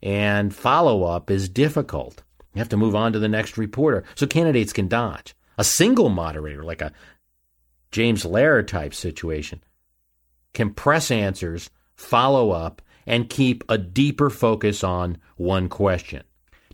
And 0.01 0.53
follow 0.53 1.05
up 1.05 1.31
is 1.31 1.47
difficult. 1.47 2.21
You 2.53 2.59
have 2.59 2.69
to 2.69 2.77
move 2.77 2.97
on 2.97 3.13
to 3.13 3.19
the 3.19 3.29
next 3.29 3.57
reporter. 3.57 4.03
So 4.15 4.27
candidates 4.27 4.73
can 4.73 4.89
dodge. 4.89 5.35
A 5.57 5.63
single 5.63 6.09
moderator, 6.09 6.63
like 6.63 6.81
a 6.81 6.93
James 7.91 8.23
Lehrer 8.23 8.65
type 8.65 8.93
situation, 8.93 9.63
can 10.53 10.73
press 10.73 11.11
answers, 11.11 11.69
follow 11.95 12.51
up, 12.51 12.81
and 13.05 13.29
keep 13.29 13.63
a 13.69 13.77
deeper 13.77 14.29
focus 14.29 14.83
on 14.83 15.17
one 15.35 15.69
question. 15.69 16.23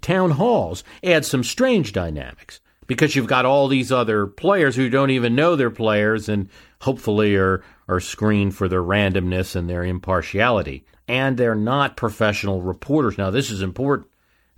Town 0.02 0.32
halls 0.32 0.84
add 1.04 1.26
some 1.26 1.44
strange 1.44 1.92
dynamics 1.92 2.62
because 2.88 3.16
you've 3.16 3.28
got 3.28 3.46
all 3.46 3.68
these 3.68 3.92
other 3.92 4.26
players 4.26 4.76
who 4.76 4.90
don't 4.90 5.12
even 5.12 5.36
know 5.36 5.56
they're 5.56 5.70
players 5.70 6.30
and 6.30 6.50
hopefully 6.82 7.36
are, 7.36 7.64
are 7.88 8.00
screened 8.00 8.56
for 8.56 8.68
their 8.68 8.84
randomness 8.84 9.56
and 9.56 9.70
their 9.70 9.84
impartiality. 9.84 10.86
And 11.08 11.38
they're 11.38 11.56
not 11.56 11.98
professional 11.98 12.62
reporters. 12.62 13.18
Now, 13.18 13.32
this 13.32 13.50
is 13.50 13.62
important. 13.62 14.08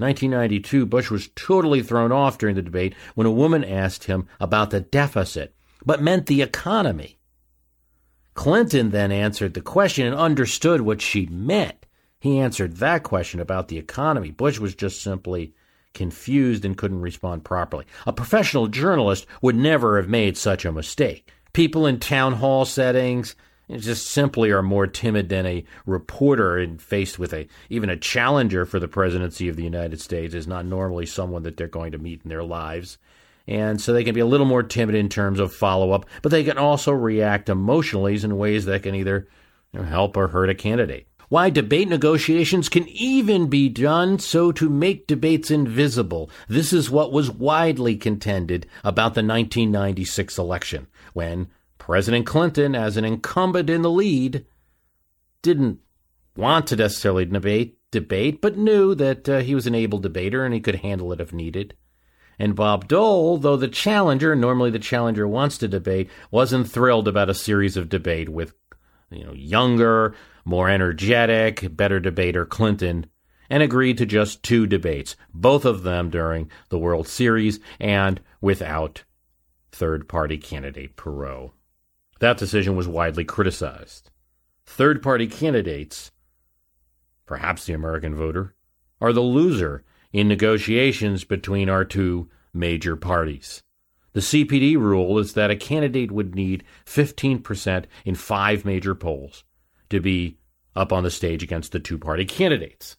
1992, 0.02 0.86
Bush 0.86 1.10
was 1.10 1.30
totally 1.36 1.82
thrown 1.82 2.12
off 2.12 2.38
during 2.38 2.56
the 2.56 2.62
debate 2.62 2.96
when 3.16 3.28
a 3.28 3.32
woman 3.32 3.64
asked 3.64 4.06
him 4.06 4.28
about 4.40 4.72
the 4.72 4.82
deficit, 4.82 5.56
but 5.86 6.02
meant 6.02 6.26
the 6.26 6.42
economy. 6.42 7.18
Clinton 8.34 8.92
then 8.92 9.12
answered 9.12 9.54
the 9.54 9.62
question 9.62 10.06
and 10.08 10.16
understood 10.16 10.82
what 10.82 11.02
she 11.02 11.26
meant. 11.28 11.86
He 12.20 12.40
answered 12.40 12.78
that 12.78 13.04
question 13.04 13.40
about 13.40 13.68
the 13.68 13.78
economy. 13.78 14.32
Bush 14.32 14.60
was 14.60 14.76
just 14.76 15.02
simply 15.02 15.54
confused 15.94 16.64
and 16.64 16.78
couldn't 16.78 17.02
respond 17.02 17.44
properly. 17.44 17.86
A 18.06 18.14
professional 18.14 18.68
journalist 18.68 19.26
would 19.42 19.56
never 19.56 19.98
have 19.98 20.10
made 20.10 20.38
such 20.38 20.66
a 20.66 20.72
mistake. 20.72 21.30
People 21.54 21.86
in 21.86 22.00
town 22.00 22.34
hall 22.34 22.64
settings 22.66 23.36
just 23.70 24.08
simply 24.08 24.52
are 24.52 24.62
more 24.62 24.88
timid 24.88 25.30
than 25.30 25.46
a 25.46 25.64
reporter 25.86 26.58
and 26.58 26.82
faced 26.82 27.18
with 27.20 27.34
a 27.34 27.48
even 27.70 27.90
a 27.90 27.98
challenger 27.98 28.66
for 28.66 28.80
the 28.80 28.88
presidency 28.88 29.48
of 29.48 29.56
the 29.56 29.64
United 29.64 30.02
States 30.02 30.34
is 30.34 30.48
not 30.48 30.66
normally 30.66 31.06
someone 31.06 31.44
that 31.44 31.58
they're 31.58 31.68
going 31.68 31.92
to 31.92 31.98
meet 31.98 32.22
in 32.24 32.30
their 32.30 32.44
lives. 32.44 32.98
And 33.48 33.82
so 33.82 33.92
they 33.92 34.04
can 34.04 34.14
be 34.14 34.22
a 34.22 34.26
little 34.26 34.46
more 34.46 34.64
timid 34.64 34.96
in 34.96 35.10
terms 35.10 35.40
of 35.40 35.54
follow 35.54 35.92
up, 35.92 36.06
but 36.22 36.30
they 36.32 36.44
can 36.44 36.58
also 36.58 36.92
react 36.92 37.50
emotionally 37.50 38.22
in 38.24 38.38
ways 38.38 38.66
that 38.66 38.84
can 38.84 38.96
either 38.96 39.28
help 39.74 40.16
or 40.16 40.28
hurt 40.28 40.50
a 40.50 40.56
candidate 40.56 41.08
why 41.32 41.50
debate 41.50 41.88
negotiations 41.88 42.68
can 42.68 42.86
even 42.90 43.48
be 43.48 43.70
done 43.70 44.20
so 44.20 44.52
to 44.52 44.70
make 44.70 45.08
debates 45.08 45.50
invisible. 45.50 46.30
This 46.50 46.74
is 46.74 46.92
what 46.92 47.14
was 47.14 47.32
widely 47.32 47.96
contended 47.96 48.66
about 48.84 49.14
the 49.14 49.24
1996 49.24 50.38
election, 50.38 50.88
when 51.14 51.48
President 51.82 52.28
Clinton, 52.28 52.76
as 52.76 52.96
an 52.96 53.04
incumbent 53.04 53.68
in 53.68 53.82
the 53.82 53.90
lead, 53.90 54.46
didn't 55.42 55.80
want 56.36 56.68
to 56.68 56.76
necessarily 56.76 57.26
debate, 57.26 57.80
debate 57.90 58.40
but 58.40 58.56
knew 58.56 58.94
that 58.94 59.28
uh, 59.28 59.40
he 59.40 59.56
was 59.56 59.66
an 59.66 59.74
able 59.74 59.98
debater 59.98 60.46
and 60.46 60.54
he 60.54 60.60
could 60.60 60.76
handle 60.76 61.12
it 61.12 61.20
if 61.20 61.34
needed. 61.34 61.74
And 62.38 62.56
Bob 62.56 62.88
Dole, 62.88 63.40
though 63.40 63.58
the 63.58 63.68
challenger, 63.68 64.36
normally 64.36 64.70
the 64.70 64.78
challenger 64.78 65.28
wants 65.28 65.58
to 65.58 65.68
debate, 65.68 66.08
wasn't 66.30 66.70
thrilled 66.70 67.08
about 67.08 67.32
a 67.32 67.34
series 67.34 67.76
of 67.76 67.90
debate 67.90 68.30
with 68.30 68.54
you 69.10 69.26
know, 69.26 69.34
younger, 69.34 70.14
more 70.46 70.70
energetic, 70.70 71.76
better 71.76 72.00
debater 72.00 72.46
Clinton, 72.46 73.08
and 73.50 73.64
agreed 73.64 73.98
to 73.98 74.06
just 74.06 74.44
two 74.44 74.68
debates, 74.68 75.16
both 75.34 75.66
of 75.66 75.82
them 75.82 76.12
during 76.12 76.52
the 76.70 76.78
World 76.78 77.08
Series 77.08 77.60
and 77.80 78.22
without 78.40 79.04
third 79.72 80.08
party 80.08 80.38
candidate 80.38 80.96
Perot. 80.96 81.54
That 82.22 82.38
decision 82.38 82.76
was 82.76 82.88
widely 82.88 83.26
criticized. 83.26 84.12
Third 84.68 85.02
party 85.02 85.26
candidates, 85.26 86.12
perhaps 87.26 87.66
the 87.66 87.74
American 87.74 88.14
voter, 88.14 88.54
are 89.02 89.12
the 89.12 89.22
loser 89.22 89.84
in 90.14 90.28
negotiations 90.28 91.24
between 91.24 91.68
our 91.68 91.84
two 91.84 92.30
major 92.54 92.96
parties. 92.96 93.64
The 94.14 94.20
CPD 94.20 94.78
rule 94.78 95.18
is 95.18 95.34
that 95.34 95.50
a 95.50 95.56
candidate 95.56 96.12
would 96.12 96.36
need 96.36 96.64
15% 96.86 97.86
in 98.06 98.14
five 98.14 98.66
major 98.66 98.94
polls 98.94 99.44
to 99.90 100.00
be 100.00 100.38
up 100.76 100.94
on 100.94 101.04
the 101.04 101.10
stage 101.10 101.42
against 101.42 101.72
the 101.72 101.80
two 101.80 101.98
party 101.98 102.26
candidates. 102.26 102.98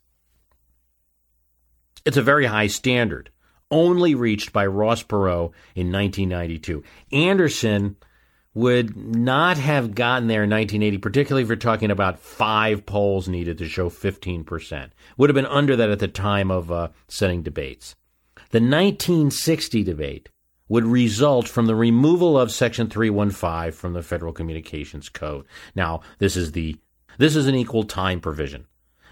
It's 2.05 2.16
a 2.16 2.23
very 2.23 2.47
high 2.47 2.66
standard, 2.66 3.31
only 3.70 4.16
reached 4.16 4.53
by 4.53 4.66
Ross 4.66 5.05
Perot 5.05 5.53
in 5.77 5.93
1992. 5.93 6.83
Anderson 7.12 7.97
would 8.55 8.96
not 8.96 9.57
have 9.57 9.94
gotten 9.94 10.28
there 10.28 10.44
in 10.44 10.50
1980, 10.50 10.98
particularly 10.98 11.42
if 11.42 11.48
you're 11.48 11.57
talking 11.57 11.90
about 11.90 12.18
five 12.18 12.84
polls 12.84 13.28
needed 13.28 13.59
to 13.59 13.68
show 13.68 13.88
15%. 13.88 14.90
Would 15.16 15.30
have 15.30 15.34
been 15.34 15.46
under 15.46 15.76
that 15.76 15.90
at 15.90 15.98
the 15.98 16.09
time 16.09 16.50
of 16.50 16.70
uh, 16.70 16.88
setting 17.09 17.42
debates. 17.42 17.94
The 18.50 18.59
1960 18.59 19.82
debate 19.82 20.28
would 20.68 20.84
result 20.84 21.48
from 21.48 21.66
the 21.66 21.74
removal 21.74 22.38
of 22.38 22.50
Section 22.50 22.88
315 22.88 23.72
from 23.72 23.94
the 23.94 24.03
Federal 24.03 24.32
Communications 24.32 25.09
Code. 25.09 25.46
Now, 25.74 26.00
this 26.18 26.36
is 26.36 26.53
the 26.53 26.76
this 27.18 27.36
is 27.36 27.46
an 27.46 27.55
equal 27.55 27.84
time 27.84 28.20
provision. 28.20 28.66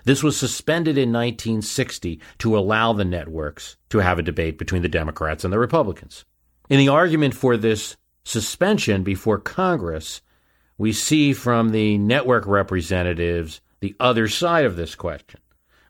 This 0.04 0.22
was 0.22 0.38
suspended 0.38 0.96
in 0.96 1.12
1960 1.12 2.20
to 2.38 2.56
allow 2.56 2.94
the 2.94 3.04
networks 3.04 3.76
to 3.90 3.98
have 3.98 4.18
a 4.18 4.22
debate 4.22 4.56
between 4.56 4.80
the 4.80 4.88
Democrats 4.88 5.44
and 5.44 5.52
the 5.52 5.58
Republicans. 5.58 6.24
In 6.70 6.78
the 6.78 6.88
argument 6.88 7.34
for 7.34 7.56
this 7.56 7.96
suspension 8.30 9.02
before 9.02 9.38
Congress, 9.38 10.22
we 10.78 10.92
see 10.92 11.32
from 11.32 11.70
the 11.70 11.98
network 11.98 12.46
representatives 12.46 13.60
the 13.80 13.94
other 13.98 14.28
side 14.28 14.64
of 14.64 14.76
this 14.76 14.94
question. 14.94 15.40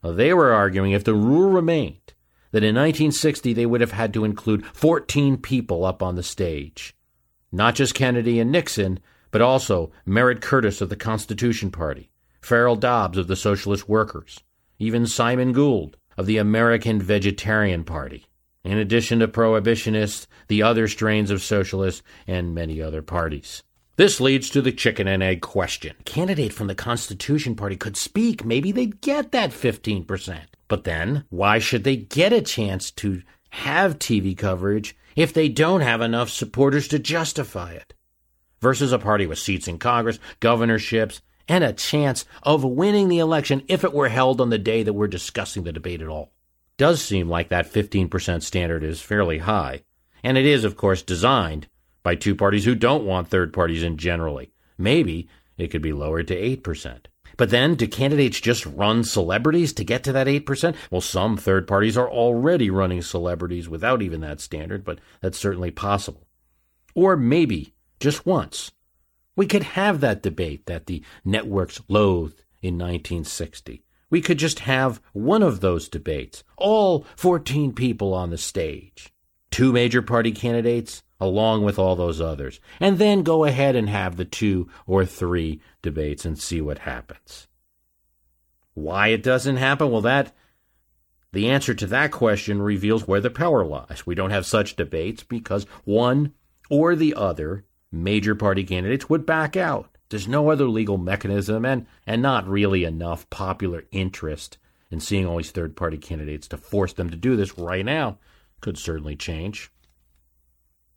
Now, 0.03 0.11
they 0.11 0.33
were 0.33 0.51
arguing 0.51 0.91
if 0.91 1.03
the 1.03 1.13
rule 1.13 1.49
remained 1.49 2.13
that 2.51 2.63
in 2.63 2.75
1960 2.75 3.53
they 3.53 3.65
would 3.65 3.81
have 3.81 3.91
had 3.91 4.13
to 4.13 4.25
include 4.25 4.65
14 4.65 5.37
people 5.37 5.85
up 5.85 6.01
on 6.01 6.15
the 6.15 6.23
stage. 6.23 6.95
Not 7.51 7.75
just 7.75 7.93
Kennedy 7.93 8.39
and 8.39 8.51
Nixon, 8.51 8.99
but 9.29 9.41
also 9.41 9.91
Merritt 10.05 10.41
Curtis 10.41 10.81
of 10.81 10.89
the 10.89 10.95
Constitution 10.95 11.69
Party, 11.71 12.09
Farrell 12.41 12.75
Dobbs 12.75 13.17
of 13.17 13.27
the 13.27 13.35
Socialist 13.35 13.87
Workers, 13.87 14.39
even 14.79 15.03
Symon 15.03 15.53
Gould 15.53 15.95
of 16.17 16.25
the 16.25 16.37
American 16.37 17.01
Vegetarian 17.01 17.83
Party, 17.83 18.25
in 18.63 18.77
addition 18.77 19.19
to 19.19 19.27
prohibitionists, 19.27 20.27
the 20.47 20.63
other 20.63 20.87
strains 20.87 21.31
of 21.31 21.41
socialists, 21.41 22.03
and 22.27 22.53
many 22.53 22.81
other 22.81 23.01
parties. 23.01 23.63
This 23.97 24.21
leads 24.21 24.49
to 24.51 24.61
the 24.61 24.71
chicken 24.71 25.07
and 25.07 25.21
egg 25.21 25.41
question. 25.41 25.95
A 25.99 26.03
candidate 26.03 26.53
from 26.53 26.67
the 26.67 26.75
Constitution 26.75 27.55
Party 27.55 27.75
could 27.75 27.97
speak. 27.97 28.45
Maybe 28.45 28.71
they'd 28.71 29.01
get 29.01 29.31
that 29.31 29.51
15%. 29.51 30.39
But 30.67 30.85
then, 30.85 31.25
why 31.29 31.59
should 31.59 31.83
they 31.83 31.97
get 31.97 32.31
a 32.31 32.41
chance 32.41 32.91
to 32.91 33.21
have 33.49 33.99
TV 33.99 34.37
coverage 34.37 34.95
if 35.15 35.33
they 35.33 35.49
don't 35.49 35.81
have 35.81 36.01
enough 36.01 36.29
supporters 36.29 36.87
to 36.87 36.99
justify 36.99 37.73
it? 37.73 37.93
Versus 38.61 38.93
a 38.93 38.99
party 38.99 39.27
with 39.27 39.39
seats 39.39 39.67
in 39.67 39.77
Congress, 39.77 40.19
governorships, 40.39 41.21
and 41.47 41.63
a 41.63 41.73
chance 41.73 42.25
of 42.43 42.63
winning 42.63 43.09
the 43.09 43.19
election 43.19 43.63
if 43.67 43.83
it 43.83 43.93
were 43.93 44.09
held 44.09 44.39
on 44.39 44.49
the 44.49 44.57
day 44.57 44.83
that 44.83 44.93
we're 44.93 45.07
discussing 45.07 45.63
the 45.63 45.73
debate 45.73 46.01
at 46.01 46.07
all. 46.07 46.31
Does 46.81 46.99
seem 46.99 47.29
like 47.29 47.49
that 47.49 47.71
15% 47.71 48.41
standard 48.41 48.83
is 48.83 48.99
fairly 48.99 49.37
high. 49.37 49.83
And 50.23 50.35
it 50.35 50.47
is, 50.47 50.63
of 50.63 50.75
course, 50.75 51.03
designed 51.03 51.67
by 52.01 52.15
two 52.15 52.35
parties 52.35 52.65
who 52.65 52.73
don't 52.73 53.05
want 53.05 53.27
third 53.27 53.53
parties 53.53 53.83
in 53.83 53.97
generally. 53.97 54.51
Maybe 54.79 55.29
it 55.59 55.67
could 55.67 55.83
be 55.83 55.93
lowered 55.93 56.27
to 56.29 56.35
8%. 56.35 57.05
But 57.37 57.51
then, 57.51 57.75
do 57.75 57.87
candidates 57.87 58.39
just 58.39 58.65
run 58.65 59.03
celebrities 59.03 59.73
to 59.73 59.83
get 59.83 60.03
to 60.05 60.11
that 60.13 60.25
8%? 60.25 60.75
Well, 60.89 61.01
some 61.01 61.37
third 61.37 61.67
parties 61.67 61.99
are 61.99 62.09
already 62.09 62.71
running 62.71 63.03
celebrities 63.03 63.69
without 63.69 64.01
even 64.01 64.21
that 64.21 64.41
standard, 64.41 64.83
but 64.83 64.97
that's 65.21 65.37
certainly 65.37 65.69
possible. 65.69 66.25
Or 66.95 67.15
maybe, 67.15 67.75
just 67.99 68.25
once, 68.25 68.71
we 69.35 69.45
could 69.45 69.61
have 69.77 69.99
that 69.99 70.23
debate 70.23 70.65
that 70.65 70.87
the 70.87 71.03
networks 71.23 71.79
loathed 71.87 72.43
in 72.63 72.79
1960. 72.79 73.83
We 74.11 74.21
could 74.21 74.37
just 74.37 74.59
have 74.59 75.01
one 75.13 75.41
of 75.41 75.61
those 75.61 75.89
debates, 75.89 76.43
all 76.57 77.07
14 77.15 77.73
people 77.73 78.13
on 78.13 78.29
the 78.29 78.37
stage, 78.37 79.11
two 79.49 79.71
major 79.71 80.03
party 80.03 80.31
candidates, 80.31 81.01
along 81.19 81.63
with 81.63 81.79
all 81.79 81.95
those 81.95 82.21
others, 82.21 82.59
and 82.79 82.99
then 82.99 83.23
go 83.23 83.45
ahead 83.45 83.75
and 83.75 83.89
have 83.89 84.17
the 84.17 84.25
two 84.25 84.69
or 84.85 85.05
three 85.05 85.61
debates 85.81 86.25
and 86.25 86.37
see 86.37 86.61
what 86.61 86.79
happens. 86.79 87.47
Why 88.73 89.07
it 89.07 89.23
doesn't 89.23 89.57
happen? 89.57 89.89
Well, 89.89 90.01
that 90.01 90.35
the 91.31 91.49
answer 91.49 91.73
to 91.73 91.87
that 91.87 92.11
question 92.11 92.61
reveals 92.61 93.07
where 93.07 93.21
the 93.21 93.29
power 93.29 93.63
lies. 93.63 94.05
We 94.05 94.15
don't 94.15 94.31
have 94.31 94.45
such 94.45 94.75
debates 94.75 95.23
because 95.23 95.65
one 95.85 96.33
or 96.69 96.95
the 96.95 97.13
other 97.13 97.65
major 97.91 98.35
party 98.35 98.63
candidates 98.63 99.09
would 99.09 99.25
back 99.25 99.55
out. 99.55 99.90
There's 100.11 100.27
no 100.27 100.51
other 100.51 100.67
legal 100.67 100.97
mechanism 100.97 101.63
and, 101.63 101.87
and 102.05 102.21
not 102.21 102.45
really 102.45 102.83
enough 102.83 103.29
popular 103.29 103.85
interest 103.91 104.57
in 104.91 104.99
seeing 104.99 105.25
all 105.25 105.37
these 105.37 105.51
third 105.51 105.77
party 105.77 105.97
candidates 105.97 106.49
to 106.49 106.57
force 106.57 106.91
them 106.91 107.09
to 107.09 107.15
do 107.15 107.37
this 107.37 107.57
right 107.57 107.85
now. 107.85 108.19
Could 108.59 108.77
certainly 108.77 109.15
change. 109.15 109.71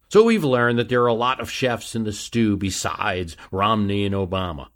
So 0.08 0.24
we've 0.24 0.42
learned 0.42 0.80
that 0.80 0.88
there 0.88 1.02
are 1.04 1.06
a 1.06 1.14
lot 1.14 1.40
of 1.40 1.48
chefs 1.48 1.94
in 1.94 2.02
the 2.02 2.12
stew 2.12 2.56
besides 2.56 3.36
Romney 3.52 4.04
and 4.04 4.16
Obama, 4.16 4.66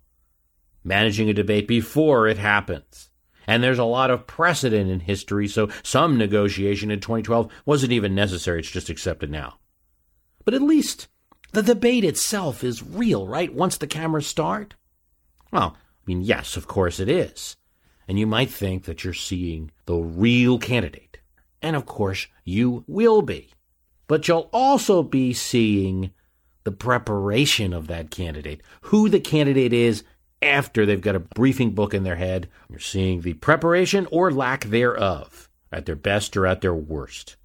managing 0.84 1.28
a 1.28 1.34
debate 1.34 1.66
before 1.66 2.28
it 2.28 2.39
happens. 2.39 3.11
And 3.45 3.61
there's 3.61 3.80
a 3.80 3.84
lot 3.84 4.12
of 4.12 4.28
precedent 4.28 4.89
in 4.89 5.01
history, 5.01 5.49
so 5.49 5.68
some 5.82 6.16
negotiation 6.16 6.93
in 6.93 7.01
2012 7.01 7.51
wasn't 7.66 7.93
even 7.93 8.14
necessary. 8.14 8.61
It's 8.61 8.70
just 8.70 8.89
accepted 8.89 9.32
now. 9.32 9.59
But 10.45 10.55
at 10.55 10.62
least 10.62 11.09
the 11.53 11.63
debate 11.63 12.05
itself 12.05 12.63
is 12.63 12.83
real, 12.83 13.27
right? 13.27 13.53
Once 13.53 13.77
the 13.77 13.87
cameras 13.87 14.27
start? 14.27 14.75
Well, 15.51 15.77
I 15.77 16.03
mean, 16.07 16.23
yes, 16.23 16.57
of 16.57 16.67
course 16.67 17.01
it 17.01 17.09
is. 17.09 17.57
And 18.07 18.19
you 18.19 18.27
might 18.27 18.51
think 18.51 18.85
that 18.85 19.05
you're 19.05 19.15
seeing 19.15 19.71
the 19.87 19.97
real 19.97 20.59
candidate. 20.59 21.19
And 21.61 21.77
of 21.77 21.87
course, 21.87 22.27
you 22.45 22.85
will 22.87 23.23
be 23.23 23.51
but 24.09 24.27
you'll 24.27 24.49
also 24.53 25.05
be 25.05 25.33
seeing 25.33 26.11
the 26.65 26.73
preparation 26.73 27.73
of 27.73 27.87
that 27.87 28.11
candidate, 28.11 28.63
who 28.83 29.09
the 29.09 29.21
candidate 29.21 29.73
is 29.73 30.03
after 30.43 30.85
they've 30.85 31.01
got 31.01 31.15
a 31.15 31.21
briefing 31.21 31.71
book 31.71 31.95
in 31.95 32.03
their 32.03 32.17
head. 32.17 32.49
You're 32.69 32.81
seeing 32.81 33.21
the 33.21 33.35
preparation 33.35 34.09
or 34.11 34.33
lack 34.33 34.65
thereof 34.65 35.49
at 35.71 35.87
their 35.87 35.97
best 35.97 36.37
or 36.37 36.47
at 36.47 36.63
their 36.63 36.75
worst. 36.75 37.37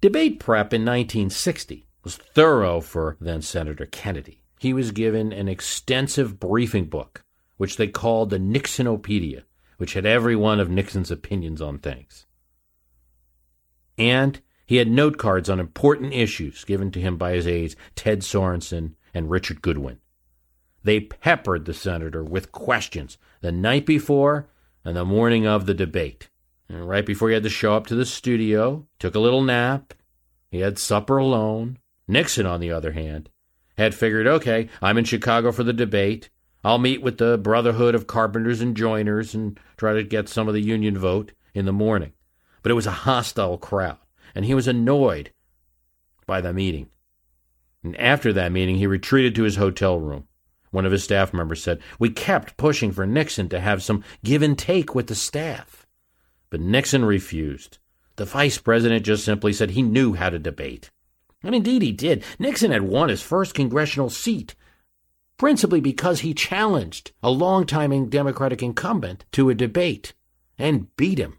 Debate 0.00 0.38
prep 0.38 0.72
in 0.72 0.82
1960 0.82 1.87
was 2.08 2.16
thorough 2.16 2.80
for 2.80 3.18
then 3.20 3.42
Senator 3.42 3.84
Kennedy. 3.84 4.42
He 4.58 4.72
was 4.72 4.92
given 4.92 5.30
an 5.30 5.46
extensive 5.46 6.40
briefing 6.40 6.86
book, 6.86 7.22
which 7.58 7.76
they 7.76 7.86
called 7.86 8.30
the 8.30 8.38
Nixonopedia, 8.38 9.42
which 9.76 9.92
had 9.92 10.06
every 10.06 10.34
one 10.34 10.58
of 10.58 10.70
Nixon's 10.70 11.10
opinions 11.10 11.60
on 11.60 11.76
things. 11.76 12.24
And 13.98 14.40
he 14.64 14.76
had 14.76 14.90
note 14.90 15.18
cards 15.18 15.50
on 15.50 15.60
important 15.60 16.14
issues 16.14 16.64
given 16.64 16.90
to 16.92 17.00
him 17.00 17.18
by 17.18 17.32
his 17.32 17.46
aides, 17.46 17.76
Ted 17.94 18.20
Sorensen 18.20 18.94
and 19.12 19.28
Richard 19.28 19.60
Goodwin. 19.60 19.98
They 20.82 21.00
peppered 21.00 21.66
the 21.66 21.74
senator 21.74 22.24
with 22.24 22.52
questions 22.52 23.18
the 23.42 23.52
night 23.52 23.84
before 23.84 24.48
and 24.82 24.96
the 24.96 25.04
morning 25.04 25.46
of 25.46 25.66
the 25.66 25.74
debate. 25.74 26.30
And 26.70 26.88
right 26.88 27.04
before 27.04 27.28
he 27.28 27.34
had 27.34 27.42
to 27.42 27.50
show 27.50 27.74
up 27.74 27.86
to 27.88 27.94
the 27.94 28.06
studio, 28.06 28.86
took 28.98 29.14
a 29.14 29.20
little 29.20 29.42
nap. 29.42 29.92
He 30.50 30.60
had 30.60 30.78
supper 30.78 31.18
alone. 31.18 31.76
Nixon, 32.08 32.46
on 32.46 32.60
the 32.60 32.72
other 32.72 32.92
hand, 32.92 33.28
had 33.76 33.94
figured, 33.94 34.26
okay, 34.26 34.68
I'm 34.82 34.98
in 34.98 35.04
Chicago 35.04 35.52
for 35.52 35.62
the 35.62 35.72
debate. 35.72 36.30
I'll 36.64 36.78
meet 36.78 37.02
with 37.02 37.18
the 37.18 37.38
Brotherhood 37.38 37.94
of 37.94 38.08
Carpenters 38.08 38.60
and 38.60 38.76
Joiners 38.76 39.34
and 39.34 39.60
try 39.76 39.92
to 39.92 40.02
get 40.02 40.28
some 40.28 40.48
of 40.48 40.54
the 40.54 40.62
union 40.62 40.98
vote 40.98 41.32
in 41.54 41.66
the 41.66 41.72
morning. 41.72 42.12
But 42.62 42.72
it 42.72 42.74
was 42.74 42.86
a 42.86 42.90
hostile 42.90 43.58
crowd 43.58 43.98
and 44.34 44.44
he 44.44 44.54
was 44.54 44.68
annoyed 44.68 45.32
by 46.26 46.40
the 46.40 46.52
meeting. 46.52 46.88
And 47.82 47.98
after 47.98 48.32
that 48.32 48.52
meeting, 48.52 48.76
he 48.76 48.86
retreated 48.86 49.34
to 49.34 49.44
his 49.44 49.56
hotel 49.56 49.98
room. 49.98 50.28
One 50.70 50.84
of 50.84 50.92
his 50.92 51.04
staff 51.04 51.32
members 51.32 51.62
said, 51.62 51.80
We 51.98 52.10
kept 52.10 52.56
pushing 52.56 52.92
for 52.92 53.06
Nixon 53.06 53.48
to 53.48 53.60
have 53.60 53.82
some 53.82 54.04
give 54.22 54.42
and 54.42 54.58
take 54.58 54.94
with 54.94 55.06
the 55.06 55.14
staff. 55.14 55.86
But 56.50 56.60
Nixon 56.60 57.04
refused. 57.04 57.78
The 58.16 58.24
vice 58.24 58.58
president 58.58 59.06
just 59.06 59.24
simply 59.24 59.52
said 59.52 59.70
he 59.70 59.82
knew 59.82 60.14
how 60.14 60.30
to 60.30 60.38
debate. 60.38 60.90
And 61.42 61.54
indeed 61.54 61.82
he 61.82 61.92
did. 61.92 62.24
Nixon 62.38 62.72
had 62.72 62.82
won 62.82 63.08
his 63.08 63.22
first 63.22 63.54
congressional 63.54 64.10
seat, 64.10 64.54
principally 65.36 65.80
because 65.80 66.20
he 66.20 66.34
challenged 66.34 67.12
a 67.22 67.30
long-timing 67.30 68.08
Democratic 68.08 68.62
incumbent 68.62 69.24
to 69.32 69.48
a 69.48 69.54
debate 69.54 70.14
and 70.58 70.94
beat 70.96 71.18
him. 71.18 71.38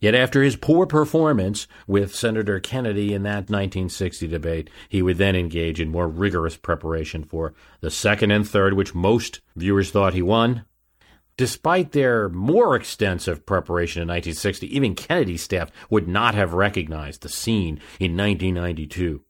Yet 0.00 0.14
after 0.14 0.42
his 0.42 0.56
poor 0.56 0.84
performance 0.84 1.66
with 1.86 2.14
Senator 2.14 2.60
Kennedy 2.60 3.14
in 3.14 3.22
that 3.22 3.48
1960 3.48 4.26
debate, 4.26 4.68
he 4.88 5.00
would 5.00 5.16
then 5.16 5.36
engage 5.36 5.80
in 5.80 5.90
more 5.90 6.08
rigorous 6.08 6.56
preparation 6.56 7.24
for 7.24 7.54
the 7.80 7.90
second 7.90 8.32
and 8.32 8.46
third, 8.46 8.74
which 8.74 8.94
most 8.94 9.40
viewers 9.54 9.90
thought 9.90 10.12
he 10.12 10.22
won. 10.22 10.64
Despite 11.36 11.92
their 11.92 12.28
more 12.28 12.76
extensive 12.76 13.46
preparation 13.46 14.02
in 14.02 14.08
1960, 14.08 14.74
even 14.74 14.94
Kennedy's 14.94 15.42
staff 15.42 15.70
would 15.88 16.08
not 16.08 16.34
have 16.34 16.52
recognized 16.52 17.22
the 17.22 17.28
scene 17.28 17.80
in 18.00 18.16
1992 18.16 19.22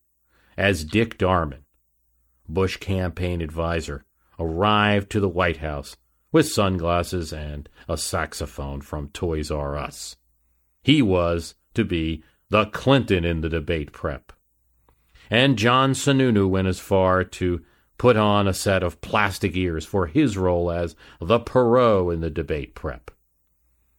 as 0.56 0.84
Dick 0.84 1.18
Darman, 1.18 1.62
Bush 2.48 2.76
campaign 2.76 3.40
advisor, 3.40 4.04
arrived 4.38 5.10
to 5.10 5.20
the 5.20 5.28
White 5.28 5.58
House 5.58 5.96
with 6.32 6.48
sunglasses 6.48 7.32
and 7.32 7.68
a 7.88 7.96
saxophone 7.96 8.80
from 8.80 9.08
Toys 9.08 9.50
R 9.50 9.76
Us. 9.76 10.16
He 10.82 11.02
was 11.02 11.54
to 11.74 11.84
be 11.84 12.22
the 12.48 12.66
Clinton 12.66 13.24
in 13.24 13.40
the 13.40 13.48
debate 13.48 13.92
prep. 13.92 14.32
And 15.30 15.58
John 15.58 15.92
Sununu 15.92 16.48
went 16.48 16.68
as 16.68 16.78
far 16.78 17.24
to 17.24 17.64
put 17.98 18.16
on 18.16 18.46
a 18.46 18.54
set 18.54 18.82
of 18.82 19.00
plastic 19.00 19.56
ears 19.56 19.84
for 19.84 20.06
his 20.06 20.36
role 20.36 20.70
as 20.70 20.94
the 21.20 21.40
Perot 21.40 22.12
in 22.12 22.20
the 22.20 22.30
debate 22.30 22.74
prep. 22.74 23.10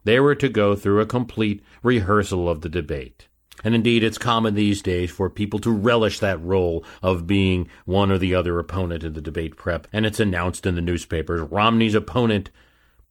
They 0.03 0.19
were 0.19 0.35
to 0.35 0.47
go 0.47 0.75
through 0.75 1.01
a 1.01 1.05
complete 1.05 1.61
rehearsal 1.83 2.47
of 2.47 2.61
the 2.61 2.69
debate. 2.69 3.26
And 3.63 3.73
indeed, 3.73 4.03
it's 4.03 4.17
common 4.17 4.53
these 4.53 4.81
days 4.81 5.09
for 5.11 5.29
people 5.29 5.59
to 5.59 5.71
relish 5.71 6.19
that 6.19 6.41
role 6.43 6.85
of 7.01 7.27
being 7.27 7.67
one 7.85 8.11
or 8.11 8.17
the 8.17 8.35
other 8.35 8.59
opponent 8.59 9.03
in 9.03 9.13
the 9.13 9.21
debate 9.21 9.55
prep, 9.55 9.87
and 9.91 10.05
it's 10.05 10.19
announced 10.19 10.65
in 10.65 10.75
the 10.75 10.81
newspapers 10.81 11.41
Romney's 11.41 11.95
opponent, 11.95 12.51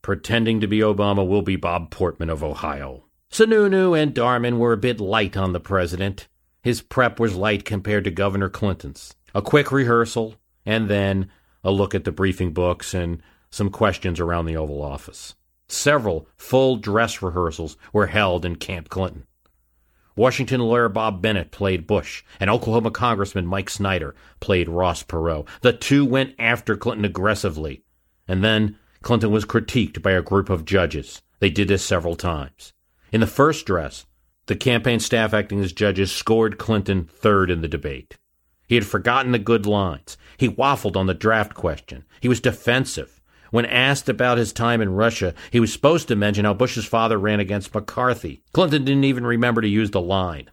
pretending 0.02 0.60
to 0.60 0.68
be 0.68 0.78
Obama, 0.78 1.26
will 1.26 1.42
be 1.42 1.56
Bob 1.56 1.90
Portman 1.90 2.30
of 2.30 2.44
Ohio. 2.44 3.04
Sununu 3.32 4.00
and 4.00 4.14
Darman 4.14 4.58
were 4.58 4.72
a 4.72 4.78
bit 4.78 5.00
light 5.00 5.36
on 5.36 5.52
the 5.52 5.60
president. 5.60 6.28
His 6.62 6.80
prep 6.80 7.18
was 7.18 7.34
light 7.34 7.64
compared 7.64 8.04
to 8.04 8.10
Governor 8.10 8.48
Clinton's. 8.48 9.14
A 9.34 9.42
quick 9.42 9.72
rehearsal, 9.72 10.36
and 10.64 10.88
then 10.88 11.28
a 11.64 11.70
look 11.70 11.94
at 11.94 12.04
the 12.04 12.12
briefing 12.12 12.52
books 12.52 12.94
and 12.94 13.20
some 13.50 13.70
questions 13.70 14.20
around 14.20 14.46
the 14.46 14.56
Oval 14.56 14.82
Office. 14.82 15.34
Several 15.68 16.28
full 16.36 16.76
dress 16.76 17.20
rehearsals 17.20 17.76
were 17.92 18.06
held 18.06 18.44
in 18.44 18.56
Camp 18.56 18.88
Clinton. 18.88 19.26
Washington 20.16 20.62
lawyer 20.62 20.88
Bob 20.88 21.20
Bennett 21.20 21.50
played 21.50 21.86
Bush, 21.86 22.24
and 22.40 22.48
Oklahoma 22.48 22.90
Congressman 22.90 23.46
Mike 23.46 23.68
Synar 23.68 24.14
played 24.40 24.68
Ross 24.68 25.02
Perot. 25.02 25.46
The 25.60 25.74
two 25.74 26.04
went 26.04 26.34
after 26.38 26.76
Clinton 26.76 27.04
aggressively, 27.04 27.84
and 28.26 28.42
then 28.42 28.78
Clinton 29.02 29.30
was 29.30 29.44
critiqued 29.44 30.02
by 30.02 30.12
a 30.12 30.22
group 30.22 30.48
of 30.48 30.64
judges. 30.64 31.22
They 31.38 31.50
did 31.50 31.68
this 31.68 31.84
several 31.84 32.16
times. 32.16 32.72
In 33.12 33.20
the 33.20 33.26
first 33.26 33.66
dress, 33.66 34.06
the 34.46 34.56
campaign 34.56 35.00
staff 35.00 35.34
acting 35.34 35.60
as 35.60 35.72
judges 35.72 36.10
scored 36.10 36.58
Clinton 36.58 37.04
third 37.04 37.50
in 37.50 37.60
the 37.60 37.68
debate. 37.68 38.16
He 38.66 38.74
had 38.74 38.86
forgotten 38.86 39.32
the 39.32 39.38
good 39.38 39.66
lines. 39.66 40.16
He 40.38 40.48
waffled 40.48 40.96
on 40.96 41.06
the 41.06 41.14
draft 41.14 41.54
question. 41.54 42.04
He 42.20 42.28
was 42.28 42.40
defensive. 42.40 43.15
When 43.50 43.66
asked 43.66 44.08
about 44.08 44.38
his 44.38 44.52
time 44.52 44.80
in 44.80 44.94
Russia, 44.94 45.34
he 45.50 45.60
was 45.60 45.72
supposed 45.72 46.08
to 46.08 46.16
mention 46.16 46.44
how 46.44 46.54
Bush's 46.54 46.84
father 46.84 47.18
ran 47.18 47.40
against 47.40 47.74
McCarthy. 47.74 48.42
Clinton 48.52 48.84
didn't 48.84 49.04
even 49.04 49.26
remember 49.26 49.60
to 49.60 49.68
use 49.68 49.90
the 49.90 50.00
line. 50.00 50.50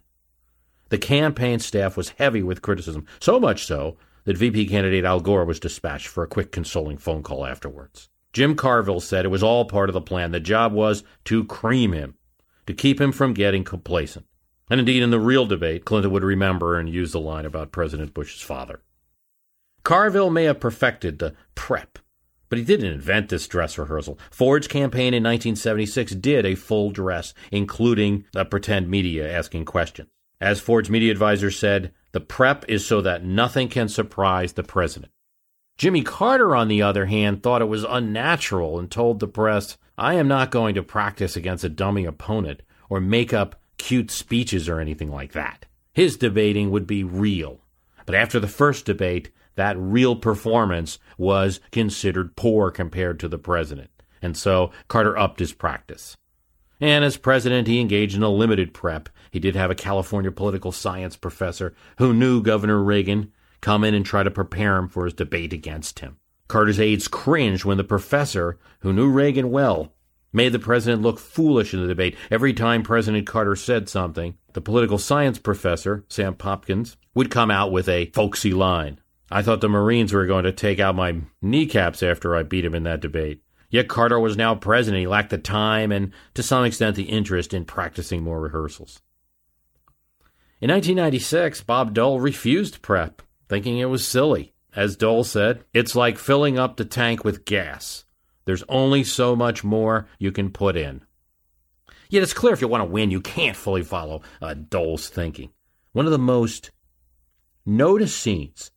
The 0.90 0.98
campaign 0.98 1.58
staff 1.58 1.96
was 1.96 2.10
heavy 2.10 2.42
with 2.42 2.62
criticism, 2.62 3.06
so 3.18 3.40
much 3.40 3.64
so 3.64 3.96
that 4.24 4.36
VP 4.36 4.66
candidate 4.66 5.04
Al 5.04 5.20
Gore 5.20 5.44
was 5.44 5.60
dispatched 5.60 6.08
for 6.08 6.22
a 6.22 6.28
quick 6.28 6.52
consoling 6.52 6.98
phone 6.98 7.22
call 7.22 7.46
afterwards. 7.46 8.08
Jim 8.32 8.56
Carville 8.56 9.00
said 9.00 9.24
it 9.24 9.28
was 9.28 9.42
all 9.42 9.64
part 9.64 9.88
of 9.88 9.94
the 9.94 10.00
plan. 10.00 10.32
The 10.32 10.40
job 10.40 10.72
was 10.72 11.04
to 11.24 11.44
cream 11.44 11.92
him, 11.92 12.14
to 12.66 12.74
keep 12.74 13.00
him 13.00 13.12
from 13.12 13.32
getting 13.32 13.64
complacent. 13.64 14.26
And 14.70 14.80
indeed, 14.80 15.02
in 15.02 15.10
the 15.10 15.20
real 15.20 15.46
debate, 15.46 15.84
Clinton 15.84 16.10
would 16.10 16.24
remember 16.24 16.78
and 16.78 16.88
use 16.88 17.12
the 17.12 17.20
line 17.20 17.44
about 17.44 17.70
President 17.70 18.14
Bush's 18.14 18.40
father. 18.40 18.82
Carville 19.84 20.30
may 20.30 20.44
have 20.44 20.58
perfected 20.58 21.18
the 21.18 21.34
prep, 21.54 21.98
but 22.54 22.58
he 22.60 22.64
didn't 22.64 22.92
invent 22.92 23.30
this 23.30 23.48
dress 23.48 23.76
rehearsal. 23.76 24.16
Ford's 24.30 24.68
campaign 24.68 25.12
in 25.12 25.24
1976 25.24 26.12
did 26.12 26.46
a 26.46 26.54
full 26.54 26.92
dress, 26.92 27.34
including 27.50 28.26
the 28.32 28.44
pretend 28.44 28.88
media 28.88 29.28
asking 29.28 29.64
questions. 29.64 30.08
As 30.40 30.60
Ford's 30.60 30.88
media 30.88 31.10
advisor 31.10 31.50
said, 31.50 31.92
the 32.12 32.20
prep 32.20 32.64
is 32.68 32.86
so 32.86 33.00
that 33.00 33.24
nothing 33.24 33.68
can 33.68 33.88
surprise 33.88 34.52
the 34.52 34.62
president. 34.62 35.10
Jimmy 35.78 36.02
Carter, 36.02 36.54
on 36.54 36.68
the 36.68 36.80
other 36.80 37.06
hand, 37.06 37.42
thought 37.42 37.60
it 37.60 37.64
was 37.64 37.82
unnatural 37.82 38.78
and 38.78 38.88
told 38.88 39.18
the 39.18 39.26
press, 39.26 39.76
I 39.98 40.14
am 40.14 40.28
not 40.28 40.52
going 40.52 40.76
to 40.76 40.82
practice 40.84 41.34
against 41.34 41.64
a 41.64 41.68
dummy 41.68 42.04
opponent 42.04 42.62
or 42.88 43.00
make 43.00 43.34
up 43.34 43.60
cute 43.78 44.12
speeches 44.12 44.68
or 44.68 44.78
anything 44.78 45.10
like 45.10 45.32
that. 45.32 45.66
His 45.92 46.16
debating 46.16 46.70
would 46.70 46.86
be 46.86 47.02
real. 47.02 47.62
But 48.06 48.14
after 48.14 48.38
the 48.38 48.46
first 48.46 48.84
debate, 48.84 49.32
that 49.56 49.78
real 49.78 50.16
performance 50.16 50.98
was 51.18 51.60
considered 51.70 52.36
poor 52.36 52.70
compared 52.70 53.20
to 53.20 53.28
the 53.28 53.38
president. 53.38 53.90
And 54.22 54.36
so 54.36 54.70
Carter 54.88 55.16
upped 55.18 55.38
his 55.40 55.52
practice. 55.52 56.16
And 56.80 57.04
as 57.04 57.16
president, 57.16 57.68
he 57.68 57.80
engaged 57.80 58.16
in 58.16 58.22
a 58.22 58.28
limited 58.28 58.74
prep. 58.74 59.08
He 59.30 59.38
did 59.38 59.54
have 59.54 59.70
a 59.70 59.76
California 59.76 60.32
political 60.32 60.72
science 60.72 61.16
professor 61.16 61.74
who 61.98 62.12
knew 62.12 62.42
Governor 62.42 62.82
Reagan 62.82 63.32
come 63.60 63.84
in 63.84 63.94
and 63.94 64.04
try 64.04 64.22
to 64.22 64.30
prepare 64.30 64.76
him 64.76 64.88
for 64.88 65.04
his 65.04 65.14
debate 65.14 65.52
against 65.52 66.00
him. 66.00 66.16
Carter's 66.48 66.80
aides 66.80 67.08
cringed 67.08 67.64
when 67.64 67.78
the 67.78 67.84
professor, 67.84 68.58
who 68.80 68.92
knew 68.92 69.08
Reagan 69.08 69.50
well, 69.50 69.92
made 70.32 70.52
the 70.52 70.58
president 70.58 71.00
look 71.00 71.18
foolish 71.18 71.72
in 71.72 71.80
the 71.80 71.86
debate. 71.86 72.16
Every 72.30 72.52
time 72.52 72.82
President 72.82 73.26
Carter 73.26 73.56
said 73.56 73.88
something, 73.88 74.36
the 74.52 74.60
political 74.60 74.98
science 74.98 75.38
professor, 75.38 76.04
Sam 76.08 76.34
Popkins, 76.34 76.96
would 77.14 77.30
come 77.30 77.50
out 77.50 77.72
with 77.72 77.88
a 77.88 78.06
folksy 78.06 78.52
line. 78.52 79.00
I 79.34 79.42
thought 79.42 79.60
the 79.60 79.68
Marines 79.68 80.12
were 80.12 80.26
going 80.26 80.44
to 80.44 80.52
take 80.52 80.78
out 80.78 80.94
my 80.94 81.16
kneecaps 81.42 82.04
after 82.04 82.36
I 82.36 82.44
beat 82.44 82.64
him 82.64 82.72
in 82.72 82.84
that 82.84 83.00
debate. 83.00 83.42
Yet 83.68 83.88
Carter 83.88 84.20
was 84.20 84.36
now 84.36 84.54
president. 84.54 85.00
He 85.00 85.08
lacked 85.08 85.30
the 85.30 85.38
time 85.38 85.90
and, 85.90 86.12
to 86.34 86.42
some 86.44 86.64
extent, 86.64 86.94
the 86.94 87.02
interest 87.02 87.52
in 87.52 87.64
practicing 87.64 88.22
more 88.22 88.38
rehearsals. 88.38 89.02
In 90.60 90.70
1996, 90.70 91.64
Bob 91.64 91.94
Dole 91.94 92.20
refused 92.20 92.80
prep 92.80 93.22
thinking 93.48 93.78
it 93.78 93.86
was 93.86 94.06
silly. 94.06 94.52
As 94.76 94.94
Dole 94.94 95.24
said, 95.24 95.64
it's 95.74 95.96
like 95.96 96.16
filling 96.16 96.56
up 96.56 96.76
the 96.76 96.84
tank 96.84 97.24
with 97.24 97.44
gas. 97.44 98.04
There's 98.44 98.62
only 98.68 99.02
so 99.02 99.34
much 99.34 99.64
more 99.64 100.06
you 100.20 100.30
can 100.30 100.50
put 100.50 100.76
in. 100.76 101.02
Yet 102.08 102.22
it's 102.22 102.34
clear 102.34 102.52
if 102.52 102.60
you 102.60 102.68
want 102.68 102.82
to 102.82 102.90
win, 102.92 103.10
you 103.10 103.20
can't 103.20 103.56
fully 103.56 103.82
follow 103.82 104.22
uh, 104.40 104.54
Dole's 104.54 105.08
thinking. 105.08 105.50
One 105.90 106.06
of 106.06 106.12
the 106.12 106.18
most 106.18 106.70
noticed 107.66 108.16
scenes 108.16 108.70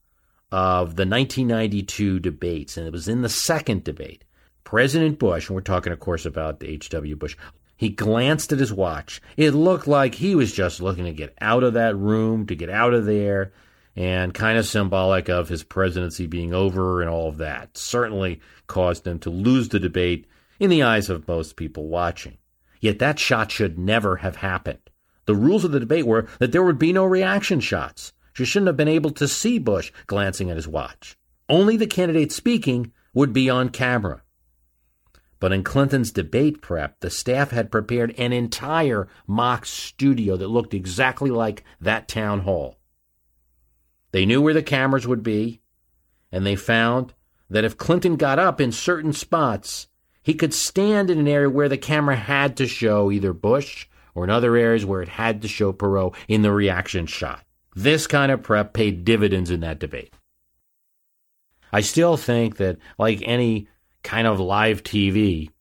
of 0.51 0.95
the 0.95 1.05
1992 1.05 2.19
debates, 2.19 2.77
and 2.77 2.87
it 2.87 2.93
was 2.93 3.07
in 3.07 3.21
the 3.21 3.29
second 3.29 3.83
debate, 3.83 4.23
President 4.63 5.19
Bush, 5.19 5.47
and 5.47 5.55
we're 5.55 5.61
talking, 5.61 5.93
of 5.93 5.99
course, 5.99 6.25
about 6.25 6.63
H.W. 6.63 7.15
Bush, 7.15 7.35
he 7.77 7.89
glanced 7.89 8.51
at 8.51 8.59
his 8.59 8.73
watch. 8.73 9.21
It 9.37 9.51
looked 9.51 9.87
like 9.87 10.15
he 10.15 10.35
was 10.35 10.51
just 10.51 10.81
looking 10.81 11.05
to 11.05 11.13
get 11.13 11.37
out 11.39 11.63
of 11.63 11.73
that 11.73 11.95
room, 11.95 12.47
to 12.47 12.55
get 12.55 12.69
out 12.69 12.93
of 12.93 13.05
there, 13.05 13.53
and 13.95 14.33
kind 14.33 14.57
of 14.57 14.67
symbolic 14.67 15.29
of 15.29 15.49
his 15.49 15.63
presidency 15.63 16.27
being 16.27 16.53
over 16.53 17.01
and 17.01 17.09
all 17.09 17.29
of 17.29 17.37
that. 17.37 17.77
Certainly 17.77 18.41
caused 18.67 19.05
him 19.07 19.19
to 19.19 19.29
lose 19.29 19.69
the 19.69 19.79
debate 19.79 20.27
in 20.59 20.69
the 20.69 20.83
eyes 20.83 21.09
of 21.09 21.27
most 21.27 21.55
people 21.55 21.87
watching. 21.87 22.37
Yet 22.79 22.99
that 22.99 23.19
shot 23.19 23.51
should 23.51 23.77
never 23.77 24.17
have 24.17 24.37
happened. 24.37 24.79
The 25.25 25.35
rules 25.35 25.63
of 25.63 25.71
the 25.71 25.79
debate 25.79 26.05
were 26.05 26.27
that 26.39 26.51
there 26.51 26.63
would 26.63 26.79
be 26.79 26.93
no 26.93 27.05
reaction 27.05 27.59
shots. 27.59 28.13
You 28.39 28.45
shouldn't 28.45 28.67
have 28.67 28.77
been 28.77 28.87
able 28.87 29.11
to 29.11 29.27
see 29.27 29.59
Bush 29.59 29.91
glancing 30.05 30.49
at 30.49 30.57
his 30.57 30.67
watch. 30.67 31.17
Only 31.49 31.77
the 31.77 31.87
candidate 31.87 32.31
speaking 32.31 32.91
would 33.13 33.33
be 33.33 33.49
on 33.49 33.69
camera. 33.69 34.21
But 35.39 35.53
in 35.53 35.63
Clinton's 35.63 36.11
debate 36.11 36.61
prep, 36.61 36.99
the 36.99 37.09
staff 37.09 37.51
had 37.51 37.71
prepared 37.71 38.13
an 38.17 38.33
entire 38.33 39.07
mock 39.27 39.65
studio 39.65 40.35
that 40.35 40.47
looked 40.47 40.73
exactly 40.73 41.29
like 41.29 41.63
that 41.79 42.07
town 42.07 42.41
hall. 42.41 42.79
They 44.11 44.25
knew 44.25 44.41
where 44.41 44.53
the 44.53 44.63
cameras 44.63 45.07
would 45.07 45.21
be, 45.21 45.61
and 46.31 46.45
they 46.45 46.55
found 46.55 47.13
that 47.49 47.63
if 47.63 47.77
Clinton 47.77 48.15
got 48.15 48.39
up 48.39 48.59
in 48.59 48.71
certain 48.71 49.13
spots, 49.13 49.87
he 50.23 50.33
could 50.33 50.53
stand 50.53 51.09
in 51.09 51.19
an 51.19 51.27
area 51.27 51.49
where 51.49 51.69
the 51.69 51.77
camera 51.77 52.15
had 52.15 52.57
to 52.57 52.67
show 52.67 53.11
either 53.11 53.31
Bush 53.31 53.87
or 54.15 54.23
in 54.23 54.29
other 54.29 54.55
areas 54.55 54.85
where 54.85 55.01
it 55.01 55.09
had 55.09 55.41
to 55.43 55.47
show 55.47 55.71
Perot 55.71 56.15
in 56.27 56.41
the 56.41 56.51
reaction 56.51 57.05
shot. 57.05 57.46
This 57.77 58.07
kind 58.07 58.31
of 58.31 58.41
prep 58.41 58.73
paid 58.73 59.05
dividends 59.05 59.51
in 59.51 59.59
that 59.59 59.77
debate. 59.77 60.11
I 61.71 61.81
still 61.81 62.17
think 62.17 62.57
that, 62.57 62.79
like 62.97 63.21
any 63.23 63.67
kind 64.01 64.25
of 64.25 64.39
live 64.39 64.81
TV, 64.81 65.51